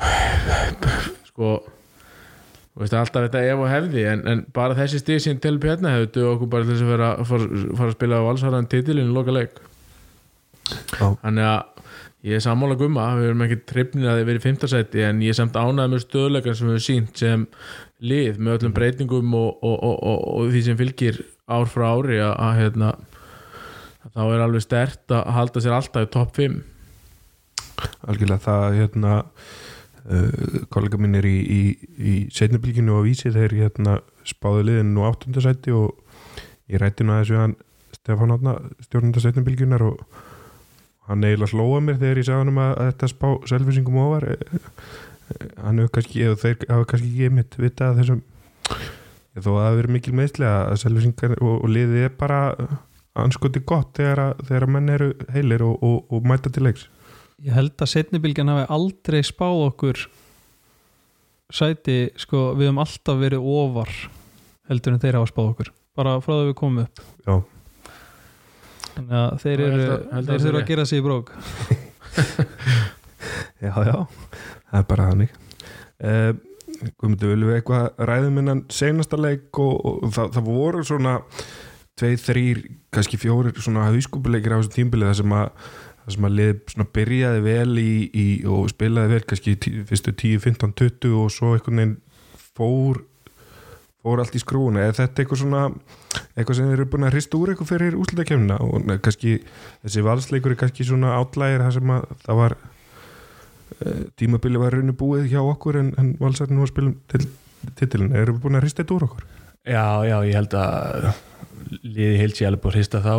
sko 1.31 1.55
veist 2.81 2.95
alltaf 2.97 3.27
þetta 3.27 3.43
ef 3.51 3.61
og 3.61 3.69
hefði 3.69 4.07
en, 4.09 4.23
en 4.29 4.47
bara 4.55 4.77
þessi 4.79 5.03
stíð 5.03 5.21
sín 5.27 5.43
til 5.43 5.59
pjarna 5.61 5.93
hefur 5.97 6.09
dög 6.15 6.31
okkur 6.37 6.51
bara 6.55 6.65
til 6.69 6.79
þess 6.79 6.87
að 6.87 6.95
fara, 6.95 7.11
fara, 7.29 7.61
fara 7.77 7.91
að 7.91 7.99
spila 7.99 8.23
á 8.25 8.29
allsharðan 8.31 8.71
titilinu 8.73 9.13
loka 9.13 9.35
leik 9.37 9.61
Já. 10.97 11.07
þannig 11.21 11.49
að 11.51 11.61
ég 12.23 12.39
er 12.39 12.45
sammála 12.45 12.79
gumma, 12.79 13.09
við 13.19 13.29
erum 13.29 13.45
ekki 13.45 13.59
trefnir 13.67 14.09
að 14.09 14.21
þið 14.21 14.29
verið 14.29 14.41
í 14.41 14.45
fimmtasæti 14.47 15.05
en 15.09 15.23
ég 15.25 15.35
er 15.35 15.39
samt 15.41 15.59
ánægð 15.59 15.93
með 15.93 16.05
stöðleikan 16.05 16.57
sem 16.57 16.69
við 16.69 16.77
hefum 16.77 16.85
sínt 16.87 17.23
sem 17.23 17.47
lið 18.03 18.39
með 18.39 18.59
öllum 18.59 18.77
breytingum 18.77 19.35
og, 19.37 19.49
og, 19.59 19.75
og, 19.77 19.97
og, 19.99 20.21
og 20.37 20.53
því 20.55 20.63
sem 20.69 20.79
fylgir 20.79 21.19
ár 21.51 21.67
frá 21.71 21.89
ári 21.91 22.21
að, 22.23 22.33
að 22.47 22.61
hérna 22.61 22.93
þá 24.13 24.23
er 24.25 24.45
alveg 24.47 24.65
stert 24.65 25.15
að 25.15 25.35
halda 25.37 25.65
sér 25.65 25.77
alltaf 25.77 26.07
í 26.07 26.13
topp 26.15 26.39
5 26.39 26.57
algjörlega 28.07 28.45
það 28.47 28.79
hérna 28.79 29.19
uh, 30.11 30.63
kollega 30.73 31.01
mínir 31.01 31.27
í, 31.29 31.37
í, 31.43 31.63
í 31.99 32.15
setnabylginu 32.35 32.97
og 32.99 33.07
vísi 33.09 33.33
þeir 33.35 33.57
hérna 33.61 33.99
spáðu 34.29 34.67
liðin 34.69 34.95
nú 34.97 35.07
áttundasætti 35.09 35.75
og 35.77 35.99
ég 36.71 36.83
rætti 36.83 37.07
nú 37.07 37.15
aðeins 37.15 37.33
við 37.33 37.43
hann 37.43 37.57
Stefán 38.03 38.35
Átna, 38.35 38.57
stjórnunda 38.83 39.23
setnabylginar 39.23 39.85
og 39.87 40.01
hann 41.07 41.25
eiginlega 41.27 41.53
slóa 41.53 41.83
mér 41.85 42.01
þegar 42.01 42.21
ég 42.21 42.27
sagði 42.27 42.43
hann 42.43 42.53
um 42.53 42.63
að, 42.63 42.73
að 42.73 42.89
þetta 42.91 43.11
spá 43.13 43.29
selvisingum 43.51 43.99
ofar. 44.03 44.27
Eh, 44.33 44.63
eh, 45.35 45.53
hann 45.63 45.83
hefur 45.83 45.93
kannski, 45.99 46.23
eða 46.27 46.41
þeir 46.43 46.57
hafa 46.71 46.89
kannski 46.93 47.11
ekki 47.13 47.37
mitt 47.37 47.59
vita 47.63 47.91
að 47.91 48.01
þessum 48.01 48.23
þó 49.39 49.53
að 49.53 49.61
það 49.65 49.77
verið 49.81 49.95
mikil 49.97 50.17
meðslega 50.19 50.57
að 50.71 50.81
selvisingar 50.83 51.37
og, 51.39 51.55
og 51.55 51.71
liðið 51.73 52.09
er 52.09 52.17
bara 52.19 52.41
anskoti 53.23 53.63
gott 53.69 53.95
þegar 53.97 54.25
að, 54.27 54.43
þegar 54.49 54.67
að 54.67 54.75
menn 54.75 54.93
eru 54.93 55.09
heilir 55.33 55.65
og, 55.67 55.79
og, 55.85 56.13
og 56.13 56.29
mæta 56.29 56.53
til 56.53 56.67
leiks 56.67 56.89
ég 57.43 57.55
held 57.57 57.75
að 57.83 57.93
setnibilgjan 57.93 58.51
hafi 58.53 58.67
aldrei 58.77 59.23
spáð 59.27 59.65
okkur 59.69 60.03
sæti, 61.53 61.97
sko, 62.21 62.53
við 62.57 62.71
höfum 62.71 62.83
alltaf 62.83 63.19
verið 63.21 63.49
ofar 63.53 63.91
heldur 64.71 64.95
en 64.95 65.03
þeir 65.03 65.19
hafa 65.19 65.31
spáð 65.33 65.51
okkur. 65.51 65.73
Bara 65.99 66.15
frá 66.25 66.33
það 66.33 66.47
við 66.49 66.57
komum 66.63 66.87
upp. 66.87 67.03
Já. 67.27 67.35
þannig 68.93 69.19
að 69.19 69.35
þeir 69.43 69.65
eru 69.67 69.85
þeir 70.29 70.43
þurfa 70.47 70.63
að 70.63 70.71
gera 70.71 70.87
sig 70.89 71.03
í 71.03 71.05
brók. 71.05 71.33
Já, 73.63 73.71
já, 73.87 73.99
það 74.67 74.81
er 74.81 74.87
bara 74.89 75.05
þannig. 75.13 75.35
Uh, 76.03 76.33
Guðmundur, 76.99 77.31
viljum 77.31 77.51
við 77.53 77.59
eitthvað 77.61 78.01
ræðum 78.09 78.41
innan 78.43 78.63
seinasta 78.75 79.19
leik 79.21 79.61
og, 79.63 79.77
og 79.87 80.15
það, 80.17 80.33
það 80.35 80.49
voru 80.49 80.83
svona 80.89 81.13
tveir, 82.01 82.17
þrýr, 82.19 82.63
kannski 82.91 83.21
fjórir 83.23 83.55
svona 83.63 83.87
hauskúpuleikir 83.87 84.57
á 84.57 84.59
þessum 84.59 84.75
tímbilið 84.75 85.13
þar 85.13 85.19
sem 85.21 85.37
að 85.39 85.71
það 86.03 86.17
sem 86.17 86.27
að 86.29 86.37
lið 86.39 86.85
byrjaði 86.97 87.45
vel 87.47 87.79
í, 87.83 87.95
í 88.11 88.27
og 88.49 88.69
spilaði 88.73 89.15
vel 89.15 89.23
kannski 89.31 89.57
tí, 89.63 89.73
fyrstu 89.89 90.15
10, 90.15 90.43
15, 90.45 90.75
20 90.81 91.17
og 91.21 91.33
svo 91.33 91.55
einhvern 91.57 91.83
veginn 91.83 91.97
fór 92.57 93.03
fór 94.03 94.19
allt 94.19 94.35
í 94.35 94.43
skrúuna 94.43 94.83
eða 94.83 94.97
þetta 94.99 95.23
eitthvað 95.23 95.43
svona 95.45 95.63
eitthvað 96.35 96.57
sem 96.59 96.73
eru 96.75 96.89
búin 96.91 97.07
að 97.07 97.15
hrista 97.15 97.39
úr 97.39 97.53
eitthvað 97.53 97.71
fyrir 97.71 97.99
úslutakefnina 98.03 98.59
og 98.65 98.89
kannski 99.05 99.37
þessi 99.85 100.07
valsleikur 100.09 100.55
er 100.55 100.61
kannski 100.65 100.87
svona 100.89 101.15
átlægir 101.21 101.63
það 101.63 101.77
sem 101.77 101.93
að 101.95 102.09
það 102.25 102.41
var 102.41 102.57
eh, 103.79 104.03
tímabili 104.19 104.63
var 104.63 104.75
raunni 104.75 104.97
búið 104.99 105.31
hjá 105.31 105.39
okkur 105.45 105.79
en, 105.85 105.93
en 106.03 106.11
valsarinn 106.19 106.59
var 106.59 106.67
að 106.67 106.75
spila 106.75 106.91
um 106.91 106.99
til 107.13 107.23
titilin, 107.79 108.11
erum 108.19 108.41
við 108.41 108.43
búin 108.43 108.59
að 108.59 108.67
hrista 108.67 108.83
þetta 108.83 108.97
úr 108.97 109.07
okkur? 109.07 109.29
Já, 109.63 109.87
já, 110.09 110.17
ég 110.27 110.35
held 110.35 110.57
að 110.59 111.13
liði 111.87 112.19
heilt 112.19 112.39
sér 112.39 112.51
alveg 112.51 112.65
búið 112.65 112.73
að 112.73 112.81
hrista 112.81 113.03
þá 113.05 113.15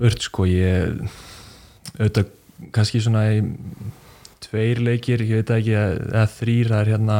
burt 0.00 0.24
sko. 0.24 0.46
Ég 0.48 1.04
auðvitað 1.98 2.32
kannski 2.74 3.02
svona 3.02 3.24
í 3.34 3.42
tveir 4.44 4.80
leikir, 4.84 5.22
ég 5.24 5.42
veit 5.42 5.52
ekki 5.56 5.74
eða 5.78 6.26
þrýr, 6.34 6.70
það 6.72 6.80
er 6.80 6.92
hérna 6.94 7.18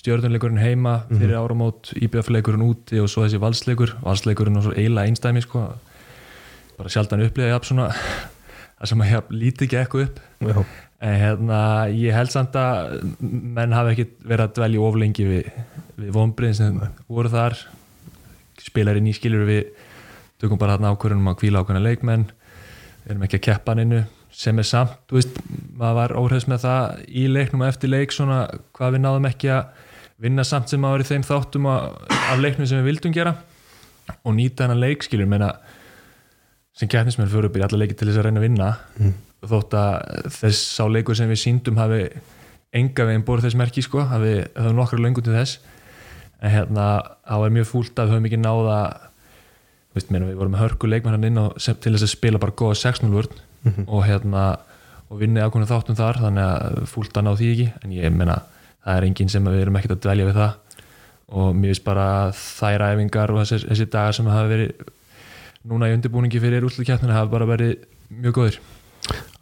stjórnleikurinn 0.00 0.60
heima 0.60 0.94
fyrir 1.10 1.36
áramót 1.36 1.92
íbjöfleikurinn 2.00 2.64
úti 2.64 3.00
og 3.02 3.10
svo 3.12 3.26
þessi 3.26 3.40
valsleikur. 3.42 3.96
Valsleikurinn 4.04 4.56
og 4.60 4.68
svo 4.68 4.76
eiginlega 4.76 5.10
einstæmi 5.10 5.42
sko. 5.44 5.66
Bara 6.78 6.92
sjaldan 6.92 7.24
upplifa 7.26 7.50
ég 7.50 7.66
svona 7.68 7.90
það 7.92 8.92
sem 8.92 9.02
að 9.04 9.12
ég 9.12 9.34
líti 9.42 9.66
ekki 9.66 9.80
eitthvað 9.82 10.06
upp. 10.06 10.22
Já, 10.40 10.62
En 11.00 11.14
hérna, 11.16 11.58
ég 11.96 12.12
held 12.12 12.28
samt 12.28 12.56
að 12.60 12.98
menn 13.24 13.72
hafi 13.72 13.94
ekki 13.94 14.04
verið 14.20 14.42
að 14.44 14.56
dvelja 14.58 14.80
of 14.84 14.96
lengi 15.00 15.24
við, 15.24 15.46
við 15.96 16.10
vonbriðin 16.12 16.58
sem 16.58 16.80
voru 17.08 17.30
þar. 17.32 17.56
Spilarinn 18.60 19.08
í 19.08 19.14
skilur 19.16 19.46
við 19.48 19.70
tökum 20.40 20.60
bara 20.60 20.76
þarna 20.76 20.90
ákvörðunum 20.92 21.30
að 21.32 21.38
kvíla 21.40 21.62
ákveðna 21.62 21.82
leikmenn 21.86 22.26
erum 23.14 23.26
ekki 23.26 23.40
að 23.40 23.46
keppa 23.48 23.74
hann 23.74 23.84
innu 23.84 24.00
sem 24.40 24.58
er 24.62 24.66
samt, 24.66 24.96
þú 25.10 25.18
veist, 25.18 25.38
maður 25.74 25.96
var 25.98 26.16
óhrefs 26.20 26.46
með 26.50 26.64
það 26.64 27.00
í 27.08 27.24
leiknum 27.30 27.64
og 27.64 27.70
eftir 27.72 27.90
leik 27.90 28.14
svona 28.14 28.44
hvað 28.76 28.94
við 28.94 29.02
náðum 29.04 29.28
ekki 29.30 29.50
að 29.56 29.86
vinna 30.20 30.44
samt 30.46 30.70
sem 30.70 30.82
maður 30.82 31.04
í 31.04 31.08
þeim 31.08 31.24
þáttum 31.26 31.66
að, 31.70 31.88
af 32.30 32.42
leiknum 32.42 32.68
sem 32.68 32.80
við 32.80 32.90
vildum 32.92 33.14
gera 33.16 33.34
og 34.22 34.34
nýta 34.36 34.66
hennar 34.66 34.80
leik 34.80 35.04
skilur, 35.06 35.28
menna 35.30 35.50
sem 36.76 36.90
keppnismenn 36.90 37.30
fyrir 37.30 37.50
upp 37.50 37.58
í 37.58 37.64
alla 37.64 37.80
leiki 37.82 37.96
til 37.98 38.08
þess 38.08 38.20
að 38.20 38.28
reyna 38.28 38.40
að 38.40 38.46
vinna. 38.46 38.68
Þótt 39.50 39.76
að 39.76 40.28
þess 40.36 40.62
sá 40.76 40.84
leikur 40.88 41.16
sem 41.18 41.30
við 41.30 41.42
síndum 41.42 41.80
hafi 41.80 42.04
enga 42.76 43.06
veginn 43.08 43.26
borð 43.26 43.48
þess 43.48 43.58
merki 43.58 43.82
sko, 43.84 44.04
hafi, 44.08 44.34
hafi 44.54 44.74
nokkra 44.76 45.00
löngu 45.00 45.24
til 45.24 45.34
þess. 45.34 45.58
En 46.40 46.54
hérna, 46.54 46.86
það 47.26 47.42
var 47.44 47.54
mjög 47.56 47.68
fúlt 47.68 47.98
að 47.98 48.08
við 48.08 48.16
höfum 48.16 48.28
ekki 48.30 48.40
náða 48.40 48.78
veist, 49.96 50.10
meina, 50.12 50.28
við 50.28 50.38
vorum 50.40 50.54
með 50.54 50.64
hörku 50.64 50.90
leikmann 50.90 51.16
hann 51.16 51.28
inn 51.28 51.40
á, 51.40 51.46
sem, 51.60 51.76
til 51.76 51.94
þess 51.94 52.06
að 52.06 52.12
spila 52.14 52.40
bara 52.42 52.56
góða 52.56 52.78
6-0 52.82 53.10
vörn 53.14 53.86
og 53.94 54.04
hérna 54.06 54.44
og 55.10 55.18
vinni 55.18 55.42
ákveðinu 55.42 55.68
þáttum 55.68 55.98
þar 55.98 56.20
þannig 56.22 56.46
að 56.46 56.80
fúlt 56.90 57.16
að 57.18 57.26
ná 57.26 57.30
því 57.38 57.48
ekki. 57.54 57.68
En 57.82 57.94
ég 57.96 58.14
meina, 58.14 58.36
það 58.84 58.98
er 58.98 59.06
enginn 59.08 59.32
sem 59.32 59.48
við 59.50 59.64
erum 59.64 59.78
ekkert 59.80 59.96
að 59.96 60.04
dvelja 60.06 60.28
við 60.28 60.38
það. 60.38 60.84
Og 61.40 61.50
mér 61.56 61.72
finnst 61.72 61.86
bara 61.86 62.06
þær 62.34 62.84
æfingar 62.86 63.32
og 63.34 63.42
þessi, 63.42 63.66
þessi 63.66 63.88
dagar 63.90 64.16
sem 64.16 64.30
hafa 64.30 64.50
verið 64.50 64.86
núna 65.70 65.90
í 65.90 65.96
undirbúningi 65.96 66.42
fyrir 66.42 66.66
úrslutkjæftinu 66.66 67.14
hafa 67.14 67.30
bara 67.34 67.50
verið 67.50 67.74
mjög 68.22 68.38
góðir. 68.38 68.60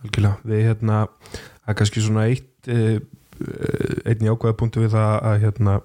Algjörlega, 0.02 0.34
við 0.48 0.64
hérna 0.70 0.98
það 1.20 1.70
er 1.72 1.78
kannski 1.82 2.02
svona 2.04 2.26
eitt 2.30 2.70
eh, 2.72 2.98
einn 4.08 4.24
jákvæða 4.24 4.58
punktu 4.58 4.82
við 4.82 4.94
það 4.96 5.14
að 5.30 5.40
hérna 5.44 5.78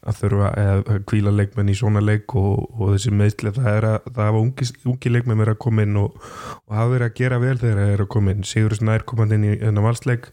að 0.00 0.16
þurfa 0.16 0.50
að 0.56 0.90
kvíla 1.10 1.32
leikmenn 1.34 1.68
í 1.68 1.74
svona 1.76 2.00
leik 2.00 2.32
og, 2.38 2.62
og 2.72 2.94
þessi 2.94 3.12
meðsli 3.12 3.52
það 3.56 3.68
er 3.72 3.86
að 3.90 4.06
það 4.06 4.20
hafa 4.24 4.40
ungi, 4.40 4.68
ungi 4.88 5.12
leikmenn 5.12 5.42
verið 5.42 5.56
að 5.56 5.60
koma 5.66 5.84
inn 5.84 5.98
og, 6.00 6.16
og 6.64 6.76
hafa 6.78 6.92
verið 6.94 7.06
að 7.06 7.16
gera 7.20 7.40
vel 7.42 7.54
þegar 7.60 7.80
það 7.82 7.92
er 7.92 8.04
að 8.04 8.10
koma 8.14 8.34
inn. 8.34 8.46
Sigur 8.48 8.76
Snær 8.78 9.04
komandi 9.10 9.36
inn 9.36 9.46
í 9.50 9.54
þennan 9.60 9.86
valsleik. 9.86 10.30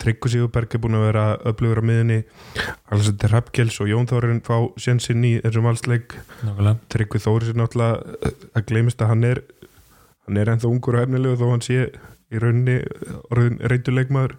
Tryggur 0.00 0.32
Sigurberg 0.32 0.76
er 0.76 0.84
búin 0.84 0.96
að 0.96 1.06
vera 1.10 1.26
öflugur 1.52 1.82
á 1.82 1.88
miðunni 1.90 2.20
Alessandir 2.88 3.34
Rappkjells 3.36 3.80
og 3.84 3.92
Jón 3.92 4.08
Þórin 4.08 4.44
fá 4.46 4.56
sénsinn 4.80 5.26
í 5.28 5.36
þessum 5.44 5.68
valsleik. 5.68 6.16
Tryggvi 6.92 7.20
Þóris 7.20 7.52
er 7.52 7.60
náttúrulega 7.60 8.32
að 8.56 8.68
gleymist 8.72 9.04
að 9.04 9.12
hann 9.12 9.28
er 9.34 9.44
hann 10.30 10.38
er 10.40 10.52
ennþá 10.52 10.70
ungur 10.70 10.96
og 10.96 11.04
hefnilegu 11.04 11.38
þó 11.40 11.48
hann 11.50 11.64
sé 11.66 11.80
í 12.30 12.40
rauninni 12.40 12.78
reynduleikmaður 13.34 14.36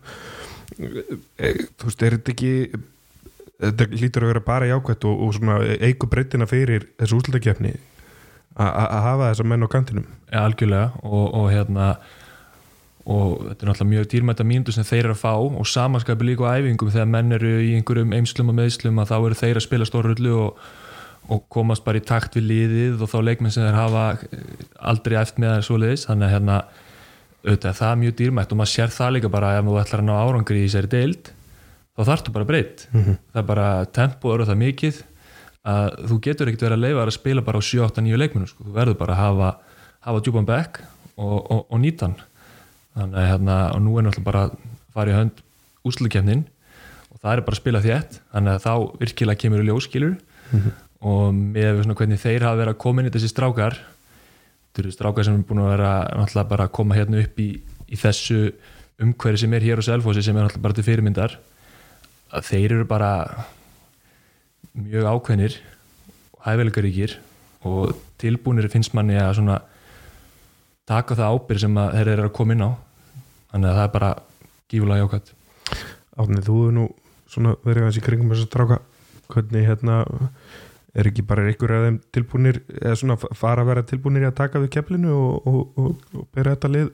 þú 0.78 1.90
veist, 1.90 2.04
er 2.06 2.16
þetta 2.16 2.34
ekki 2.34 2.54
þetta 3.62 3.88
lítur 3.94 4.26
að 4.26 4.34
vera 4.34 4.44
bara 4.46 4.70
jákvætt 4.72 5.08
og, 5.10 5.24
og 5.26 5.38
svona 5.38 5.60
eigu 5.78 6.10
breytina 6.10 6.48
fyrir 6.50 6.90
þessu 7.00 7.22
úslutakefni 7.22 7.76
að 8.60 9.06
hafa 9.06 9.30
þessa 9.30 9.46
menn 9.48 9.64
á 9.64 9.70
kantinum. 9.72 10.10
Ja, 10.32 10.44
algjörlega. 10.44 10.92
Og, 11.08 11.24
og 11.40 11.48
hérna 11.54 11.94
og 13.02 13.40
þetta 13.48 13.66
er 13.66 13.70
náttúrulega 13.72 13.90
mjög 13.92 14.10
dýrmæta 14.12 14.46
mínútur 14.46 14.76
sem 14.76 14.86
þeir 14.86 15.08
eru 15.08 15.16
að 15.16 15.22
fá 15.24 15.32
og 15.34 15.66
samanskapi 15.68 16.28
líka 16.28 16.46
á 16.46 16.60
æfingum. 16.60 16.92
Þegar 16.94 17.10
menn 17.10 17.38
eru 17.38 17.56
í 17.64 17.72
einhverjum 17.80 18.14
eimslum 18.18 18.52
og 18.52 18.58
meðslum 18.60 19.02
að 19.02 19.14
þá 19.14 19.18
eru 19.18 19.40
þeir 19.40 19.60
að 19.60 19.66
spila 19.66 19.88
stórullu 19.90 20.36
og, 20.38 20.62
og 21.32 21.44
komast 21.54 21.86
bara 21.88 22.02
í 22.02 22.06
takt 22.06 22.38
við 22.38 22.48
liðið 22.52 23.02
og 23.02 23.12
þá 23.12 23.18
leikmenn 23.26 23.56
sem 23.56 23.66
þeir 23.66 23.80
hafa 23.80 24.06
aldrei 24.92 25.18
eftir 25.22 25.46
með 25.46 25.56
það 25.56 25.68
svoleiðis. 25.70 26.08
Þannig 26.12 26.28
að 26.28 26.36
hérna 26.36 26.62
auðvitað, 27.42 27.78
það 27.80 27.92
er 27.92 28.02
mjög 28.04 28.18
dýrmætt 28.20 28.52
og 28.54 28.60
maður 28.60 28.74
sér 28.76 28.94
það 28.94 29.16
líka 29.16 29.34
bara 29.34 29.56
ef 29.58 29.66
þú 29.66 29.78
ætlar 29.82 30.04
að 30.04 30.10
ná 30.12 30.16
árangri 30.20 30.62
í 30.62 30.68
þessari 30.68 30.92
deild 30.92 31.32
þá 32.02 32.10
þarftu 32.12 32.34
bara 32.36 32.50
breytt. 32.50 32.88
Það 32.92 33.42
er 33.42 33.48
bara 33.48 33.68
tempo 33.94 34.34
eru 34.34 34.48
það 34.50 34.62
mikið 34.66 35.02
að 35.72 35.88
þú 36.10 36.18
getur 36.26 36.50
ekkert 36.50 36.66
verið 36.66 36.78
að 36.80 36.84
leifa 36.88 37.06
að 37.06 37.14
spila 37.16 37.46
bara 37.46 37.62
á 37.62 37.68
7-8-9 37.70 38.18
leikmennu 38.18 38.50
sko. 38.50 38.66
þú 38.66 38.74
verður 38.76 38.98
bara 38.98 39.14
að 39.14 39.22
hafa, 39.22 39.50
hafa 40.08 40.24
djúpan 40.26 40.48
back 40.50 40.82
og, 41.16 41.38
og, 41.52 41.66
og 41.70 41.80
nýta 41.84 42.08
hann. 42.10 42.18
Þannig 42.98 43.22
að 43.22 43.30
hérna, 43.30 43.58
og 43.76 43.82
nú 43.86 43.94
er 43.98 44.08
náttúrulega 44.08 44.26
bara 44.32 44.44
að 44.48 44.56
fara 44.92 45.14
í 45.14 45.16
hönd 45.16 45.44
úslukefnin 45.88 46.44
og 47.12 47.22
það 47.22 47.34
er 47.36 47.44
bara 47.46 47.56
að 47.56 47.62
spila 47.62 47.82
þétt 47.86 48.20
þannig 48.34 48.58
að 48.58 48.66
þá 48.66 48.74
virkilega 49.02 49.42
kemur 49.44 49.64
í 49.64 49.68
ljóskilur 49.70 50.18
og 51.02 51.34
með 51.34 51.82
svona 51.84 51.96
hvernig 51.98 52.22
þeir 52.22 52.46
hafa 52.46 52.60
verið 52.60 52.74
að 52.76 52.82
koma 52.84 53.02
inn 53.02 53.10
í 53.10 53.14
þessi 53.16 53.32
strákar 53.32 53.78
þetta 53.80 54.84
eru 54.84 54.92
strákar 54.94 55.26
sem 55.28 55.40
er 55.40 55.48
búin 55.48 55.64
að 55.64 55.72
vera 55.76 55.94
náttúrulega 56.20 56.50
bara 56.52 56.68
að 56.68 56.76
koma 56.78 56.98
hérna 56.98 57.24
upp 57.24 57.40
í, 57.42 57.50
í 57.90 57.98
þessu 58.00 58.42
umhverfi 59.02 59.42
sem 59.42 59.54
er 59.58 59.66
hér 59.66 59.82
á 59.82 59.88
Selfossi 59.88 60.24
sem 60.26 60.38
er 60.38 60.46
náttúrulega 60.46 60.66
bara 60.68 60.78
til 60.78 60.88
fyrirmyndar 60.88 61.38
að 62.32 62.48
þeir 62.48 62.78
eru 62.78 62.88
bara 62.88 63.12
mjög 64.78 65.08
ákveðnir 65.12 65.58
hæfileikaríkir 66.46 67.18
og 67.68 67.94
tilbúinir 68.22 68.70
finnst 68.72 68.96
manni 68.98 69.18
að 69.20 69.36
svona 69.40 69.60
taka 70.90 71.18
það 71.18 71.36
ábyrg 71.36 71.64
sem 71.64 71.78
þeir 71.96 72.14
eru 72.16 72.26
að 72.28 72.36
koma 72.38 72.56
inn 72.56 72.66
á. 72.66 72.72
Þannig 73.52 73.70
að 73.70 73.78
það 73.78 73.86
er 73.86 73.94
bara 73.98 74.12
gífulega 74.72 75.04
jákvæmt 75.06 75.38
Átnið, 76.22 76.44
þú 76.44 76.56
hefur 76.58 76.74
nú 76.76 76.86
svona 77.32 77.54
verið 77.64 77.86
aðeins 77.86 77.98
í 78.02 78.04
kringum 78.04 78.32
þess 78.34 78.44
að 78.44 78.50
stráka. 78.50 78.78
Hvernig 79.32 79.68
hérna 79.68 79.96
er 80.92 81.08
ekki 81.08 81.24
bara 81.24 81.46
einhver 81.48 81.72
af 81.72 81.86
þeim 81.86 82.00
tilbúinir 82.12 82.60
eða 82.82 82.98
svona 83.00 83.16
fara 83.20 83.64
að 83.64 83.70
vera 83.72 83.86
tilbúinir 83.88 84.26
í 84.26 84.28
að 84.28 84.38
taka 84.42 84.60
við 84.60 84.74
keflinu 84.76 85.14
og, 85.16 85.48
og, 85.48 85.80
og, 85.80 86.04
og 86.20 86.28
bera 86.36 86.58
þetta 86.58 86.72
lið? 86.74 86.92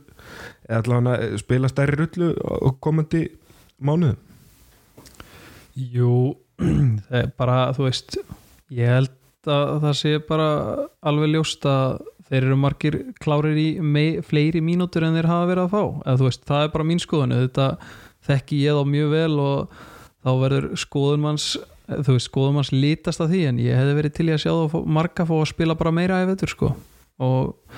Eða 0.67 0.81
allavega 0.83 1.41
spila 1.41 1.71
stærri 1.71 1.97
rullu 1.97 2.29
á 2.37 2.69
komandi 2.83 3.23
mánuðum 3.81 4.26
Jú, 5.77 6.11
það 7.07 7.17
er 7.21 7.31
bara, 7.37 7.57
þú 7.77 7.87
veist 7.87 8.17
ég 8.73 8.89
held 8.89 9.13
að 9.47 9.73
það 9.85 9.93
sé 10.01 10.13
bara 10.27 10.47
alveg 11.07 11.31
ljóst 11.35 11.67
að 11.69 11.99
þeir 12.27 12.41
eru 12.41 12.57
margir 12.59 12.97
klárir 13.23 13.55
í 13.61 13.67
mei, 13.79 14.19
fleiri 14.25 14.59
mínútur 14.59 15.05
en 15.07 15.15
þeir 15.15 15.29
hafa 15.29 15.47
verið 15.47 15.63
að 15.67 15.75
fá. 15.75 15.83
Eða 16.11 16.25
veist, 16.27 16.41
það 16.49 16.65
er 16.65 16.73
bara 16.73 16.87
mín 16.89 16.99
skoðun. 16.99 17.35
Þetta 17.45 17.67
þekki 18.27 18.59
ég 18.65 18.75
þá 18.75 18.89
mjög 18.91 19.13
vel 19.13 19.37
og 19.39 19.77
þá 20.25 20.31
verður 20.41 20.65
skoðun 20.81 21.23
manns 21.23 21.45
þú 21.87 22.17
veist, 22.17 22.27
skoðun 22.27 22.57
manns 22.57 22.73
lítast 22.75 23.23
að 23.23 23.31
því 23.31 23.43
en 23.47 23.61
ég 23.63 23.79
hefði 23.79 23.93
verið 24.01 24.15
til 24.17 24.27
í 24.27 24.33
að 24.35 24.41
sjá 24.43 24.51
þá 24.51 24.65
fá- 24.73 24.89
marga 24.97 25.27
fá 25.29 25.35
að 25.37 25.47
spila 25.53 25.77
bara 25.79 25.93
meira 25.95 26.19
í 26.25 26.27
vetur 26.27 26.51
sko. 26.51 26.73
Og 27.23 27.77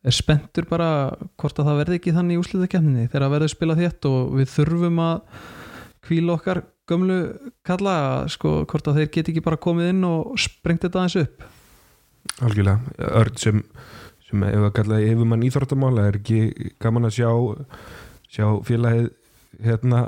er 0.00 0.16
spenntur 0.16 0.64
bara 0.70 0.88
hvort 1.36 1.60
að 1.60 1.68
það 1.68 1.80
verði 1.82 1.98
ekki 2.00 2.14
þannig 2.16 2.38
í 2.38 2.40
úslitakefninni 2.40 3.08
þegar 3.10 3.26
það 3.26 3.34
verður 3.34 3.52
spila 3.52 3.76
þétt 3.76 4.08
og 4.08 4.30
við 4.38 4.48
þurfum 4.54 5.02
að 5.04 5.42
kvíla 6.08 6.36
okkar 6.38 6.62
gömlu 6.90 7.20
kalla 7.66 7.94
sko, 8.32 8.60
hvort 8.68 8.90
að 8.90 9.00
þeir 9.00 9.14
geti 9.14 9.34
ekki 9.34 9.46
bara 9.46 9.60
komið 9.60 9.94
inn 9.94 10.04
og 10.08 10.34
sprengt 10.40 10.84
þetta 10.86 11.04
aðeins 11.04 11.18
upp? 11.22 11.48
Algjörlega. 12.44 12.94
Örn 13.22 13.40
sem, 13.40 13.62
sem 14.28 14.44
ef 14.50 14.66
að 14.68 14.76
kalla 14.80 15.00
yfirmann 15.06 15.46
íþróttamála 15.48 16.10
er 16.10 16.20
ekki 16.20 16.72
gaman 16.82 17.08
að 17.08 17.16
sjá 17.20 17.30
sjá 18.30 18.46
félagið 18.66 19.10
hérna 19.64 20.04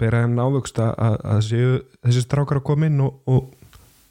bera 0.00 0.24
henn 0.24 0.38
ávöxt 0.40 0.78
að, 0.80 0.92
að, 1.18 1.40
séu 1.44 1.72
þessi 2.04 2.22
strákar 2.24 2.60
að 2.60 2.68
koma 2.70 2.88
inn 2.88 3.00
og, 3.04 3.18
og, 3.28 3.50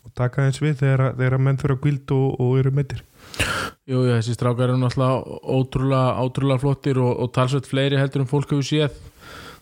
og 0.06 0.14
taka 0.18 0.46
eins 0.46 0.60
við 0.62 0.82
þegar, 0.84 1.14
þegar 1.18 1.44
menn 1.46 1.60
fyrir 1.62 1.78
að 1.78 1.84
kvíld 1.86 2.14
og, 2.16 2.28
og 2.44 2.58
eru 2.62 2.74
meittir 2.76 3.06
Jú, 3.90 4.04
jú, 4.04 4.14
þessi 4.14 4.36
strákar 4.36 4.70
eru 4.70 4.78
náttúrulega 4.78 5.40
ótrúlega, 5.50 6.10
ótrúlega 6.22 6.62
flottir 6.62 7.00
og, 7.02 7.10
og 7.24 7.32
talsveit 7.34 7.70
fleiri 7.70 7.98
heldur 7.98 8.22
en 8.22 8.30
fólk 8.30 8.52
hefur 8.54 8.66
séð. 8.68 8.98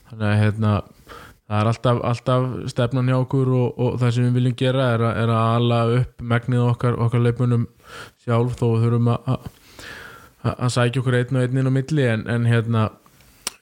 Þannig 0.10 0.28
að 0.28 0.42
hérna 0.42 0.72
það 1.48 1.62
er 1.62 1.70
alltaf, 1.72 2.00
alltaf 2.12 2.48
stefnan 2.74 3.08
hjá 3.12 3.18
okkur 3.22 3.52
og, 3.56 3.78
og 3.80 3.98
það 4.02 4.12
sem 4.18 4.26
við 4.28 4.38
viljum 4.40 4.56
gera 4.60 4.88
er, 4.96 5.04
að- 5.08 5.18
er 5.24 5.32
að 5.32 5.56
ala 5.58 5.80
upp 6.02 6.22
megnið 6.34 6.64
okkar, 6.74 6.98
okkar 7.06 7.24
leipunum 7.24 7.68
sjálf 8.26 8.58
þó 8.60 8.68
þurfum 8.84 9.12
að 9.14 9.30
að- 9.34 10.72
sækja 10.76 11.02
okkur 11.02 11.18
einn 11.22 11.36
og 11.40 11.44
einn 11.46 11.58
inn 11.62 11.70
á 11.72 11.78
milli 11.78 12.08
en, 12.08 12.26
en 12.30 12.46
hérna 12.48 12.90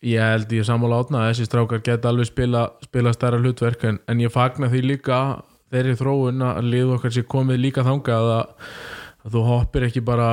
ég 0.06 0.22
held 0.22 0.52
ég 0.54 0.66
sammála 0.68 1.00
átna 1.04 1.22
að 1.24 1.32
þessi 1.32 1.48
strákar 1.50 1.82
geta 1.86 2.10
alveg 2.12 2.28
spila, 2.30 2.66
spila 2.84 3.14
stærra 3.16 3.40
hlutverk 3.42 3.84
en, 3.90 4.00
en 4.08 4.20
ég 4.22 4.34
fagna 4.34 4.68
því 4.70 4.82
líka 4.86 5.22
þeirri 5.74 5.96
þróun 5.98 6.44
að 6.46 6.68
liðu 6.70 6.98
okkar 7.00 7.14
sér 7.16 7.26
komið 7.32 7.62
líka 7.64 7.86
þangað 7.88 8.30
að 8.36 8.46
að 9.26 9.34
þú 9.34 9.42
hoppir 9.48 9.88
ekki 9.88 10.02
bara 10.06 10.26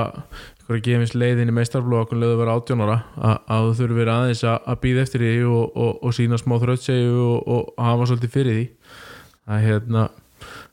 einhverja 0.62 0.84
gefins 0.86 1.14
leiðin 1.18 1.50
í 1.50 1.54
meistarflokk 1.56 2.12
og 2.14 2.20
leiður 2.22 2.38
vera 2.38 2.56
átjónara 2.56 2.98
að, 3.18 3.38
að 3.50 3.64
þú 3.66 3.72
þurfir 3.80 4.10
aðeins 4.12 4.42
að, 4.46 4.58
að 4.70 4.80
býða 4.84 5.02
eftir 5.02 5.24
því 5.24 5.32
og, 5.50 5.64
og, 5.74 5.92
og 6.02 6.14
sína 6.16 6.38
smá 6.38 6.54
þrautsegu 6.62 7.22
og, 7.26 7.48
og 7.50 7.82
hafa 7.82 8.08
svolítið 8.08 8.34
fyrir 8.36 8.58
því. 8.58 8.66
Það, 9.42 9.64
hérna, 9.66 10.04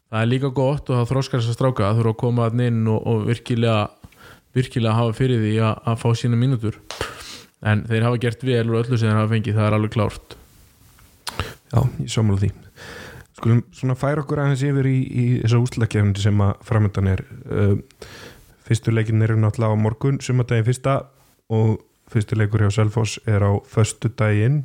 það 0.10 0.22
er 0.22 0.30
líka 0.30 0.52
gott 0.54 0.92
og 0.92 1.00
það 1.00 1.10
þroskar 1.14 1.42
þess 1.42 1.54
að 1.54 1.58
stráka 1.58 1.88
að 1.88 2.00
þurfa 2.02 2.14
að 2.14 2.22
koma 2.22 2.46
að 2.46 2.64
inn 2.68 2.84
og, 2.94 3.26
virkilega 3.26 3.80
virkilega 4.56 4.96
hafa 4.98 5.18
fyrir 5.18 5.42
því 5.44 5.58
að, 5.64 5.76
að 5.90 6.00
fá 6.04 6.10
sína 6.18 6.40
mínútur. 6.40 6.80
En 7.60 7.84
þeir 7.90 8.08
hafa 8.08 8.22
gert 8.22 8.46
vel 8.46 8.66
og 8.70 8.80
öllu 8.84 8.98
sem 8.98 9.10
þeir 9.10 9.20
hafa 9.20 9.34
fengið, 9.34 9.58
það 9.58 9.68
er 9.68 9.78
alveg 9.78 9.94
klárt. 9.96 10.36
Já, 11.70 11.80
ég 12.00 12.14
sammála 12.14 12.44
því. 12.46 12.52
Skulum 13.40 13.62
svona 13.76 13.96
færa 14.00 14.24
okkur 14.24 14.42
aðeins 14.44 14.64
yfir 14.68 14.90
í, 14.90 14.98
í 15.00 15.26
þessa 15.44 15.62
úslakefndi 15.64 16.24
sem 16.24 16.42
að 16.44 16.66
framöndan 16.68 17.12
er. 17.14 17.24
Uh, 17.46 17.76
Fyrstu 18.70 18.94
leikin 18.94 19.26
eru 19.26 19.38
náttúrulega 19.40 19.74
á 19.74 19.82
morgun 19.82 20.20
sumardaginn 20.22 20.68
fyrsta 20.68 21.00
og 21.50 21.80
fyrstu 22.14 22.38
leikur 22.38 22.62
hjá 22.62 22.74
Selfoss 22.76 23.18
er 23.26 23.42
á 23.42 23.58
föstu 23.66 24.12
daginn 24.14 24.62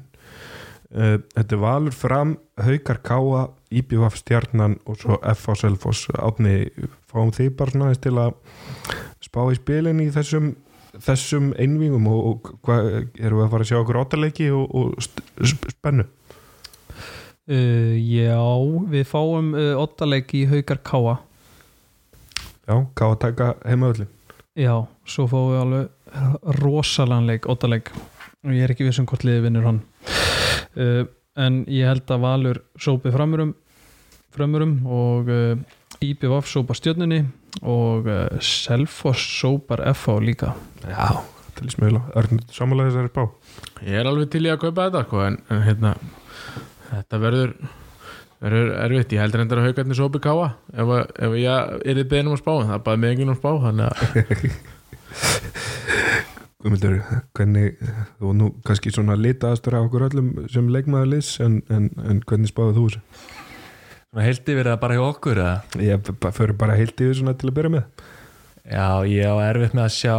uh, 0.92 1.16
Þetta 1.32 1.60
Valur 1.62 1.96
fram, 1.96 2.36
Haukar 2.60 3.00
Káa 3.00 3.46
IBVF 3.72 4.20
Stjarnan 4.20 4.76
og 4.84 5.00
svo 5.00 5.16
FH 5.24 5.56
Selfoss. 5.64 6.10
Átni, 6.14 6.68
fáum 7.08 7.32
þið 7.34 7.50
bara 7.56 7.72
svona 7.74 7.96
til 7.96 8.14
að 8.20 8.36
spá 9.24 9.40
í 9.48 9.56
spilin 9.58 10.04
í 10.04 10.10
þessum 10.12 10.52
þessum 11.02 11.50
einvígum 11.58 12.06
og, 12.06 12.26
og 12.28 12.50
hvað 12.62 12.90
erum 13.18 13.40
við 13.40 13.46
að 13.46 13.52
fara 13.54 13.64
að 13.64 13.70
sjá 13.70 13.78
okkur 13.80 14.00
áttaleiki 14.04 14.50
og, 14.54 14.76
og 14.78 15.72
spennu? 15.72 16.06
Uh, 17.44 17.96
Já, 17.98 18.38
við 18.92 19.08
fáum 19.08 19.54
uh, 19.56 19.72
ottaleik 19.80 20.36
í 20.36 20.44
Haukar 20.52 20.84
Káa 20.86 21.16
Já, 22.64 22.76
hvað 22.96 23.10
að 23.10 23.18
taka 23.26 23.48
heimaöllin 23.64 24.10
Já, 24.54 24.74
svo 25.10 25.26
fáum 25.26 25.50
við 25.50 25.60
alveg 25.60 26.58
rosalanleik, 26.60 27.48
ottaleik 27.50 27.90
og 28.44 28.52
ég 28.54 28.64
er 28.64 28.72
ekki 28.74 28.86
vissum 28.86 29.06
hvort 29.08 29.24
liði 29.26 29.46
vinnur 29.48 29.66
hann. 29.66 29.80
Uh, 30.78 31.02
en 31.40 31.62
ég 31.66 31.88
held 31.88 32.10
að 32.12 32.22
Valur 32.22 32.60
sópi 32.78 33.10
framurum 33.14 33.54
framurum 34.34 34.76
og 34.86 35.30
uh, 35.30 35.58
IBVF 36.04 36.48
sópa 36.50 36.76
stjörnunni 36.78 37.24
og 37.62 38.06
uh, 38.06 38.26
Selfoss 38.42 39.26
sópar 39.40 39.82
FH 39.92 40.18
líka. 40.22 40.54
Já, 40.86 41.22
til 41.58 41.70
í 41.70 41.94
Örn, 42.14 42.42
samanlega 42.52 42.92
þessari 42.92 43.12
spá? 43.12 43.24
Ég 43.86 44.00
er 44.00 44.10
alveg 44.10 44.30
til 44.34 44.46
í 44.46 44.52
að 44.52 44.62
kaupa 44.66 44.88
þetta 44.88 45.04
sko, 45.08 45.24
en, 45.26 45.40
en 45.50 45.64
hérna, 45.66 45.96
þetta 46.90 47.22
verður 47.22 47.56
verður 48.44 48.70
erfitt, 48.84 49.12
ég 49.16 49.22
heldur 49.24 49.42
endur 49.44 49.60
að 49.62 49.66
haugarnir 49.70 49.98
sópi 49.98 50.20
káa 50.24 50.48
ef, 50.74 50.86
að- 50.98 51.10
ef 51.28 51.36
ég 51.40 51.74
er 51.92 52.00
í 52.02 52.06
beðnum 52.12 52.36
að 52.36 52.42
spá 52.44 52.52
það 52.60 52.74
er 52.78 52.82
bara 52.88 53.00
með 53.04 53.14
enginn 53.14 53.32
að 53.34 53.40
spá 53.40 53.50
þannig 53.64 53.86
að 53.88 53.94
Guðmundur, 56.64 56.94
hvernig 57.36 57.74
þú 58.22 58.30
nú 58.38 58.46
kannski 58.64 58.88
svona 58.94 59.16
litaðastur 59.20 59.74
af 59.76 59.86
okkur 59.90 60.06
öllum 60.06 60.30
sem 60.52 60.70
leikmaður 60.72 61.10
liðs 61.12 61.34
en, 61.44 61.58
en, 61.68 61.90
en 62.08 62.22
hvernig 62.24 62.48
spáðu 62.48 62.72
þú 62.78 62.84
þessu? 62.86 63.02
Svona 64.14 64.24
heildi 64.28 64.56
verið 64.56 64.72
það 64.72 64.80
bara 64.86 64.96
hjá 64.96 65.04
okkur 65.10 65.40
eða? 65.42 65.54
Ég 65.84 66.08
fyrir 66.38 66.56
bara 66.62 66.78
heilt 66.78 67.02
yfir 67.04 67.18
svona 67.20 67.34
til 67.36 67.50
að 67.50 67.56
byrja 67.58 67.74
með 67.74 67.84
Já, 68.64 68.86
ég 69.12 69.28
á 69.28 69.36
erfitt 69.50 69.76
með 69.76 69.84
að 69.84 69.94
sjá 69.98 70.16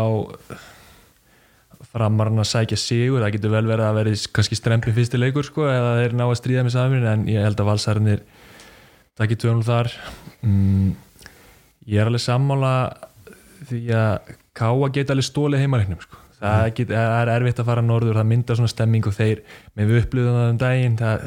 framarinn 1.91 2.41
að 2.43 2.49
sækja 2.49 2.77
sigur, 2.79 3.21
það 3.23 3.35
getur 3.37 3.53
vel 3.55 3.65
verið 3.69 3.85
að 3.89 3.97
verið 3.99 4.25
kannski 4.35 4.57
strempi 4.59 4.93
fyrsti 4.95 5.19
leikur 5.21 5.45
sko 5.47 5.67
eða 5.71 5.93
þeir 6.01 6.15
ná 6.19 6.25
að 6.27 6.37
stríða 6.41 6.65
með 6.67 6.75
samin 6.75 7.07
en 7.11 7.25
ég 7.31 7.45
held 7.45 7.61
að 7.61 7.69
valsarnir 7.71 8.23
takki 9.15 9.37
tjónul 9.39 9.63
þar. 9.63 9.91
Mm, 10.43 10.93
ég 11.87 12.01
er 12.01 12.09
alveg 12.11 12.23
sammála 12.25 12.73
því 13.69 13.81
að 13.95 14.33
Káa 14.55 14.87
geta 14.95 15.11
alveg 15.15 15.27
stólið 15.27 15.63
heimaleiknum 15.65 15.99
sko. 16.03 16.21
það, 16.39 16.65
get, 16.77 16.91
það 16.91 17.17
er 17.21 17.29
erfitt 17.33 17.59
að 17.59 17.67
fara 17.69 17.81
norður 17.83 18.17
það 18.19 18.27
myndar 18.29 18.57
svona 18.59 18.71
stemming 18.71 19.07
og 19.09 19.15
þeir 19.15 19.41
með 19.75 19.89
við 19.91 20.01
upplöðum 20.03 20.35
það 20.39 20.49
um 20.53 20.57
daginn 20.61 20.97
það, 20.99 21.23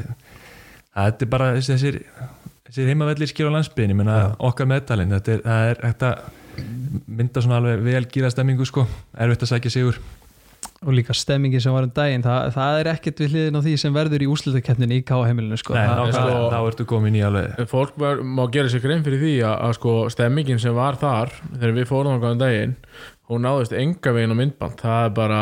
það 0.94 1.08
er 1.24 1.30
bara 1.32 1.48
þessi- 1.56 1.72
þessir, 1.74 1.98
þessir 2.68 2.90
heimavellir 2.92 3.30
skil 3.30 3.48
á 3.48 3.52
menna 3.98 4.18
okkar 4.38 4.68
meðtalinn 4.68 5.12
þetta 5.16 5.32
er, 5.34 5.42
það 5.48 5.70
er 5.72 5.80
þetta 5.86 6.10
mynda 7.18 7.42
svona 7.44 7.58
alveg 7.62 7.82
vel 7.88 8.04
gýra 8.12 8.30
stemmingu 8.32 8.66
sko, 8.68 8.84
erfitt 9.16 9.44
að 9.46 9.52
sækja 9.54 9.74
sigur 9.76 10.00
og 10.86 10.92
líka 10.94 11.14
stemmingi 11.16 11.58
sem 11.60 11.72
var 11.74 11.82
um 11.88 11.90
daginn 11.90 12.22
það, 12.22 12.52
það 12.54 12.76
er 12.80 12.88
ekkert 12.92 13.20
við 13.24 13.32
hliðin 13.34 13.58
á 13.58 13.60
því 13.64 13.72
sem 13.82 13.96
verður 13.96 14.22
í 14.22 14.28
úrslutakeppninni 14.30 15.00
í 15.00 15.04
Káa 15.08 15.24
heimilinu 15.26 15.58
sko. 15.58 15.74
Sko- 15.74 16.36
þá 16.52 16.58
ertu 16.70 16.86
komin 16.92 17.16
í 17.18 17.22
alveg 17.26 17.64
fólk 17.72 17.96
var, 17.98 18.22
má 18.22 18.44
gera 18.54 18.70
sér 18.70 18.84
grein 18.84 19.02
fyrir 19.06 19.18
því 19.24 19.32
að, 19.42 19.56
að 19.66 19.74
sko 19.80 19.94
stemmingin 20.14 20.62
sem 20.62 20.76
var 20.78 21.00
þar 21.00 21.34
þegar 21.56 21.74
við 21.80 21.88
fórum 21.90 22.14
á 22.14 22.18
hvaðan 22.22 22.42
daginn 22.44 22.76
hún 23.28 23.42
náðist 23.44 23.74
enga 23.76 24.14
veginn 24.16 24.32
á 24.32 24.36
myndband. 24.38 24.78
Það 24.80 25.02
er 25.08 25.10
bara, 25.18 25.40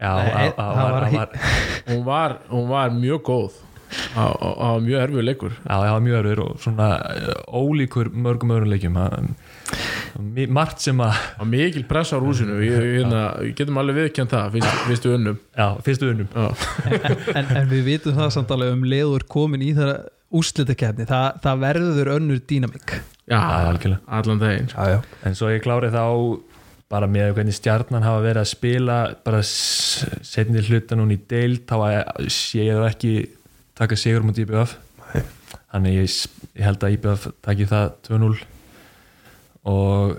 já, 0.00 0.12
Nei, 0.22 0.30
á- 0.30 0.54
á- 0.54 0.56
það 0.56 0.78
var, 0.78 0.92
var- 0.92 1.12
var, 1.18 1.36
hún 1.90 2.04
var, 2.06 2.38
hún 2.54 2.68
var 2.70 2.94
mjög 3.02 3.22
góð. 3.28 3.58
Var 4.14 4.78
mjög 4.80 5.02
erfið 5.04 5.26
leikur. 5.26 5.52
Já, 5.66 5.74
var 5.90 6.00
mjög 6.06 6.16
erfur 6.22 6.40
og 6.46 6.54
svona 6.62 6.86
eh, 7.10 7.34
ólíkur 7.52 8.08
mörgum 8.14 8.54
öðrum 8.54 8.70
leikjum. 8.72 8.96
Það- 8.96 9.34
margt 10.52 10.82
sem 10.84 11.00
að 11.02 11.12
það 11.16 11.38
var 11.42 11.50
mikil 11.52 11.84
press 11.88 12.12
á 12.12 12.18
rúsinu. 12.22 12.58
Við, 12.60 12.76
hérna, 12.98 13.22
við 13.40 13.54
getum 13.60 13.80
alveg 13.82 14.00
viðkjönd 14.00 14.34
það 14.34 14.56
fyrst, 14.56 14.82
fyrstu 14.88 15.14
unnum. 15.16 15.38
Já, 15.56 15.66
fyrstu 15.86 16.10
unnum. 16.12 16.28
Já. 16.32 16.48
en, 17.38 17.52
en 17.60 17.70
við 17.72 17.86
vitum 17.88 18.18
það 18.18 18.34
samt 18.36 18.54
alveg 18.56 18.76
um 18.76 18.86
leiður 18.92 19.26
komin 19.32 19.64
í 19.64 19.72
þeirra 19.76 19.98
úrslutakeppni 20.32 21.04
það, 21.08 21.42
það 21.44 21.66
verður 21.66 22.14
önnur 22.16 22.40
dýnamík. 22.48 22.96
Já, 23.30 23.38
allan 23.38 24.40
daginn 24.40 24.70
Já, 24.72 24.96
já. 24.96 24.98
En 25.28 25.36
svo 25.38 25.50
ég 25.52 25.62
klári 25.64 25.92
þá 25.92 26.02
bara 26.92 27.08
með 27.08 27.34
hvernig 27.36 27.56
stjarnan 27.56 28.04
hafa 28.04 28.22
verið 28.24 28.42
að 28.42 28.50
spila 28.50 28.96
bara 29.24 29.40
setni 29.46 30.64
hluta 30.66 30.98
núna 30.98 31.16
í 31.16 31.20
deild 31.30 31.64
þá 31.68 31.76
sé 32.28 32.66
ég 32.66 32.76
það 32.76 32.88
ekki 32.90 33.12
taka 33.78 33.96
sigur 33.96 34.26
mútið 34.26 34.50
IBF 34.50 34.74
þannig 35.72 35.96
ég, 35.96 36.16
ég 36.58 36.66
held 36.66 36.84
að 36.84 36.98
IBF 36.98 37.28
taki 37.44 37.68
það 37.70 37.94
2-0 38.10 38.34
og 39.68 40.18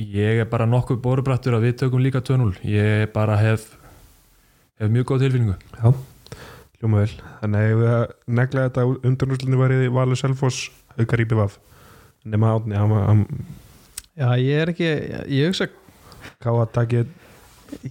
ég 0.00 0.42
er 0.42 0.48
bara 0.50 0.68
nokkuð 0.68 1.00
borubrattur 1.04 1.56
að 1.56 1.68
við 1.68 1.78
tökum 1.84 2.02
líka 2.04 2.22
2-0 2.24 2.60
ég 2.68 3.10
bara 3.14 3.36
hef 3.40 3.66
hef 4.80 4.88
mjög 4.92 5.10
góð 5.10 5.26
tilfinningu. 5.26 5.56
Já, 5.76 5.92
hljóma 6.80 7.02
vel. 7.02 7.16
Þannig 7.40 7.64
að 7.64 7.80
við 7.80 7.90
að 7.94 8.04
negla 8.40 8.68
þetta 8.68 8.86
undanúslunni 9.10 9.60
var 9.60 9.74
í 9.76 9.90
Valur 9.92 10.20
Selfoss 10.20 10.70
Haukar 10.96 11.22
IBVF 11.24 11.58
nema 12.24 12.52
átni 12.56 12.76
hann 12.76 13.24
já 14.18 14.28
ég 14.36 14.60
er 14.60 14.72
ekki, 14.74 14.88
ég 15.32 15.48
hugsa 15.48 15.70
ká 16.42 16.50
að 16.52 16.72
taki 16.74 17.00
já, 17.00 17.06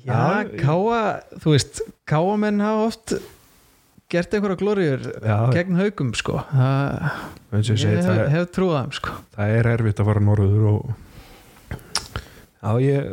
Já, 0.05 0.19
Káa, 0.59 1.01
þú 1.41 1.55
veist 1.55 1.81
Káa 2.09 2.35
menn 2.37 2.61
hafa 2.61 2.87
oft 2.89 3.15
gert 4.09 4.33
einhverja 4.33 4.59
glóriur 4.59 5.03
Já, 5.21 5.35
gegn 5.53 5.77
haugum 5.79 6.13
sko. 6.17 6.39
Það, 6.49 7.19
ég 7.55 7.67
segi 7.69 7.89
hef, 7.91 8.07
það, 8.07 8.23
hef 8.33 8.53
þeim 8.55 8.95
sko. 8.97 9.17
það 9.35 9.57
er 9.59 9.71
erfitt 9.75 10.01
að 10.01 10.09
fara 10.11 10.23
norður 10.25 10.69
og 10.73 10.95
Já, 12.59 12.71
ég 12.83 13.05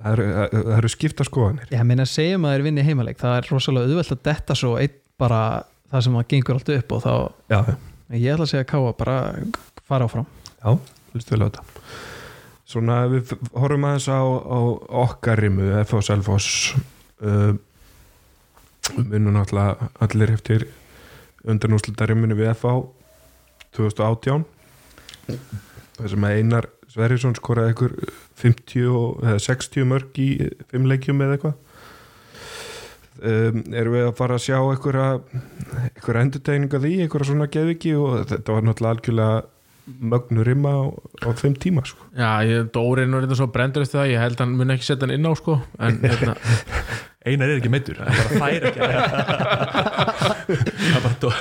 það 0.00 0.12
eru, 0.12 0.26
það 0.54 0.76
eru 0.76 0.90
skipta 0.92 1.26
skoðanir. 1.26 1.72
Ég 1.74 1.86
meina 1.88 2.06
segjum 2.08 2.46
að 2.46 2.54
þeir 2.54 2.66
vinni 2.68 2.84
heimaleik 2.86 3.20
það 3.20 3.38
er 3.38 3.50
rosalega 3.50 3.90
auðvelt 3.90 4.14
að 4.14 4.22
detta 4.30 4.56
svo 4.58 4.76
bara 5.20 5.40
það 5.90 6.06
sem 6.06 6.20
að 6.20 6.28
gengur 6.30 6.60
allt 6.60 6.70
upp 6.76 6.94
og 6.96 7.02
þá 7.04 7.12
Já, 7.50 7.60
ég 8.14 8.30
ætla 8.34 8.46
að 8.46 8.52
segja 8.52 8.64
að 8.64 8.70
káa 8.70 8.94
bara 9.00 9.16
fara 9.90 10.06
áfram. 10.06 10.28
Já, 10.60 10.70
listu 11.16 11.34
vel 11.34 11.42
á 11.42 11.46
þetta. 11.48 11.66
Svona 12.70 13.00
við 13.10 13.34
horfum 13.50 13.88
aðeins 13.88 14.06
á, 14.06 14.20
á 14.22 14.58
okkar 15.02 15.42
rimu 15.42 15.72
F.O. 15.82 16.00
Selfoss 16.06 16.76
uh, 17.26 17.56
munum 18.96 19.36
náttúrulega 19.36 19.90
allir 20.04 20.34
eftir 20.34 20.66
undanúslita 21.48 22.08
rimunu 22.10 22.36
við 22.38 22.52
F.O. 22.54 22.90
2018 23.76 24.44
þar 26.00 26.12
sem 26.12 26.26
að 26.26 26.36
Einar 26.40 26.68
Sverrisson 26.90 27.36
skoraði 27.38 27.74
ykkur 27.74 27.96
50 28.40 28.86
og, 28.90 29.20
eða 29.22 29.42
60 29.46 29.86
mörg 29.90 30.18
í 30.18 30.30
fimm 30.72 30.88
leikjum 30.90 31.22
eða 31.22 31.36
eitthvað 31.36 31.54
um, 33.30 33.62
erum 33.76 33.94
við 33.94 34.08
að 34.08 34.16
fara 34.18 34.38
að 34.38 34.44
sjá 34.48 34.58
einhverja 34.58 35.08
einhverja 35.84 36.24
endurtegninga 36.26 36.82
því, 36.82 36.92
einhverja 37.04 37.30
svona 37.30 37.50
geðviki 37.52 37.94
og 38.00 38.24
þetta 38.32 38.56
var 38.56 38.66
náttúrulega 38.66 38.96
algjörlega 38.96 39.59
mögnu 40.12 40.44
rimma 40.46 40.70
á, 40.72 40.82
á 41.26 41.28
þeim 41.40 41.54
tíma 41.60 41.84
sko. 41.88 42.04
Já, 42.16 42.30
ég, 42.46 42.70
Dóri 42.74 43.04
er 43.04 43.10
nú 43.10 43.20
reynda 43.20 43.38
svo 43.38 43.48
brendur 43.52 43.84
eftir 43.84 44.00
það, 44.00 44.12
ég 44.14 44.24
held 44.24 44.42
hann 44.42 44.56
mun 44.58 44.74
ekki 44.74 44.86
setja 44.88 45.06
hann 45.06 45.14
inn 45.16 45.28
á 45.28 45.32
sko 45.38 45.56
en 45.78 46.00
hérna, 46.04 46.34
Einar 47.30 47.50
er 47.52 47.58
ekki 47.60 47.72
meittur, 47.72 47.98
hann 48.00 48.16
bara 48.16 48.40
fær 48.40 48.66
ekki 48.70 48.80
það 50.80 50.98
bara 51.04 51.14
dó, 51.20 51.32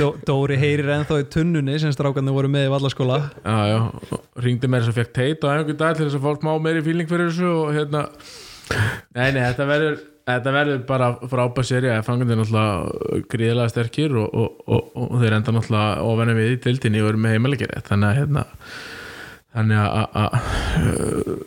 Dó, 0.00 0.08
Dóri 0.26 0.58
heyrir 0.58 0.90
ennþá 0.96 1.20
í 1.22 1.28
tunnunni 1.32 1.78
sem 1.78 1.94
strákarnir 1.94 2.34
voru 2.34 2.50
með 2.52 2.66
í 2.68 2.74
vallaskóla. 2.74 3.20
Já, 3.44 3.58
já, 3.70 4.20
ringdi 4.44 4.70
mér 4.70 4.88
að 4.90 4.98
fekk 4.98 5.14
teit 5.16 5.46
á 5.46 5.52
einhvern 5.54 5.78
dag 5.80 5.96
til 5.98 6.08
þess 6.08 6.18
að 6.18 6.26
fólk 6.26 6.46
má 6.46 6.52
meiri 6.62 6.82
fíling 6.86 7.10
fyrir 7.10 7.30
þessu 7.30 7.48
og 7.52 7.74
hérna 7.76 8.06
nei, 9.14 9.28
nei, 9.32 9.42
þetta 9.44 9.68
verður 9.68 10.00
þetta 10.28 10.52
verður 10.54 10.80
bara 10.88 11.08
frábær 11.32 11.66
seri 11.68 11.88
að 11.92 12.04
fangandi 12.06 12.34
er 12.34 12.40
náttúrulega 12.42 13.22
gríðilega 13.32 13.72
sterkir 13.72 14.14
og, 14.20 14.28
og, 14.42 14.58
og, 14.68 14.90
og 15.06 15.14
þeir 15.22 15.36
enda 15.38 15.54
náttúrulega 15.56 16.04
ofenni 16.12 16.34
við 16.38 16.52
í 16.54 16.60
tildinni 16.66 17.02
og 17.04 17.10
eru 17.12 17.22
með 17.24 17.34
heimalegir 17.36 17.72
þannig 17.88 18.08
að 18.10 18.18
hérna 18.20 18.44
þannig 19.58 19.78
að- 19.80 19.94
að 19.98 20.10
að- 20.22 21.38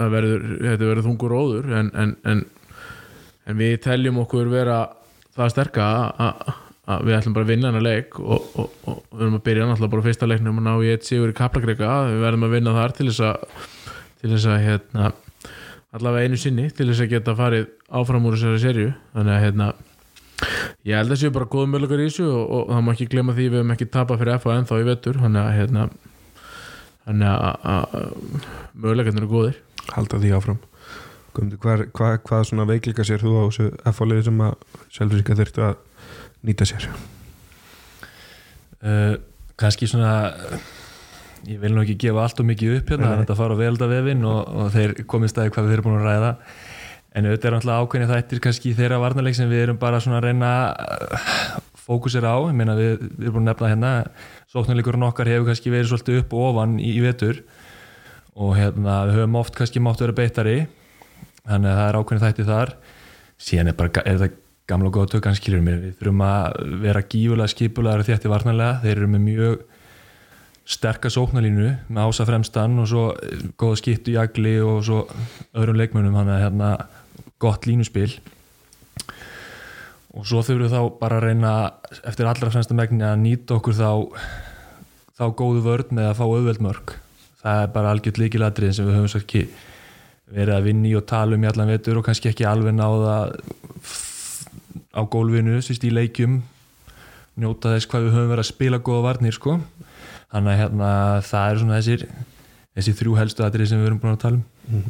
að 0.00 0.14
verður, 0.16 0.46
þetta 0.64 0.88
verður 0.88 1.06
þungur 1.08 1.34
óður 1.36 1.68
en, 1.80 1.90
en, 2.04 2.14
en, 2.32 2.40
en 3.50 3.58
við 3.60 3.76
teljum 3.84 4.22
okkur 4.24 4.48
vera 4.52 4.80
það 5.36 5.52
sterka 5.54 5.86
að- 6.16 6.50
við 7.06 7.14
ætlum 7.20 7.34
bara 7.36 7.46
að 7.46 7.50
vinna 7.52 7.68
hennar 7.70 7.84
leik 7.86 8.16
og, 8.18 8.46
við 8.58 9.20
erum 9.22 9.36
að 9.38 9.44
byrja 9.46 9.66
náttúrulega 9.68 9.92
bara 9.92 10.06
fyrsta 10.08 10.26
leiknum 10.26 10.56
og 10.58 10.64
ná 10.66 10.72
í 10.82 10.88
eitt 10.90 11.04
sigur 11.06 11.30
í 11.30 11.36
Kaplakrika. 11.38 11.90
Við 12.10 12.24
verðum 12.24 12.46
að 12.48 12.54
vinna 12.56 12.72
þar 12.74 12.94
til 12.96 13.06
þess 13.12 13.20
að 13.28 13.44
til 14.20 14.30
þess 14.32 14.48
að 14.50 14.64
hérna 14.64 15.10
allavega 15.96 16.28
einu 16.28 16.38
sinni 16.38 16.68
til 16.70 16.88
þess 16.90 17.04
að 17.04 17.14
geta 17.14 17.36
farið 17.38 17.70
áfram 18.00 18.26
úr 18.28 18.36
þessari 18.38 18.62
serju 18.62 18.90
þannig 19.14 19.34
að 19.34 19.44
hérna 19.46 19.72
ég 20.86 20.96
held 20.96 21.12
að 21.12 21.20
séu 21.20 21.32
bara 21.34 21.48
góðum 21.50 21.74
möguleikar 21.74 22.02
í 22.02 22.08
þessu 22.08 22.28
og, 22.30 22.44
og 22.56 22.70
það 22.70 22.84
má 22.86 22.92
ekki 22.94 23.10
glemma 23.12 23.36
því 23.36 23.46
við 23.48 23.58
hefum 23.60 23.74
ekki 23.74 23.90
tapað 23.92 24.22
fyrir 24.22 24.40
FA 24.40 24.56
ennþá 24.56 24.80
í 24.80 24.88
vetur. 24.88 25.20
Þannig 25.20 25.42
að 25.42 25.56
hérna 25.58 25.82
möguleikarnir 28.80 29.24
eru 29.24 29.30
góðir. 29.30 29.60
Halda 29.90 30.20
því 30.22 30.34
áfram. 30.36 30.60
Guðmundur, 31.34 31.60
hvað, 31.62 31.84
hvað, 31.94 32.16
hvað 32.26 32.44
svona 32.48 32.66
veikleika 32.66 33.06
sér 33.06 33.22
þú 33.22 33.36
á 33.38 33.42
þessu 33.46 33.66
F.A.liði 33.92 34.26
sem 34.26 34.42
að 34.42 34.54
sjálfsvíka 34.96 35.38
þurftu 35.38 35.64
að 35.68 35.74
nýta 36.46 36.66
sér? 36.66 36.88
Uh, 38.80 39.14
kannski 39.60 39.86
svona 39.90 40.12
ég 41.48 41.60
vil 41.62 41.72
nú 41.74 41.84
ekki 41.84 41.96
gefa 42.04 42.24
allt 42.24 42.42
og 42.42 42.48
mikið 42.50 42.76
upp 42.78 42.92
hérna, 42.92 43.14
þetta 43.22 43.36
fara 43.38 43.56
á 43.56 43.62
veldavefin 43.62 44.26
og, 44.28 44.40
og 44.60 44.68
þeir 44.74 44.94
komist 45.08 45.38
að 45.40 45.52
hvað 45.54 45.68
við 45.68 45.76
erum 45.76 45.88
búin 45.88 46.00
að 46.00 46.08
ræða. 46.08 46.32
En 47.10 47.26
auðvitað 47.26 47.48
er 47.48 47.54
náttúrulega 47.56 47.84
ákveðni 47.84 48.08
þættir 48.10 48.42
kannski 48.44 48.72
þeirra 48.78 49.00
varnarleik 49.02 49.36
sem 49.38 49.50
við 49.50 49.64
erum 49.64 49.78
bara 49.80 50.02
svona 50.02 50.20
að 50.20 50.28
reyna 50.28 50.50
að 50.70 51.64
fókusera 51.80 52.36
á, 52.36 52.38
ég 52.46 52.58
meina 52.60 52.76
við, 52.78 53.00
við 53.16 53.24
erum 53.24 53.38
búin 53.38 53.48
að 53.48 53.50
nefna 53.50 53.70
hérna 53.72 53.94
sóknarleikurinn 54.52 55.06
okkar 55.08 55.30
hefur 55.32 55.48
kannski 55.48 55.72
verið 55.72 55.90
svolítið 55.90 56.20
upp 56.20 56.36
og 56.36 56.46
ofan 56.52 56.76
í, 56.78 56.92
í 56.92 57.02
vetur. 57.02 57.40
Og 58.38 58.54
hérna 58.58 59.00
við 59.08 59.18
höfum 59.18 59.40
oft 59.40 59.58
kannski 59.58 59.82
mátt 59.82 60.04
vera 60.04 60.14
beittari. 60.14 60.60
Þannig 61.48 61.72
að 61.72 61.80
það 61.80 61.88
er 61.88 61.98
ákveðni 61.98 62.24
þætti 62.28 62.46
þar. 62.46 62.72
Síðan 63.40 63.72
er, 63.72 63.76
bara, 63.80 64.04
er 64.04 64.20
þetta 64.20 64.40
gamla 64.70 64.90
og 64.90 64.94
góða 64.94 65.12
tökkan 65.16 65.38
skilur 65.38 65.64
mér, 65.66 65.80
við 65.82 65.98
þurfum 65.98 66.24
að 66.28 66.58
vera 66.84 67.02
gífulega 67.02 67.50
skipulegar 67.50 68.02
og 68.04 68.06
þétti 68.06 68.30
varnarlega, 68.30 68.78
þeir 68.84 68.92
eru 68.94 69.08
með 69.10 69.24
mjög 69.26 69.62
sterka 70.80 71.12
sóknarlínu 71.12 71.70
með 71.92 72.08
ása 72.08 72.26
fremstan 72.28 72.78
og 72.80 72.88
svo 72.88 73.06
eh, 73.20 73.46
góða 73.60 73.80
skiptu 73.82 74.14
í 74.14 74.20
agli 74.20 74.56
og 74.64 74.82
svo 74.88 75.04
öðrum 75.52 75.76
leikmönum 75.80 76.16
þannig 76.16 76.38
að 76.38 76.44
hérna 76.46 76.70
gott 77.40 77.68
línuspil. 77.68 78.10
Og 80.16 80.24
svo 80.26 80.40
þurfum 80.42 80.64
við 80.64 80.72
þá 80.72 80.98
bara 80.98 81.20
að 81.20 81.26
reyna 81.28 81.52
eftir 82.08 82.26
allra 82.26 82.50
fremsta 82.50 82.74
megni 82.74 83.04
að 83.06 83.20
nýta 83.22 83.60
okkur 83.60 83.76
þá 83.76 83.92
þá 85.20 85.26
góðu 85.36 85.62
vörð 85.66 85.90
með 85.92 86.08
að 86.08 86.16
fá 86.16 86.24
auðveld 86.24 86.62
mörg 86.64 86.94
það 87.40 87.62
er 87.62 87.74
bara 87.74 87.90
algjört 87.94 88.20
líkilatrið 88.20 88.72
sem 88.76 88.88
við 88.88 88.96
höfum 88.96 89.10
svo 89.12 89.20
ekki 89.20 89.42
verið 90.30 90.54
að 90.54 90.66
vinni 90.68 90.94
og 90.96 91.04
tala 91.10 91.36
um 91.36 91.44
í 91.44 91.50
allan 91.50 91.72
vetur 91.72 92.00
og 92.00 92.06
kannski 92.06 92.30
ekki 92.30 92.46
alveg 92.48 92.76
náða 92.76 93.16
á 94.96 95.02
gólfinu 95.12 95.60
sýst 95.64 95.84
í 95.84 95.92
leikjum 95.92 96.40
njóta 97.40 97.74
þess 97.74 97.90
hvað 97.90 98.06
við 98.06 98.16
höfum 98.16 98.32
verið 98.32 98.44
að 98.44 98.50
spila 98.50 98.82
góða 98.86 99.06
varnir 99.08 99.36
sko 99.36 99.58
þannig 100.30 100.52
að 100.54 100.60
hérna, 100.62 100.90
það 101.26 101.50
er 101.54 101.60
svona 101.62 101.78
þessir 101.80 102.04
þessi 102.78 102.94
þrjú 103.00 103.16
helstu 103.18 103.44
atrið 103.46 103.70
sem 103.72 103.80
við 103.82 103.88
erum 103.90 104.00
búin 104.02 104.14
að 104.16 104.22
tala 104.24 104.40
um. 104.70 104.84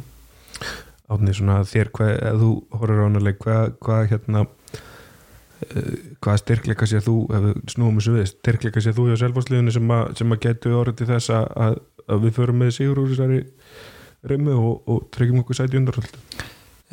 Átni, 1.11 1.33
svona 1.35 1.57
þér, 1.67 1.89
hvað, 1.97 2.11
ef 2.29 2.37
þú 2.39 2.49
horfður 2.79 3.01
á 3.01 3.05
hana 3.09 3.21
leik, 3.25 3.39
hvað, 3.43 3.71
hvað 3.83 4.03
hérna 4.13 4.43
uh, 4.45 5.95
hvað 6.23 6.37
styrkleika 6.43 6.87
sér 6.89 7.03
þú 7.05 7.15
ef 7.35 7.45
við 7.47 7.59
snúum 7.73 7.97
þessu 7.99 8.13
við, 8.15 8.29
styrkleika 8.35 8.83
sér 8.85 8.95
þú 8.97 9.07
hjá 9.09 9.17
selfásliðinu 9.25 9.73
sem, 9.75 9.91
að- 9.97 10.13
sem 10.21 10.35
að 10.35 10.41
getu 10.45 10.75
orðið 10.79 10.99
til 11.01 11.09
þess 11.11 11.33
að, 11.35 11.49
að, 11.65 11.75
að 12.15 12.23
við 12.27 12.37
förum 12.39 12.61
með 12.63 12.71
sigur 12.77 13.01
úr 13.03 13.11
þessari 13.11 13.41
rimmu 14.31 14.55
og, 14.61 14.73
og 14.93 15.03
tryggjum 15.15 15.41
okkur 15.43 15.57
sæti 15.59 15.79
undarhald 15.81 16.15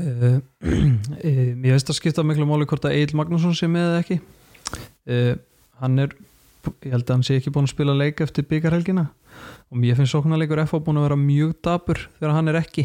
uh, 0.00 0.38
Mér 1.60 1.76
veist 1.76 1.92
að 1.92 1.98
skipta 2.00 2.24
miklu 2.26 2.48
máli 2.48 2.66
hvort 2.70 2.88
að 2.88 2.96
Egil 2.98 3.18
Magnússon 3.20 3.54
sé 3.58 3.68
með 3.70 3.90
eða 3.92 4.02
ekki. 4.02 4.18
Uh, 5.08 5.34
Hann 5.78 6.00
er 6.02 6.16
ég 6.84 6.92
held 6.92 7.06
að 7.06 7.14
hann 7.14 7.24
sé 7.26 7.38
ekki 7.38 7.52
búin 7.54 7.68
að 7.68 7.74
spila 7.74 7.94
leik 7.96 8.20
eftir 8.24 8.46
byggarhelgina 8.48 9.06
og 9.68 9.80
mér 9.80 9.98
finnst 9.98 10.14
sóknarleikur 10.14 10.62
FH 10.64 10.82
búin 10.84 11.00
að 11.00 11.08
vera 11.08 11.20
mjög 11.20 11.54
dabur 11.64 12.02
þegar 12.18 12.34
hann 12.36 12.52
er 12.52 12.60
ekki. 12.60 12.84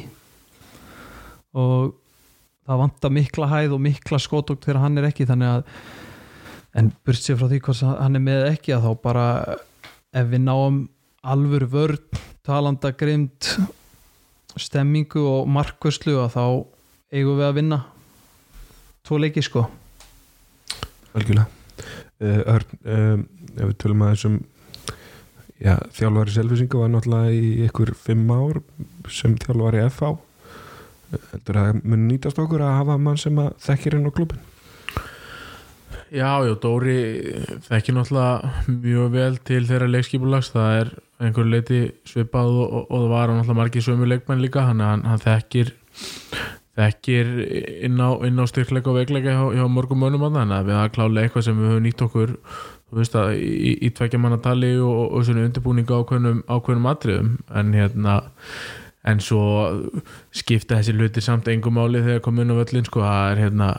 Og 1.53 1.93
það 2.63 2.82
vantar 2.84 3.13
mikla 3.13 3.49
hæð 3.51 3.76
og 3.76 3.84
mikla 3.84 4.19
skotugt 4.21 4.65
þegar 4.65 4.84
hann 4.86 4.99
er 5.01 5.09
ekki. 5.09 5.28
Þannig 5.30 5.51
að 5.51 5.63
en 6.80 6.91
burt 7.05 7.21
sér 7.21 7.38
frá 7.38 7.49
því 7.49 7.61
hvort 7.65 7.86
hann 8.01 8.17
er 8.17 8.24
með 8.24 8.49
ekki 8.53 8.76
að 8.76 8.88
þá 8.88 8.91
bara 9.03 9.28
ef 10.13 10.30
við 10.30 10.45
náum 10.45 10.84
alvöru 11.24 11.69
vörn 11.71 12.21
talanda 12.43 12.91
grimd 12.97 13.49
stemmingu 14.59 15.24
og 15.26 15.49
markvörslu 15.49 16.17
að 16.21 16.34
þá 16.36 16.45
eigum 17.13 17.39
við 17.39 17.47
að 17.47 17.57
vinna 17.57 17.80
tvo 19.05 19.19
leiki 19.21 19.43
sko. 19.45 19.65
Algjörlega. 21.13 21.47
Uh, 22.24 22.41
Örn, 22.53 22.78
um, 22.86 23.24
ef 23.58 23.70
við 23.70 23.78
tölum 23.84 24.06
að 24.06 24.14
þessum 24.16 24.39
já, 25.64 25.76
þjálfari 25.97 26.36
selvisinga 26.36 26.82
var 26.82 26.93
náttúrulega 26.93 27.36
í 27.36 27.51
ykkur 27.68 27.93
fimm 27.97 28.32
ár 28.34 28.62
sem 29.12 29.36
þjálfari 29.41 29.84
FH 29.89 30.16
heldur 31.32 31.60
að 31.60 31.70
það 31.70 31.86
mun 31.91 32.08
nýtast 32.10 32.41
okkur 32.41 32.66
að 32.66 32.76
hafa 32.80 32.97
mann 32.97 33.22
sem 33.22 33.39
þekkir 33.68 33.99
inn 33.99 34.10
á 34.10 34.12
klubin 34.16 34.49
Já, 36.14 36.45
já, 36.45 36.54
Dóri 36.62 36.97
þekkir 37.66 37.95
náttúrulega 37.97 38.51
mjög 38.70 39.14
vel 39.16 39.38
til 39.49 39.64
þeirra 39.66 39.88
leikskipulags, 39.89 40.51
það 40.54 40.76
er 40.82 40.91
einhver 41.26 41.47
leiti 41.49 41.80
svipað 42.06 42.51
og, 42.51 42.68
og, 42.68 42.84
og 42.84 42.99
það 42.99 43.14
var 43.14 43.32
náttúrulega 43.32 43.58
margir 43.58 43.86
sömu 43.86 44.10
leikmenn 44.12 44.43
líka, 44.43 44.68
hann, 44.68 44.84
hann, 44.86 45.08
hann 45.10 45.24
þekkir 45.24 45.74
þekkir 46.78 47.32
inn 47.88 47.97
á, 48.01 48.14
á 48.14 48.45
styrkleika 48.49 48.91
og 48.93 48.99
veikleika 48.99 49.34
hjá, 49.34 49.43
hjá 49.58 49.66
mörgum 49.70 50.01
mönnum 50.06 50.28
að 50.28 50.39
þannig 50.39 50.60
að 50.60 50.70
við 50.70 50.80
hafa 50.80 50.93
klálega 50.93 51.28
eitthvað 51.28 51.47
sem 51.47 51.60
við 51.60 51.72
höfum 51.72 51.88
nýtt 51.88 52.06
okkur 52.06 52.38
að 52.94 53.34
í, 53.39 53.74
í 53.88 53.89
tvekja 53.96 54.22
manna 54.22 54.39
tali 54.44 54.76
og, 54.78 55.18
og 55.18 55.26
svona 55.26 55.48
undirbúninga 55.48 56.00
ákveðnum, 56.04 56.44
ákveðnum 56.48 56.89
atriðum 56.91 57.36
en 57.54 57.74
hérna 57.74 58.22
en 59.04 59.20
svo 59.20 59.44
skipta 60.32 60.80
þessi 60.80 60.96
hluti 60.96 61.24
samt 61.24 61.50
engum 61.52 61.76
máli 61.76 62.04
þegar 62.06 62.24
komið 62.24 62.46
inn 62.46 62.56
á 62.56 62.62
völlin 62.62 62.88
sko, 62.88 63.04
það 63.04 63.32
er 63.32 63.41
hérna 63.44 63.70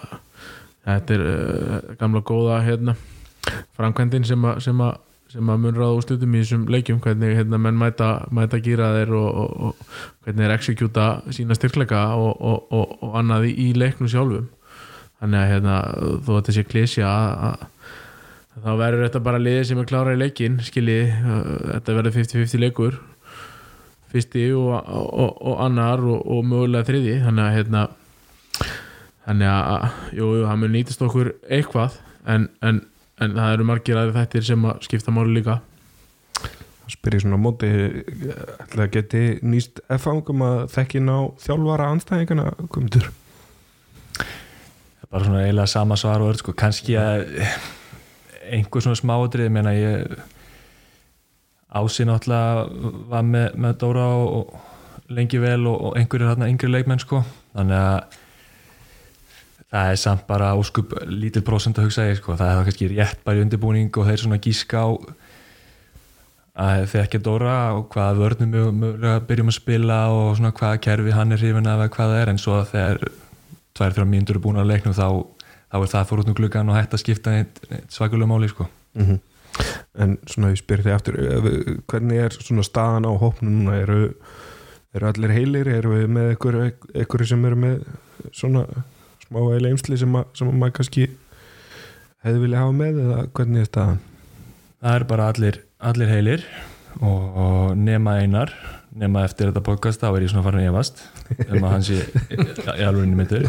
þetta 0.85 1.17
er 1.17 1.25
uh, 1.31 1.81
gamla 2.01 2.23
góða 2.27 2.61
hérna 2.67 2.97
framkvæmdin 3.77 4.27
sem 4.29 4.45
að 4.45 4.62
sem 4.65 4.81
að, 5.51 5.59
mun 5.59 5.75
ráða 5.75 5.95
úrslutum 5.99 6.35
í 6.37 6.43
þessum 6.45 6.67
leikjum 6.71 7.01
hvernig 7.03 7.33
hérna 7.35 7.59
menn 7.59 7.79
mæta, 7.79 8.11
mæta 8.31 8.61
gýra 8.62 8.93
þeir 8.95 9.15
og, 9.19 9.31
og, 9.43 9.55
og 9.67 9.97
hvernig 10.23 10.45
þeir 10.45 10.55
exekjúta 10.55 11.07
sína 11.35 11.57
styrkleika 11.59 12.05
og, 12.15 12.37
og, 12.39 12.69
og, 12.71 12.93
og 13.03 13.17
annað 13.19 13.49
í, 13.51 13.73
leiknum 13.75 14.11
sjálfum. 14.12 14.47
Þannig 15.19 15.41
að 15.41 15.51
hérna 15.51 15.79
þó 16.27 16.31
að 16.37 16.53
sé 16.55 16.65
klísja 16.69 17.11
að 17.49 17.65
þá 18.63 18.71
verður 18.79 19.05
þetta 19.09 19.25
bara 19.27 19.43
liðið 19.43 19.67
sem 19.71 19.81
er 19.83 19.89
klára 19.91 20.15
í 20.15 20.21
leikin 20.21 20.61
skilji, 20.63 21.03
uh, 21.11 21.43
þetta 21.73 21.99
verður 21.99 22.17
50-50 22.21 22.63
leikur. 22.63 23.01
Fyrsti 24.15 24.47
og, 24.55 24.71
og, 24.79 25.31
og 25.43 25.61
annar 25.65 26.03
og, 26.07 26.21
og 26.31 26.45
mögulega 26.47 26.87
þriði 26.87 27.17
þannig 27.25 27.45
að 27.49 27.55
hérna 27.57 27.81
þannig 29.25 29.51
að, 29.51 29.87
jú, 30.15 30.29
jú, 30.39 30.45
það 30.47 30.61
mun 30.61 30.75
nýtast 30.77 31.05
okkur 31.07 31.31
eitthvað 31.49 31.97
en, 32.31 32.49
en, 32.63 32.81
en 33.25 33.35
það 33.39 33.57
eru 33.57 33.67
margir 33.69 33.99
aðri 33.99 34.17
þættir 34.21 34.47
sem 34.51 34.69
að 34.69 34.85
skipta 34.87 35.15
máli 35.15 35.39
líka. 35.39 35.59
Spyrir 36.93 37.25
svona 37.25 37.41
á 37.41 37.45
móti 37.47 37.71
ætla 37.73 38.85
að 38.85 38.91
geti 38.93 39.23
nýst 39.43 39.81
F-angum 39.97 40.45
að 40.45 40.59
þekkin 40.75 41.09
á 41.09 41.19
þjálfara 41.41 41.91
anstæðingana 41.95 42.51
er 42.53 43.09
bara 45.09 45.25
svona 45.25 45.45
eiginlega 45.47 45.71
sama 45.71 45.97
svar 45.97 46.23
og 46.25 46.35
öll 46.35 46.41
sko, 46.43 46.53
kannski 46.59 46.99
að 47.01 47.25
einhver 48.53 48.84
svona 48.84 49.01
smáadrið, 49.01 49.51
meina 49.53 49.74
ég 49.76 50.16
Ási 51.74 52.05
náttúrulega 52.07 52.68
var 53.11 53.24
með, 53.26 53.47
með 53.59 53.78
Dóra 53.80 54.05
og, 54.14 54.28
og 54.55 55.09
lengi 55.11 55.40
vel 55.42 55.64
og, 55.66 55.80
og 55.88 55.97
einhverjir 55.99 56.30
hérna 56.30 56.47
yngri 56.53 56.70
leikmenn 56.70 57.03
sko, 57.03 57.24
þannig 57.57 57.80
að 57.80 58.20
það 59.74 59.90
er 59.90 59.99
samt 59.99 60.22
bara 60.28 60.53
óskup 60.55 60.95
lítil 61.11 61.42
prósent 61.42 61.80
að 61.80 61.88
hugsa 61.88 62.07
ég 62.07 62.20
sko, 62.20 62.36
það 62.38 62.47
er 62.47 62.59
það 62.61 62.68
kannski 62.68 62.90
rétt 62.92 63.24
bara 63.26 63.40
í 63.40 63.42
undirbúning 63.42 63.90
og 63.99 64.07
þeir 64.07 64.22
svona 64.22 64.38
gíska 64.45 64.84
á 64.86 64.88
að 66.55 66.84
þeir 66.92 67.03
ekki 67.03 67.20
Dóra 67.26 67.57
og 67.74 67.88
hvaða 67.90 68.18
vörnum 68.20 68.53
við 68.55 68.66
mögulega 68.78 69.22
byrjum 69.26 69.51
að 69.51 69.57
spila 69.57 69.99
og 70.14 70.36
svona 70.38 70.55
hvaða 70.55 70.80
kerfi 70.86 71.14
hann 71.14 71.34
er 71.34 71.42
hrifin 71.42 71.66
af 71.66 71.80
eða 71.80 71.95
hvað 71.97 72.12
það 72.12 72.20
er. 72.20 72.30
En 72.30 72.38
svo 72.38 72.59
þegar 72.70 73.01
tvær, 73.74 73.97
þrjá 73.97 74.07
mínútur 74.07 74.38
er 74.38 74.45
búin 74.45 74.61
að 74.62 74.70
leiknum 74.70 74.95
þá, 74.95 75.09
þá 75.75 75.79
er 75.83 75.93
það 75.99 76.09
fór 76.09 76.22
út 76.22 76.31
um 76.31 76.39
gluggan 76.39 76.70
og 76.70 76.79
hægt 76.79 76.95
að 76.95 77.03
skipta 77.03 77.37
svakalega 77.91 78.31
máli 78.31 78.49
sko. 78.53 78.70
mm 78.95 79.22
en 80.03 80.16
svona 80.29 80.53
ég 80.53 80.61
spyrir 80.61 80.85
þig 80.87 80.97
aftur 80.97 81.18
eh, 81.20 81.49
hvernig 81.91 82.22
er 82.25 82.37
svona 82.37 82.64
staðan 82.66 83.07
á 83.07 83.12
hópnum 83.20 83.68
eru, 83.75 84.01
eru 84.95 85.11
allir 85.11 85.35
heilir? 85.35 85.70
Eru 85.70 85.95
við 85.95 86.09
með 86.16 86.33
ykkur 87.05 87.27
sem 87.29 87.45
eru 87.47 87.61
með 87.66 87.85
svona 88.35 88.64
smá 89.25 89.41
eða 89.43 89.70
eimsli 89.70 89.99
sem, 90.01 90.18
sem 90.35 90.51
að 90.51 90.59
maður 90.61 90.77
kannski 90.81 91.09
hefði 92.25 92.45
vilja 92.45 92.64
hafa 92.64 92.77
með 92.81 93.03
eða 93.05 93.27
hvernig 93.37 93.64
er 93.64 93.70
staðan? 93.70 94.03
Það 94.85 94.99
er 94.99 95.07
bara 95.14 95.29
allir, 95.33 95.61
allir 95.93 96.12
heilir 96.12 96.49
og, 97.01 97.22
og 97.45 97.79
nema 97.79 98.18
einar 98.22 98.53
nema 98.99 99.24
eftir 99.26 99.51
þetta 99.51 99.62
podcast 99.66 100.03
þá 100.03 100.09
er 100.12 100.24
ég 100.24 100.32
svona 100.32 100.45
farin 100.47 100.62
að 100.62 100.70
efast. 100.70 101.05
Um 101.49 101.61
að 101.64 101.70
hann 101.72 101.86
sé 101.86 102.01
í 102.78 102.86
alvegni 102.86 103.18
myndur 103.18 103.47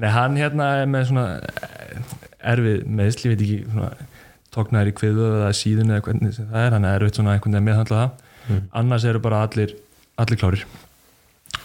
Nei, 0.00 0.10
hann 0.14 0.38
hérna 0.40 0.70
er 0.80 0.90
með 0.90 1.08
svona 1.10 1.26
erfið 2.46 2.84
meðsli, 2.98 3.32
veit 3.32 3.44
ekki 3.44 3.58
svona, 3.66 3.92
tóknaður 4.54 4.92
í 4.92 4.96
kviðu 4.96 5.30
eða 5.32 5.54
síðun 5.56 5.92
eða 5.92 6.06
hvernig 6.08 6.36
það 6.38 6.60
er, 6.62 6.76
hann 6.76 6.88
er 6.88 7.00
erfitt 7.00 7.20
svona 7.20 7.36
einhvern 7.36 7.58
veginn 7.58 7.68
meðhandla 7.70 8.02
það. 8.02 8.28
Mm. 8.46 8.66
annars 8.78 9.04
eru 9.10 9.20
bara 9.24 9.40
allir, 9.42 9.72
allir 10.22 10.38
klárir. 10.38 10.66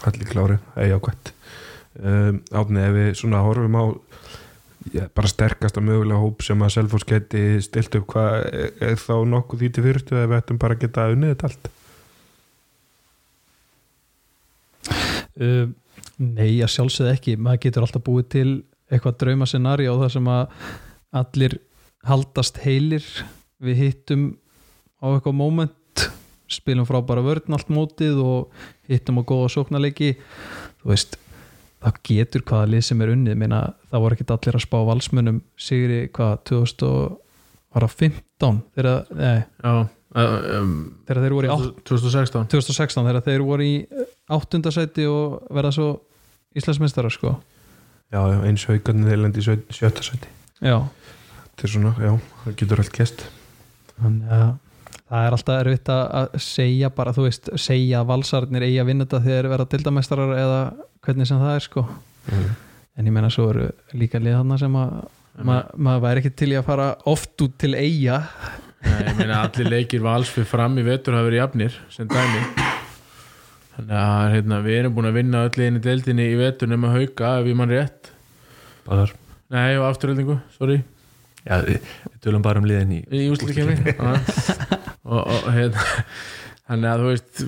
Allir 0.02 0.28
klári, 0.28 0.58
eða 0.74 0.96
jákvæmt 0.96 1.32
um, 2.00 2.40
átni 2.52 2.82
ef 2.82 2.96
við 2.96 3.12
svona 3.20 3.42
horfum 3.44 3.76
á 3.76 3.84
já, 4.92 5.04
bara 5.14 5.30
sterkasta 5.30 5.82
mögulega 5.84 6.20
hóp 6.22 6.42
sem 6.44 6.64
að 6.64 6.74
Selfoss 6.76 7.06
geti 7.08 7.60
stilt 7.64 7.98
upp 8.00 8.08
hvað 8.14 8.38
er, 8.48 8.72
er 8.90 8.98
þá 9.00 9.14
nokkuð 9.28 9.62
því 9.62 9.70
til 9.72 9.86
fyrstu 9.86 10.18
eða 10.18 10.30
við 10.32 10.40
ættum 10.40 10.60
bara 10.62 10.76
að 10.78 10.84
geta 10.86 11.08
unnið 11.12 11.34
þetta 11.34 11.50
allt 11.50 11.70
uh, 15.40 15.70
Nei, 16.22 16.60
að 16.62 16.70
sjálfsögð 16.74 17.12
ekki. 17.12 17.36
Maður 17.40 17.62
getur 17.64 17.86
alltaf 17.86 18.04
búið 18.06 18.26
til 18.34 18.50
eitthvað 18.92 19.18
drauma 19.22 19.46
scenari 19.48 19.88
þar 19.88 20.12
sem 20.12 20.26
að 20.30 20.42
allir 21.22 21.54
haldast 22.08 22.60
heilir. 22.64 23.06
Við 23.62 23.76
hittum 23.86 24.22
á 25.02 25.06
eitthvað 25.12 25.38
moment 25.38 26.06
spilum 26.52 26.88
frábæra 26.88 27.22
vörn 27.24 27.56
allt 27.56 27.70
mótið 27.72 28.16
og 28.22 28.64
hittum 28.90 29.20
á 29.24 29.28
góða 29.28 29.48
sóknarleiki. 29.56 30.10
Veist 30.86 31.12
það 31.82 31.94
getur 32.06 32.42
hvaða 32.46 32.70
lið 32.74 32.84
sem 32.86 33.02
er 33.02 33.14
unnið. 33.14 33.40
Meina, 33.40 33.58
það 33.90 34.04
voru 34.04 34.18
ekkert 34.18 34.34
allir 34.36 34.58
að 34.58 34.66
spá 34.66 34.78
valsmunum 34.88 35.38
sigri 35.58 36.00
hvað 36.14 36.32
2015 36.52 38.62
þegar, 38.76 38.96
nei, 39.16 39.38
Já, 39.62 39.74
um, 40.12 40.72
þegar 41.08 41.22
þeir 41.24 41.36
voru 41.36 41.48
í 41.48 41.52
átt 41.54 41.80
2016 41.88 42.48
2016 42.52 43.08
þegar 43.08 43.24
þeir 43.26 43.44
voru 43.48 43.66
í 43.66 43.74
áttundasæti 44.36 45.06
og 45.10 45.38
verða 45.52 45.72
svo 45.76 45.88
Íslandsmeistarar 46.58 47.12
sko. 47.14 47.36
Já, 48.12 48.20
já, 48.28 48.38
eins 48.44 48.66
haugarnir 48.68 49.08
þeir 49.08 49.22
lendi 49.22 49.40
í 49.40 49.46
sjö- 49.46 49.72
sjötta 49.72 50.02
sæti. 50.04 50.28
Já, 50.60 50.76
þetta 51.46 51.64
er 51.68 51.72
svona, 51.72 51.92
já, 52.00 52.12
það 52.44 52.56
getur 52.60 52.82
allt 52.82 52.92
gæst 52.98 53.24
þannig 54.02 54.34
að 54.36 54.50
það 55.12 55.26
er 55.26 55.36
alltaf 55.36 55.58
erfitt 55.62 55.88
að 55.92 56.02
að 56.18 56.36
segja 56.44 56.88
bara, 56.96 57.12
þú 57.16 57.24
veist, 57.26 57.48
segja 57.60 58.00
að 58.02 58.10
valsarnir 58.12 58.64
eigi 58.66 58.78
að 58.82 58.86
vinna 58.88 59.04
þetta 59.06 59.20
þegar 59.24 59.38
þeir 59.42 59.50
verða 59.52 59.66
dildameistarar 59.74 60.32
eða 60.42 60.60
hvernig 61.04 61.28
sem 61.28 61.40
það 61.42 61.56
er 61.56 61.64
sko. 61.66 61.82
Mm. 62.32 62.52
en 62.96 63.06
ég 63.08 63.12
menna 63.16 63.30
svo 63.32 63.48
eru 63.50 63.66
líka 63.98 64.20
lið 64.22 64.36
þarna 64.38 64.58
sem 64.60 64.76
að 64.78 64.92
ma 65.48 65.56
maður 65.74 66.02
væri 66.04 66.20
ekki 66.22 66.34
til 66.36 66.50
í 66.52 66.58
að 66.60 66.66
fara 66.68 66.86
oft 67.08 67.40
út 67.44 67.56
til 67.58 67.72
eiga 67.74 68.18
Nei, 68.82 68.98
ég 69.08 69.16
meina 69.16 69.40
allir 69.46 69.70
leikir 69.72 70.02
vals 70.04 70.28
fyrir 70.30 70.46
fram 70.50 70.76
í 70.78 70.84
vetur 70.86 71.16
hafa 71.16 71.28
verið 71.30 71.40
jafnir 71.40 71.76
sem 71.94 72.08
dæmi 72.10 72.42
þannig 73.76 73.98
að 73.98 74.36
hérna, 74.36 74.60
við 74.66 74.78
erum 74.78 74.96
búin 74.96 75.10
að 75.10 75.18
vinna 75.18 75.44
öll 75.48 75.66
einu 75.66 75.82
deildinni 75.82 76.28
í 76.30 76.38
vetur 76.40 76.70
nema 76.70 76.92
hauka 76.92 77.36
ef 77.40 77.50
ég 77.50 77.58
mann 77.58 77.72
rétt. 77.72 78.12
Báðar. 78.86 79.14
Nei, 79.52 79.76
og 79.78 79.86
afturöldingu, 79.90 80.38
sorry. 80.56 80.80
Já, 81.42 81.58
við, 81.66 81.92
við 82.06 82.18
tölum 82.24 82.44
bara 82.44 82.62
um 82.62 82.66
liðin 82.70 82.94
í 82.94 83.02
í 83.18 83.24
úslutikefni 83.34 83.96
og, 85.10 85.22
og 85.26 85.48
hérna 85.50 85.82
þannig 86.68 86.90
að 86.92 87.00
þú 87.02 87.08
veist 87.08 87.40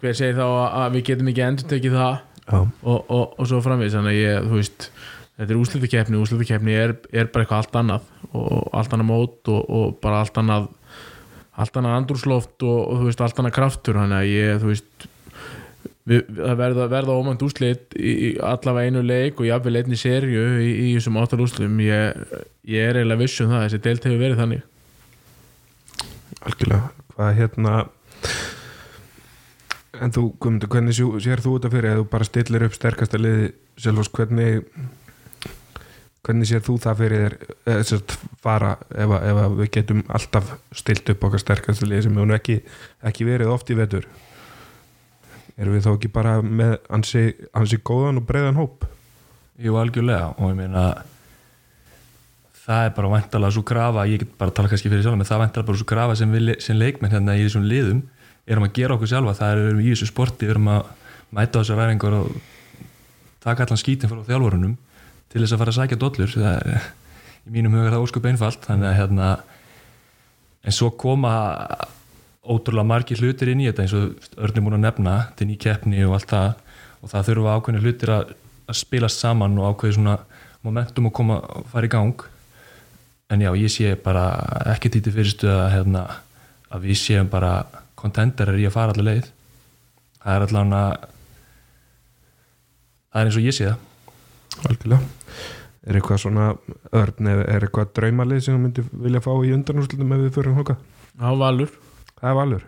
hver 0.00 0.16
segir 0.16 0.38
þá 0.38 0.46
að, 0.46 0.68
að 0.80 0.94
við 0.94 1.04
getum 1.10 1.28
ekki 1.32 1.44
endur 1.44 1.68
tekið 1.68 1.98
það? 1.98 2.14
Já, 2.42 2.56
og, 2.62 2.96
og, 3.12 3.34
og 3.36 3.50
svo 3.50 3.60
framvegis 3.64 3.98
þannig 3.98 4.16
að 4.16 4.22
ég, 4.22 4.46
þú 4.46 4.56
veist 4.62 4.88
þetta 5.36 5.54
er 5.54 5.60
úslutikefni, 5.60 6.20
úslutikefni 6.20 6.76
er, 6.76 6.94
er 7.12 7.30
bara 7.32 7.44
eitthvað 7.44 7.62
allt 7.62 7.78
annað. 7.80 8.10
Og 8.32 8.68
allt 8.78 8.94
annað 8.94 9.08
mót 9.08 9.50
og, 9.52 9.62
og 9.68 9.96
bara 10.02 10.22
allt 10.22 10.38
annað 10.40 10.68
allt 11.62 11.74
annað 11.76 11.96
andrúsloft 11.98 12.64
og, 12.64 12.78
og 12.80 13.00
þú 13.00 13.08
veist 13.08 13.24
allt 13.24 13.40
annað 13.42 13.56
kraftur. 13.58 13.98
Þannig 14.00 14.18
að 14.18 14.30
ég, 14.30 14.60
þú 14.62 14.70
veist 14.70 15.06
við, 15.06 15.11
það 16.08 16.56
verða, 16.58 16.86
verða 16.90 17.14
ómænt 17.14 17.42
úslit 17.46 17.94
í, 17.94 18.32
allavega 18.42 18.90
einu 18.90 19.02
leik 19.06 19.38
og 19.40 19.46
jafnvel 19.46 19.76
einni 19.78 19.98
serju 20.00 20.46
í, 20.58 20.70
í 20.88 20.94
þessum 20.96 21.20
áttal 21.22 21.38
úslitum 21.44 21.76
ég, 21.84 22.22
ég 22.66 22.88
er 22.90 22.98
eiginlega 22.98 23.22
viss 23.22 23.40
um 23.44 23.52
það 23.52 23.66
þessi 23.68 23.82
deilt 23.84 24.08
hefur 24.08 24.22
verið 24.24 24.40
þannig. 24.42 24.64
Algjörlega. 26.42 26.88
Hvað 27.12 27.36
hérna 27.38 27.74
en 30.02 30.14
þú, 30.14 30.24
Guðmundur, 30.40 30.70
hvernig 30.72 30.96
sér 30.96 31.42
þú 31.44 31.52
þetta 31.58 31.70
fyrir? 31.76 31.92
Ef 31.92 32.00
þú 32.02 32.08
bara 32.16 32.26
stillir 32.26 32.64
upp 32.66 32.74
sterkasta 32.76 33.20
liði 33.20 33.52
Selfoss, 33.82 34.10
hvernig 34.16 34.64
hvernig 36.22 36.48
sér 36.50 36.62
þú 36.66 36.76
það 36.82 36.98
fyrir 37.02 37.22
þér? 37.26 37.36
Eða 37.66 37.84
sem 37.86 38.00
sagt 38.02 38.16
fara 38.42 38.72
ef, 38.90 39.06
að- 39.14 39.24
ef 39.30 39.40
að 39.44 39.56
við 39.60 39.70
getum 39.78 40.02
alltaf 40.18 40.52
stilt 40.82 41.14
upp 41.14 41.24
okkar 41.28 41.42
sterkasta 41.44 41.86
liði 41.86 42.06
sem 42.08 42.18
hefur 42.18 42.34
ekki, 42.40 42.58
ekki 43.12 43.28
verið 43.28 43.52
oft 43.54 43.70
í 43.70 43.78
vetur 43.78 44.06
erum 45.62 45.76
við 45.76 45.86
þá 45.86 45.92
ekki 45.94 46.10
bara 46.12 46.36
með 46.42 46.76
ansi, 46.92 47.24
ansi 47.56 47.78
góðan 47.82 48.20
og 48.20 48.28
breiðan 48.28 48.60
hóp? 48.60 48.86
Jú, 49.62 49.76
algjörlega 49.78 50.32
og 50.36 50.52
ég 50.52 50.58
meina 50.58 50.86
það 52.62 52.86
er 52.86 52.96
bara 52.96 53.12
væntalega 53.12 53.54
svo 53.56 53.64
grafa 53.66 54.06
ég 54.10 54.22
get 54.22 54.34
bara 54.38 54.52
að 54.52 54.58
tala 54.58 54.70
kannski 54.72 54.90
fyrir 54.90 55.04
sjálf 55.04 55.18
en 55.18 55.26
það 55.26 55.36
er 55.36 55.44
væntalega 55.44 55.70
bara 55.70 55.80
svo 55.80 55.88
grafa 55.92 56.18
sem, 56.18 56.34
við, 56.34 56.52
sem 56.62 56.78
leikmenn 56.78 57.14
hérna 57.14 57.36
í 57.38 57.44
þessum 57.46 57.66
liðum 57.68 58.02
erum 58.46 58.66
að 58.66 58.74
gera 58.78 58.96
okkur 58.96 59.10
sjálfa, 59.10 59.36
það 59.38 59.52
er 59.52 59.60
við 59.60 59.70
erum 59.70 59.82
í 59.82 59.92
þessu 59.92 60.08
sporti 60.10 60.46
við 60.46 60.54
erum 60.56 60.70
að 60.72 60.90
mæta 61.32 61.62
þessar 61.62 61.80
ræfingar 61.80 62.18
og 62.18 62.32
taka 63.42 63.66
allan 63.66 63.80
skítin 63.80 64.10
frá 64.10 64.22
þjálfurunum 64.26 64.76
til 65.32 65.42
þess 65.42 65.54
að 65.54 65.62
fara 65.62 65.74
að 65.74 65.78
sækja 65.80 66.00
dollur 66.02 66.34
það 66.34 66.58
er, 66.74 66.86
í 67.46 67.54
mínum 67.54 67.76
huga 67.76 67.88
er 67.88 67.96
það 67.96 68.06
óskup 68.06 68.28
einfalt 68.30 68.66
þannig 68.68 68.90
að 68.90 68.98
hérna 69.00 69.28
en 70.62 70.76
svo 70.76 70.92
koma 70.94 71.34
ótrúlega 72.42 72.86
margir 72.86 73.20
hlutir 73.22 73.52
inn 73.52 73.62
í 73.62 73.68
þetta 73.68 73.84
eins 73.84 73.94
og 73.96 74.38
örnum 74.42 74.66
múin 74.66 74.78
að 74.80 74.86
nefna 74.86 75.16
til 75.38 75.46
ný 75.48 75.56
keppni 75.60 76.02
og 76.06 76.16
allt 76.18 76.30
það. 76.32 76.54
Og 77.02 77.10
það 77.10 77.28
þurfa 77.28 77.54
ákveðni 77.56 77.82
hlutir 77.82 78.12
að, 78.14 78.34
að 78.70 78.78
spilast 78.78 79.22
saman 79.22 79.58
og 79.58 79.72
ákveði 79.72 79.98
svona 79.98 80.16
momentum 80.62 81.08
að 81.08 81.16
koma 81.18 81.38
að 81.42 81.70
fara 81.72 81.88
í 81.88 81.92
gang. 81.92 82.26
En 83.32 83.42
já, 83.42 83.50
ég 83.58 83.72
sé 83.72 83.94
bara 83.98 84.26
ekki 84.74 84.90
títi 84.92 85.14
fyrirstu 85.14 85.48
að, 85.50 85.64
hérna, 85.76 86.02
að 86.70 86.88
við 86.88 87.00
séum 87.00 87.30
bara 87.32 87.54
kontenderar 87.98 88.58
í 88.58 88.66
að 88.68 88.76
fara 88.76 88.94
allir 88.94 89.08
leið. 89.08 89.30
Það 90.22 90.36
er 90.36 90.46
allan 90.46 90.76
að 90.78 90.92
það 93.12 93.20
er 93.20 93.30
eins 93.30 93.38
og 93.40 93.46
ég 93.46 93.58
sé 93.58 93.70
það. 93.70 93.88
Algjörlega. 94.68 95.02
Er 95.82 95.98
eitthvað 95.98 96.20
svona 96.22 96.50
örn 96.94 97.28
eða 97.32 97.46
er 97.50 97.64
eitthvað 97.66 97.94
draumalið 97.96 98.44
sem 98.44 98.54
þú 98.54 98.60
myndir 98.62 98.90
vilja 99.06 99.22
fá 99.24 99.32
í 99.34 99.54
undanúrslutum 99.56 100.12
ef 100.14 100.20
við 100.22 100.36
fyrir 100.36 100.54
hóka 100.58 100.76
á 101.18 101.30
valur, 101.34 101.72
það 102.22 102.30
er 102.30 102.38
valur, 102.38 102.64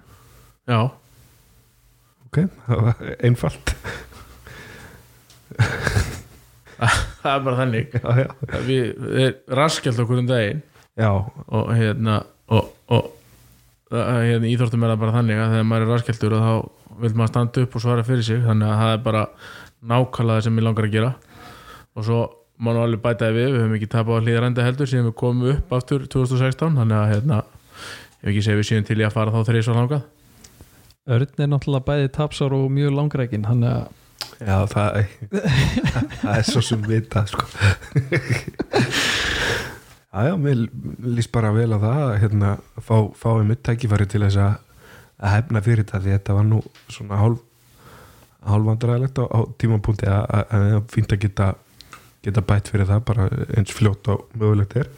já. 0.68 0.80
Ok, 2.26 2.40
það 2.66 2.84
var 2.88 3.08
einfalt. 3.30 3.74
Það 7.24 7.30
er 7.30 7.42
bara 7.46 7.58
þannig. 7.62 7.92
Já, 7.94 8.08
já, 8.20 8.56
við, 8.66 8.88
við 9.00 9.28
raskjalt 9.56 10.00
okkur 10.02 10.18
um 10.20 10.26
daginn. 10.28 10.62
Já, 10.98 11.10
og 11.14 11.70
hérna 11.72 12.20
og, 12.52 12.72
og 12.92 13.06
hérna, 13.94 14.48
íþórtum 14.50 14.84
er 14.84 14.92
það 14.92 15.02
bara 15.04 15.14
þannig 15.14 15.40
að 15.40 15.54
þegar 15.54 15.68
maður 15.70 15.86
er 15.86 15.92
raskjaltur 15.94 16.36
og 16.36 16.44
þá, 16.44 16.52
vil 17.04 17.12
maður 17.14 17.32
standa 17.32 17.64
upp 17.64 17.78
og 17.78 17.84
svara 17.84 18.06
fyrir 18.06 18.26
sig. 18.26 18.42
Þannig 18.44 18.68
að 18.68 18.82
það 18.82 18.92
er 18.92 19.04
bara 19.06 19.22
nákvæmlega 19.94 20.40
það 20.40 20.46
sem 20.48 20.60
ég 20.60 20.66
langar 20.68 20.88
að 20.88 20.96
gera. 20.98 21.12
Og 21.94 22.08
svo 22.08 22.20
nú 22.64 22.76
alveg 22.82 23.02
bætaði 23.02 23.38
við, 23.38 23.48
við 23.54 23.62
höfum 23.62 23.76
ekki 23.78 23.90
tapað 23.94 24.20
á 24.20 24.24
hlýðarenda 24.24 24.66
heldur 24.68 24.90
síðan 24.90 25.08
við 25.08 25.16
komum 25.20 25.50
upp 25.54 25.74
aftur 25.78 26.04
2016 26.10 26.78
þannig 26.80 26.98
að 27.00 27.10
hérna, 27.14 27.40
ef 28.24 28.30
ekki 28.32 28.44
segja 28.44 28.58
við 28.58 28.70
síðan 28.70 28.86
til 28.88 29.00
ég 29.02 29.10
að 29.10 29.16
fara 29.18 29.34
þá 29.34 29.50
þreys 29.50 29.68
og 29.68 29.80
langað 29.80 30.04
Örn 31.14 31.42
er 31.44 31.50
náttúrulega 31.52 31.84
bæði 31.84 32.10
tapsár 32.16 32.54
og 32.56 32.70
mjög 32.72 32.94
langrækin 32.96 33.44
hann 33.44 33.66
er 33.68 33.84
Já, 34.40 34.64
það, 34.66 34.96
það 36.22 36.36
er 36.38 36.46
svo 36.48 36.60
sem 36.64 36.80
vita 36.88 37.22
sko. 37.28 37.44
Já, 40.14 40.30
já, 40.30 40.32
mér 40.40 40.64
líst 41.04 41.32
bara 41.34 41.52
vel 41.54 41.74
á 41.74 41.78
það 41.78 42.00
að 42.04 42.14
hérna, 42.22 42.52
fá, 42.78 42.96
fá 43.18 43.28
um 43.34 43.52
tækifæri 43.54 44.06
til 44.10 44.22
þess 44.24 44.40
að, 44.40 44.56
að 45.20 45.34
hefna 45.36 45.62
fyrir 45.66 45.84
þetta 45.84 46.00
því 46.04 46.14
þetta 46.16 46.38
var 46.38 46.48
nú 46.48 46.62
svona 46.88 47.20
hálf 47.20 47.42
hálfvandræðilegt 48.44 49.20
á, 49.20 49.24
á 49.24 49.40
tímapunkti 49.60 50.08
að, 50.10 50.24
að, 50.24 50.42
að 50.44 50.64
það 50.64 50.74
er 50.78 50.82
fínt 50.94 51.14
að 51.14 51.22
geta 51.24 51.46
geta 52.24 52.44
bætt 52.44 52.70
fyrir 52.72 52.88
það 52.88 53.06
bara 53.08 53.28
eins 53.56 53.72
fljótt 53.74 54.10
og 54.12 54.26
mögulegt 54.36 54.76
er 54.80 54.90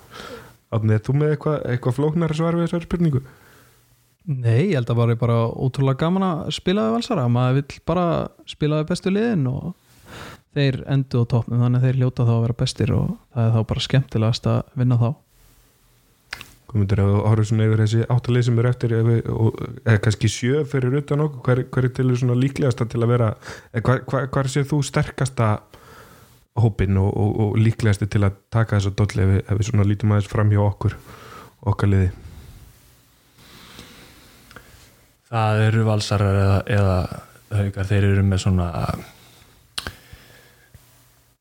Átni, 0.76 0.96
er 0.96 1.02
þú 1.04 1.16
með 1.16 1.34
eitthvað 1.34 1.66
eitthva 1.72 1.94
flóknar 1.96 2.36
svar 2.36 2.58
við 2.58 2.66
þessari 2.66 2.88
spurningu? 2.88 3.24
Nei, 4.26 4.72
ég 4.72 4.76
held 4.78 4.90
að 4.90 5.00
bara 5.00 5.18
bara 5.20 5.42
ótrúlega 5.54 6.02
gaman 6.02 6.26
að 6.26 6.54
spila 6.56 6.88
við 6.88 6.96
valsara 6.96 7.28
maður 7.30 7.60
vill 7.60 7.82
bara 7.86 8.06
spila 8.50 8.80
við 8.80 8.88
bestu 8.90 9.12
liðin 9.12 9.44
og 9.50 9.68
þeir 10.56 10.80
endu 10.90 11.22
á 11.22 11.30
toppnum 11.30 11.62
þannig 11.62 11.78
að 11.78 11.86
þeir 11.86 12.00
hljóta 12.00 12.26
þá 12.26 12.32
að 12.34 12.42
vera 12.46 12.58
bestir 12.62 12.92
og 12.96 13.14
það 13.36 13.46
er 13.46 13.54
þá 13.54 13.60
bara 13.70 13.86
skemmtilegast 13.86 14.50
að 14.50 14.74
vinna 14.80 14.98
þá 15.02 15.08
Komundur 16.66 17.00
að 17.04 17.12
horfa 17.22 17.44
svona 17.46 17.66
yfir 17.68 17.80
þessi 17.84 18.06
áttalið 18.10 18.44
sem 18.48 18.56
eru 18.58 18.70
eftir 18.72 18.94
eða 18.96 19.98
kannski 20.02 20.30
sjö 20.32 20.64
fyrir 20.66 20.96
utan 20.98 21.22
okkur, 21.22 21.42
hver, 21.46 21.60
hver 21.70 21.86
er 21.86 21.92
til 21.94 22.40
líklegasta 22.42 22.88
til 22.90 23.04
að 23.04 23.12
vera, 23.12 23.28
eða 23.70 23.84
hvar, 23.86 24.00
hvar, 24.10 24.26
hvar 24.34 24.50
séð 24.50 24.72
þú 24.72 24.80
sterkasta 24.88 25.50
hópin 26.60 26.98
og, 27.00 27.10
og, 27.12 27.40
og 27.44 27.58
líklegasti 27.60 28.08
til 28.10 28.24
að 28.26 28.38
taka 28.52 28.78
þessa 28.78 28.94
dolli 28.96 29.24
ef 29.24 29.34
ef 29.42 29.58
við 29.58 29.68
svona 29.70 29.88
lítum 29.88 30.14
aðeins 30.14 30.30
fram 30.30 30.52
hjá 30.52 30.62
okkur 30.64 30.96
okkar 31.66 31.90
liði. 31.92 32.10
Það 35.26 35.62
eru 35.66 35.84
valsarar 35.88 36.40
eða, 36.40 36.58
eða 36.70 36.96
haukar, 37.58 37.88
þeir 37.88 38.08
eru 38.12 38.24
með 38.26 38.42
svona 38.44 38.68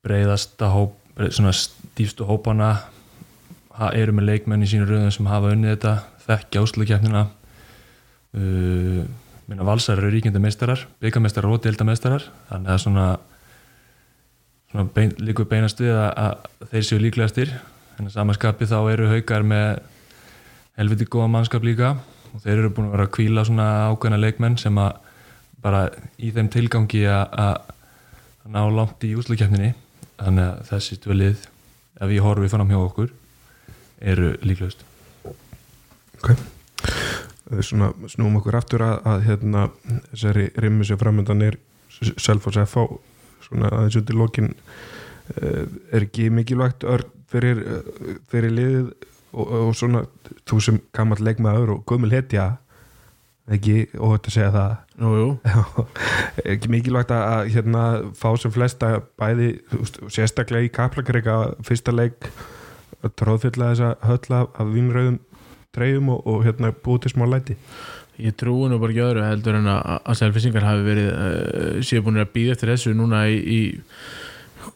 breiðasta 0.05 0.69
hóp, 0.73 0.97
svona 1.29 1.53
stífstu 1.55 2.27
hópana 2.29 2.73
eru 3.95 4.15
með 4.15 4.29
leikmenn 4.31 4.63
í 4.63 4.69
sínu 4.69 4.87
röðum 4.89 5.13
sem 5.13 5.29
hafa 5.29 5.51
unnið 5.53 5.75
þetta 5.75 5.93
þekkja 6.25 6.63
úslugkeppnina 6.65 7.23
uh, 7.27 8.99
minna 9.45 9.67
valsarar 9.67 10.05
eru 10.05 10.15
ríkjandi 10.15 10.41
meistarar 10.41 10.85
byggameistarar 11.03 11.53
og 11.53 11.63
deildameistarar 11.65 12.29
þannig 12.49 12.73
að 12.73 12.83
svona 12.85 13.07
bein, 14.95 15.13
líkur 15.19 15.47
beinast 15.51 15.79
við 15.83 15.93
að, 15.93 16.09
að 16.25 16.69
þeir 16.73 16.87
séu 16.89 17.01
líklegastir. 17.03 17.53
En 17.99 18.09
að 18.09 18.15
samanskapi 18.17 18.67
þá 18.67 18.79
eru 18.91 19.11
haukar 19.11 19.45
með 19.47 19.79
helviti 20.79 21.07
góða 21.07 21.29
mannskap 21.31 21.63
líka. 21.63 21.95
Og 22.33 22.43
þeir 22.43 22.57
eru 22.57 22.73
búin 22.75 22.89
að 22.89 22.97
vera 22.97 23.07
að 23.07 23.15
kvíla 23.15 23.45
svona 23.47 23.69
ákveðna 23.91 24.19
leikmenn 24.19 24.59
sem 24.59 24.77
að 24.81 24.97
bara 25.65 25.87
í 26.21 26.29
þeim 26.35 26.51
tilgangi 26.53 27.05
að 27.09 27.71
að 28.45 28.53
ná 28.53 28.61
langt 28.69 29.03
í 29.05 29.15
úslakefninni 29.17 29.71
þannig 30.19 30.49
að 30.51 30.59
þessi 30.69 30.97
tvö 31.01 31.15
lið 31.17 31.45
ef 32.03 32.11
ég 32.13 32.25
horfi 32.25 32.49
fram 32.51 32.69
hjá 32.69 32.77
okkur 32.77 33.13
eru 34.05 34.35
líklegust. 34.45 34.83
Okay. 36.15 36.37
svona 37.61 37.91
snúum 38.09 38.37
okkur 38.39 38.57
aftur 38.57 38.83
að, 38.85 38.95
að 39.05 39.25
hérna, 39.27 39.65
þessari 40.11 40.45
rimmi 40.61 40.85
sem 40.85 40.97
framöndan 40.97 41.43
er 41.45 41.57
Selfoss 41.89 42.57
FH 42.65 42.85
svona 43.45 43.71
aðeins 43.71 43.99
undir 44.01 44.19
lokin 44.19 44.51
uh, 44.53 45.63
er 45.93 46.07
ekki 46.07 46.29
mikilvægt 46.33 46.85
örn 46.89 47.11
fyrir, 47.31 47.61
eh, 47.65 48.19
fyrir 48.29 48.53
liðið 48.53 48.91
og, 49.35 49.47
og 49.59 49.73
svona 49.77 50.05
þú 50.47 50.61
sem 50.63 50.77
gammal 50.95 51.19
leikmaður 51.25 51.75
og 51.75 51.83
gömul 51.89 52.13
hetja 52.13 52.55
ekki 53.51 53.85
óhætt 54.01 54.29
að 54.29 54.35
segja 54.35 54.51
það? 54.53 54.75
Jú, 55.01 55.09
jú, 55.19 55.85
ekki 56.55 56.71
mikilvægt 56.73 57.13
að 57.13 57.51
hérna, 57.53 57.83
fá 58.17 58.29
sem 58.41 58.53
flesta 58.53 58.95
bæði 59.19 59.51
sérstaklega 60.09 60.65
í 60.65 60.73
kaplakreika 60.73 61.37
fyrsta 61.65 61.93
leik 61.93 62.29
að 63.05 63.13
tróðfylla 63.21 63.73
þessa 63.73 63.91
höll 64.07 64.39
af, 64.39 64.63
vínröðum 64.71 65.19
treyjum 65.75 66.09
og, 66.15 66.25
og 66.25 66.45
hérna 66.47 66.71
búið 66.85 67.05
til 67.05 67.15
smá 67.15 67.27
læti 67.29 67.57
ég 68.21 68.35
trúi 68.39 68.69
nú 68.71 68.79
bara 68.81 68.93
ekki 68.93 69.03
öðru 69.05 69.25
heldur 69.25 69.57
en 69.59 69.67
að, 69.71 69.81
að 69.97 70.19
selfisingar 70.21 70.67
hafi 70.67 70.85
verið 70.85 71.09
uh, 71.11 71.81
séu 71.85 72.05
búin 72.05 72.21
að 72.21 72.31
býða 72.35 72.55
eftir 72.55 72.71
þessu 72.73 72.93
núna 72.95 73.25
í, 73.27 73.39
í 73.41 73.59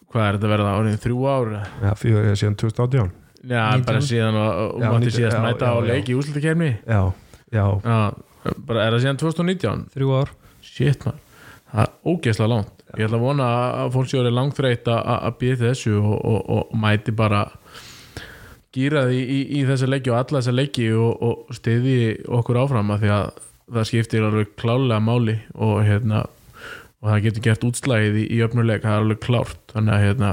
hvað 0.10 0.26
er 0.26 0.38
þetta 0.38 0.50
að 0.50 0.54
verða 0.56 0.76
árið 0.80 0.98
þrjú 1.06 1.20
ár 1.30 1.54
Já, 1.60 1.92
fyrir 2.02 2.32
að 2.34 2.40
síðan 2.42 2.58
2018 2.64 3.14
Já, 3.40 3.62
19. 3.72 3.86
bara 3.88 4.02
síðan 4.04 4.40
og, 4.40 4.50
og 4.50 4.82
Já, 4.84 4.90
mátti 4.90 5.12
19, 5.12 5.16
síðast 5.20 5.38
já, 5.38 5.44
mæta 5.46 5.70
já, 5.70 5.72
á 5.72 5.78
já. 5.80 5.88
leik 5.94 6.10
í 6.10 6.18
úslutakefni 6.20 6.72
Já, 6.84 7.02
já, 7.56 7.66
Já, 7.86 8.00
bara 8.66 8.86
er 8.86 8.96
það 8.96 9.04
síðan 9.06 9.22
2019 9.24 9.86
þrjú 9.96 10.14
ár. 10.16 10.34
Shit 10.64 11.06
man, 11.08 11.20
það 11.72 11.82
er 11.84 12.12
ógeðslega 12.12 12.52
langt. 12.54 12.84
Ég 12.98 13.06
ætla 13.06 13.20
að 13.20 13.26
vona 13.28 13.48
að 13.84 13.92
fólk 13.96 14.10
séu 14.10 14.20
orðið 14.22 14.36
langþreytt 14.38 14.90
að 14.92 15.10
að 15.16 15.38
býða 15.42 15.56
eftir 15.56 15.70
þessu 15.70 15.96
og, 16.00 16.16
og, 16.32 16.40
og 16.56 16.78
mæti 16.82 17.14
bara 17.16 17.42
gýraði 18.76 19.20
í, 19.20 19.24
í, 19.24 19.39
í 19.59 19.61
þessa 19.67 19.89
leiki 19.89 20.11
og 20.13 20.20
alla 20.20 20.41
þessa 20.41 20.55
leiki 20.55 20.89
og, 20.93 21.24
og 21.26 21.55
stiði 21.57 21.95
okkur 22.39 22.61
áfram 22.63 22.91
að 22.93 23.05
því 23.05 23.13
að 23.15 23.30
það 23.70 23.89
skiptir 23.89 24.26
alveg 24.26 24.53
klálega 24.59 24.99
máli 25.03 25.38
og 25.55 25.82
hérna 25.86 26.26
og 26.99 27.07
það 27.07 27.26
getur 27.26 27.45
gert 27.47 27.65
útslægið 27.70 28.22
í, 28.22 28.28
í 28.36 28.39
öfnuleik 28.45 28.84
það 28.84 28.95
er 28.95 29.03
alveg 29.05 29.22
klárt. 29.24 29.59
Þannig 29.72 29.95
að 29.95 30.05
hérna 30.05 30.32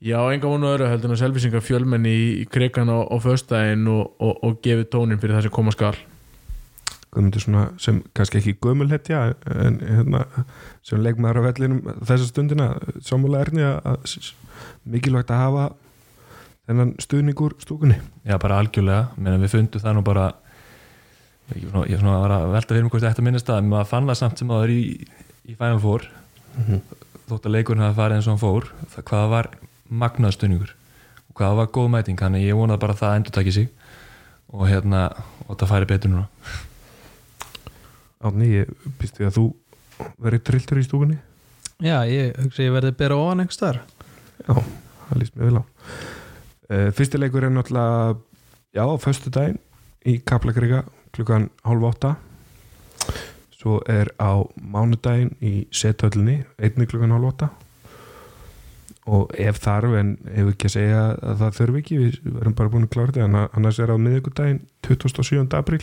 já, 0.00 0.18
enga 0.20 0.52
vonu 0.52 0.70
öðru 0.70 0.88
heldur 0.90 1.10
en 1.10 1.16
að 1.16 1.22
selvisingar 1.22 1.64
fjölmenni 1.64 2.12
í, 2.12 2.30
í 2.42 2.46
krigan 2.50 2.92
á, 2.92 2.98
á 3.00 3.16
föstudaginn 3.22 3.88
og, 3.92 4.14
og, 4.20 4.40
og 4.46 4.58
gefið 4.64 4.88
tónin 4.92 5.20
fyrir 5.22 5.38
það 5.38 5.48
sem 5.48 5.56
koma 5.56 5.74
skal. 5.74 5.94
Svona 7.10 7.64
sem 7.82 8.04
kannski 8.14 8.38
ekki 8.38 8.58
gömul 8.62 8.90
hetja 8.92 9.32
en 9.50 9.80
hérna 9.82 10.26
sem 10.86 11.00
leikmaður 11.02 11.42
á 11.42 11.46
vellinum 11.48 11.80
þessa 12.06 12.28
stundina 12.28 12.68
samúlega 13.02 13.48
erni 13.48 13.64
að, 13.66 14.04
mikilvægt 14.86 15.32
að 15.34 15.42
hafa 15.42 15.64
þennan 16.68 16.94
stuðning 17.02 17.42
úr 17.44 17.54
stúkunni? 17.62 17.98
Já, 18.26 18.36
bara 18.42 18.60
algjörlega, 18.60 19.10
menn 19.16 19.40
við 19.42 19.54
fundum 19.54 19.82
það 19.82 19.96
nú 19.96 20.02
bara 20.06 20.26
ég, 21.54 21.66
svona, 21.68 21.84
ég 21.90 22.00
svona 22.00 22.18
var 22.22 22.34
að 22.36 22.46
velta 22.54 22.74
fyrir 22.74 22.86
mig 22.86 22.94
hvort 22.94 23.06
þetta 23.06 23.24
minnast 23.26 23.52
að 23.52 23.68
maður 23.68 23.90
fann 23.92 24.10
það 24.10 24.20
samt 24.20 24.42
sem 24.42 24.50
að 24.50 24.60
það 24.60 24.66
er 24.66 24.74
í, 24.74 24.82
í 25.50 25.56
Final 25.56 25.80
Four. 25.82 26.06
Þótt 27.30 27.46
að 27.46 27.56
leikurinn 27.56 27.84
hafa 27.84 27.98
farið 28.00 28.18
eins 28.18 28.28
og 28.28 28.34
hann 28.34 28.42
fór 28.42 28.68
það, 28.90 29.04
hvaða 29.10 29.30
var 29.34 29.50
magnað 30.02 30.36
stunningur 30.36 30.74
og 31.30 31.38
hvaða 31.38 31.60
var 31.60 31.72
góð 31.76 31.88
mæting, 31.94 32.18
þannig 32.18 32.46
ég 32.48 32.58
vonaði 32.58 32.82
bara 32.82 32.96
að 32.96 33.02
það 33.04 33.16
endur 33.20 33.36
takki 33.36 33.54
sig 33.54 33.70
og 34.50 34.66
hérna, 34.66 35.06
og 35.46 35.58
það 35.60 35.70
færi 35.70 35.90
betur 35.92 36.10
núna. 36.10 36.26
Átni, 38.20 38.48
ég 38.50 38.72
býst 38.98 39.16
því 39.16 39.28
að 39.28 39.36
þú 39.38 39.44
verið 40.20 40.42
trilltur 40.48 40.80
í 40.80 40.86
stúkunni. 40.86 41.20
Já, 41.80 42.02
ég 42.04 42.34
hugsa 42.36 42.66
ég 42.66 42.74
verði 42.74 42.92
bera 42.98 43.16
ofan 43.16 43.40
einhvers 43.40 43.56
þar 43.56 43.78
Já, 44.44 44.52
það 44.52 45.20
líst 45.22 45.36
mér 45.36 45.48
vel 45.48 45.60
á 45.60 46.19
uh, 46.70 46.88
Fyrsti 46.94 47.20
leikur 47.20 47.44
er 47.44 47.52
náttúrulega 47.54 48.16
já, 48.74 48.84
á 48.86 48.94
föstu 49.02 49.30
daginn 49.30 49.58
í 50.06 50.20
Kaplakriga 50.24 50.84
klukkan 51.14 51.50
hálf 51.66 51.88
átta. 51.90 52.14
Svo 53.60 53.80
er 53.90 54.12
á 54.16 54.40
mánudaginn 54.56 55.34
í 55.44 55.66
sethöllinni 55.74 56.44
einni 56.56 56.86
klukkan 56.88 57.12
hálf 57.12 57.32
átta. 57.32 57.50
Og 59.10 59.32
ef 59.40 59.58
þarf 59.60 59.96
en 59.98 60.14
ef 60.28 60.52
ekki 60.52 60.68
að 60.68 60.76
segja 60.76 61.02
að 61.18 61.42
það 61.42 61.58
þurfi 61.58 61.82
ekki 61.82 61.98
við 61.98 62.20
verðum 62.24 62.56
bara 62.56 62.72
búin 62.72 62.86
að 62.86 62.94
klára 62.94 63.14
þetta 63.16 63.44
annars 63.58 63.80
er 63.82 63.92
á 63.92 63.96
miðvikudaginn 63.98 64.62
27. 64.86 65.44
apríl. 65.58 65.82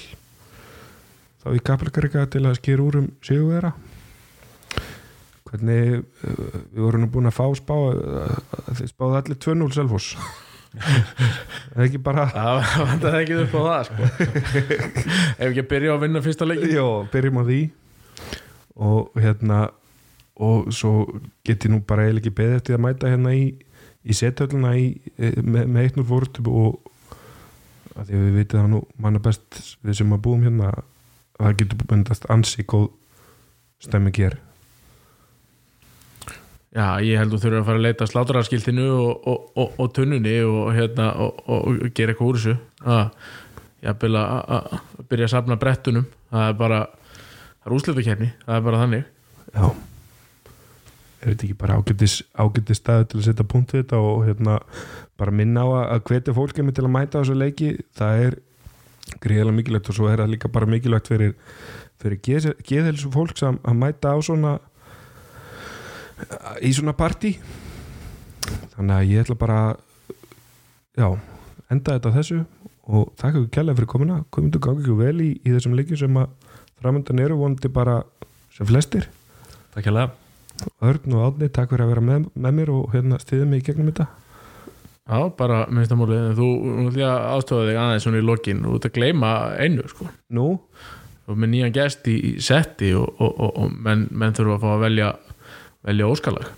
Þá 1.43 1.47
í 1.53 1.61
Kaplakriga 1.69 2.25
til 2.31 2.45
að 2.47 2.59
skýra 2.61 2.87
úr 2.87 2.99
um 3.03 3.13
sigurvera 3.25 3.73
hvernig 5.47 6.01
uh, 6.01 6.57
við 6.73 6.81
vorum 6.83 7.07
búin 7.11 7.29
að 7.29 7.37
fá 7.37 7.45
spá 7.55 7.75
uh, 7.77 8.33
þið 8.75 8.91
spáðu 8.91 9.19
allir 9.21 9.39
2-0 9.45 9.69
Selfoss 10.81 11.41
eða 11.73 11.85
ekki 11.87 12.01
bara 12.03 12.27
Það 12.33 12.61
vantaði 12.89 13.19
ekki 13.23 13.39
upp 13.43 13.55
á 13.57 13.61
það 13.67 13.81
sko. 13.87 14.07
Ef 15.37 15.43
ekki 15.49 15.63
að 15.63 15.69
byrja 15.73 15.93
að 15.93 16.03
vinna 16.05 16.23
fyrsta 16.25 16.47
leikin 16.47 16.73
já, 16.73 16.85
byrjum 17.13 17.41
á 17.41 17.43
því. 17.47 17.59
Og 18.87 19.21
hérna 19.21 19.59
og 20.37 20.69
svo 20.75 20.93
get 21.45 21.65
ég 21.65 21.73
nú 21.73 21.81
bara 21.85 22.05
eiginlega 22.05 22.23
ekki 22.25 22.37
beðið 22.37 22.59
eftir 22.59 22.77
að 22.77 22.83
mæta 22.85 23.09
hérna 23.09 23.33
í, 23.33 23.45
í 24.05 24.17
sethölluna 24.17 24.75
í, 24.77 24.87
eh, 25.17 25.39
með, 25.41 25.63
með 25.65 25.87
eitt 25.87 25.97
núr 25.97 26.07
fórt 26.11 26.41
og 26.45 26.77
að 27.97 28.11
því 28.11 28.17
að 28.19 28.25
við 28.25 28.37
vitið 28.37 28.59
það 28.59 28.69
nú 28.73 28.81
manna 29.01 29.21
best 29.23 29.61
við 29.81 29.99
sem 30.01 30.13
að 30.13 30.23
búum 30.27 30.45
hérna 30.45 30.69
að 30.73 30.83
það 31.39 31.57
getur 31.61 31.87
myndast 31.91 32.29
ansi 32.33 32.65
góð 32.69 32.91
stemming 33.81 34.17
hér 34.17 34.37
Já, 36.75 36.99
ég 36.99 37.15
held 37.15 37.31
þú 37.31 37.39
þurfur 37.41 37.61
að 37.61 37.67
fara 37.69 37.79
að 37.79 37.85
leita 37.85 38.03
að 38.03 38.11
slátrarskiltinu 38.11 38.87
og, 38.91 39.27
og, 39.31 39.43
og, 39.55 39.75
og 39.79 39.91
tunnunni 39.95 40.33
og, 40.43 40.65
hérna, 40.75 41.07
gera 41.95 42.13
eitthvað 42.13 42.27
úr 42.27 42.39
þessu. 42.39 42.55
Að, 42.83 43.03
að 43.87 43.99
byrja 44.03 44.23
að 44.27 45.23
að 45.23 45.31
safna 45.31 45.59
brettunum. 45.61 46.07
Það 46.33 46.49
er 46.51 46.57
bara 46.59 46.81
það 46.91 47.69
er 47.69 47.77
úslitakefni, 47.77 48.29
það 48.43 48.59
er 48.59 48.65
bara 48.67 48.81
þannig. 48.83 49.07
Já. 49.53 49.63
Er 51.17 51.31
þetta 51.31 51.47
ekki 51.47 51.57
bara 51.63 51.79
ágættis 51.79 52.81
staði 52.81 53.07
til 53.09 53.21
að 53.21 53.25
setja 53.29 53.47
punkt 53.47 53.73
við 53.73 53.85
þetta 53.85 54.03
og 54.03 54.21
hérna 54.27 54.59
bara 55.17 55.33
minna 55.33 55.63
á 55.63 55.67
að, 55.67 55.85
að 55.95 56.03
hvetja 56.11 56.35
fólk 56.37 56.59
einmitt 56.59 56.77
til 56.77 56.85
að 56.85 56.93
mæta 56.93 57.23
þessu 57.23 57.37
leiki? 57.39 57.73
Það 57.97 58.25
er 58.27 58.39
greiðilega 59.23 59.57
mikilvægt 59.57 59.89
og 59.91 59.97
svo 59.97 60.11
er 60.11 60.21
það 60.21 60.33
líka 60.35 60.51
bara 60.51 60.69
mikilvægt 60.69 61.09
fyrir, 61.09 61.33
fyrir 62.03 62.19
geðhelsu 62.67 63.11
fólks 63.15 63.45
að, 63.47 63.61
að 63.63 63.79
mæta 63.81 64.13
á 64.13 64.17
svona 64.19 64.57
í 66.63 66.71
svona 66.75 66.95
partí. 66.97 67.35
Þannig 68.75 68.95
að 68.95 69.09
ég 69.11 69.25
ætla 69.25 69.37
bara 69.39 69.59
já, 70.97 71.07
enda 71.73 71.97
þetta 71.97 72.13
þessu 72.15 72.43
og 72.87 73.09
þakka 73.19 73.41
ykkur 73.41 73.53
kærlega 73.57 73.79
fyrir 73.79 73.91
komuna. 73.91 74.21
Komundu 74.33 74.61
gangi 74.63 74.85
ykkur 74.85 75.01
vel 75.01 75.17
í, 75.25 75.31
í 75.43 75.55
þessum 75.55 75.75
leikjum 75.77 76.01
sem 76.03 76.21
að 76.21 76.31
framöndan 76.81 77.23
eru 77.23 77.39
vonandi 77.41 77.71
bara 77.73 77.99
sem 78.55 78.69
flestir. 78.69 79.09
Takk 79.73 79.89
hérlega 79.89 80.13
Örn 80.81 81.13
og 81.13 81.25
Átni, 81.27 81.51
takk 81.53 81.69
fyrir 81.73 81.85
að 81.85 81.91
vera 81.91 82.05
með, 82.05 82.29
með 82.33 82.55
mér 82.57 82.71
og 82.73 82.93
hérna 82.93 83.19
stiðið 83.21 83.49
mig 83.51 83.61
í 83.61 83.65
gegnum 83.67 83.91
þetta. 83.91 84.07
Já, 85.07 85.19
bara 85.39 85.59
minnstamálið, 85.71 86.23
en 86.31 86.35
þú 86.35 86.47
náttúrulega 86.65 87.11
aðstofaði 87.31 87.69
þig 87.69 87.81
aðeins 87.83 88.05
svona 88.07 88.19
í 88.19 88.25
lokin. 88.27 88.63
Og 88.65 88.73
þú 88.73 88.79
ert 88.79 88.87
að 88.89 88.95
gleyma 88.97 89.33
einu 89.61 89.85
sko. 89.91 90.07
Nú, 90.35 90.47
og 91.27 91.39
með 91.39 91.53
nýjan 91.53 91.75
gest 91.77 92.09
í, 92.11 92.15
í 92.17 92.31
setti 92.43 92.91
og, 92.97 93.07
og, 93.21 93.31
og, 93.37 93.53
og 93.61 93.77
menn, 93.85 94.07
menn 94.11 94.35
þurfa 94.35 94.57
að 94.57 94.65
fá 94.65 94.69
að 94.73 94.83
velja 94.87 95.11
velja 95.85 96.07
óskalag? 96.09 96.49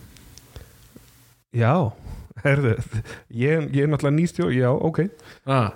Já, 1.56 1.74
herðu 2.44 2.76
ég, 3.34 3.70
ég 3.74 3.84
er 3.84 3.90
náttúrulega 3.92 4.16
nýstjó, 4.20 4.50
já, 4.54 4.70
ok. 4.72 5.00
Ah, 5.50 5.72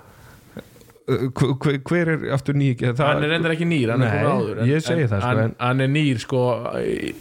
hver, 1.08 1.80
hver 1.84 2.12
er 2.14 2.26
aftur 2.36 2.56
ný? 2.58 2.72
Það, 2.80 3.02
hann 3.04 3.26
er 3.26 3.34
reyndar 3.34 3.56
ekki 3.56 3.68
nýr, 3.68 3.92
hann 3.94 4.06
er 4.06 4.12
Nei, 4.14 4.20
komið 4.22 4.34
áður 4.38 4.62
en, 4.64 4.70
ég 4.72 4.86
segi 4.86 5.06
en, 5.08 5.12
það, 5.12 5.26
sko, 5.26 5.46
en- 5.48 5.56
hann 5.66 5.84
er 5.84 5.92
nýr 5.92 6.22
sko 6.24 6.44
í, 6.80 7.14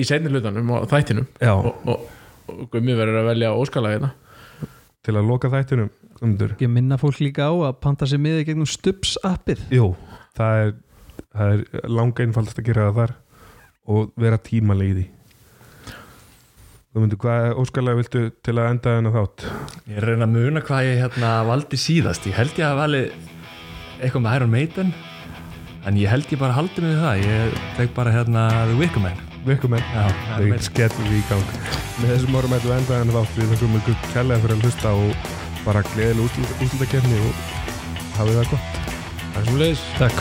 í 0.00 0.06
seinni 0.08 0.32
hlutanum 0.32 0.72
og 0.78 0.88
þættinum. 0.90 1.28
Já, 1.42 1.52
og, 1.54 1.84
og, 1.86 2.08
og 2.50 2.64
Gummi 2.72 2.96
verður 2.98 3.20
að 3.22 3.30
velja 3.34 3.52
óskalag 3.60 3.96
hérna. 3.98 4.12
Til 5.06 5.14
að 5.14 5.28
loka 5.30 5.52
þættinum 5.52 5.92
Guðmundur. 6.16 6.54
Ég 6.64 6.70
minna 6.72 6.96
fólk 6.96 7.18
líka 7.20 7.44
á 7.44 7.52
að 7.68 7.74
panta 7.84 8.06
sér 8.08 8.22
miði 8.24 8.46
gegnum 8.48 8.66
Stubbs 8.70 9.18
appið. 9.26 9.60
Jú, 9.74 9.90
það 10.38 10.62
er, 10.64 10.70
það 11.36 11.52
er 11.52 11.90
langa 11.92 12.24
einfaldast 12.24 12.62
að 12.62 12.70
gera 12.70 12.86
það 12.88 13.00
þar 13.02 13.12
og 13.92 14.08
vera 14.18 14.38
tímalega 14.42 15.04
í 15.04 15.04
Guðmundur, 16.96 17.18
hvað 17.20 17.58
óskalega 17.60 17.98
viltu 17.98 18.20
til 18.40 18.54
að 18.56 18.70
enda 18.70 18.92
þennan 18.96 19.12
þátt? 19.12 19.42
Ég 19.84 19.98
er 19.98 20.04
að 20.06 20.08
reyna 20.14 20.24
að 20.24 20.32
muna 20.32 20.62
hvað 20.64 20.86
ég 20.86 21.02
hérna 21.02 21.32
valdi 21.44 21.76
síðast. 21.76 22.24
Ég 22.30 22.38
held 22.38 22.56
ég 22.56 22.64
að 22.70 22.78
vali 22.80 23.02
eitthvað 24.00 24.24
með 24.24 24.36
Iron 24.38 24.52
Maiden 24.54 24.94
En 25.86 25.94
ég 26.00 26.10
held 26.10 26.26
ég 26.32 26.40
bara 26.40 26.56
haldi 26.56 26.82
mig 26.82 26.96
við 26.96 27.02
það. 27.04 27.20
Ég 27.22 27.58
tek 27.76 27.92
bara 27.94 28.10
hérna 28.10 28.46
The 28.66 28.74
Wicker 28.80 29.02
Man. 29.04 29.20
Vikumenn, 29.46 29.84
Já, 29.92 30.08
Iron 30.08 30.40
við 30.40 30.48
Maiden. 30.48 30.64
skellum 30.66 31.06
við 31.06 31.20
í 31.20 31.22
gang. 31.28 31.52
Með 32.00 32.10
þessum 32.10 32.38
orðum 32.40 32.56
ætlum 32.56 32.72
við 32.72 32.74
að 32.74 32.80
enda 32.80 32.96
þennan 32.96 33.16
þátt. 33.20 33.36
Við 33.36 33.52
þakkum 33.52 33.78
ykkur 33.82 33.96
kærlega 34.16 34.42
fyrir 34.42 34.56
að 34.56 34.62
hlusta 34.66 34.88
og 35.04 35.10
bara 35.68 35.84
gleðileg 35.92 36.24
útlutakerni 36.66 37.22
og 37.22 37.32
hafið 38.18 38.40
það 38.40 38.50
gott. 38.56 38.66
Það 39.30 39.38
er 39.38 39.46
sem 39.46 39.58
leiðis 39.62 39.82
Takk 40.00 40.18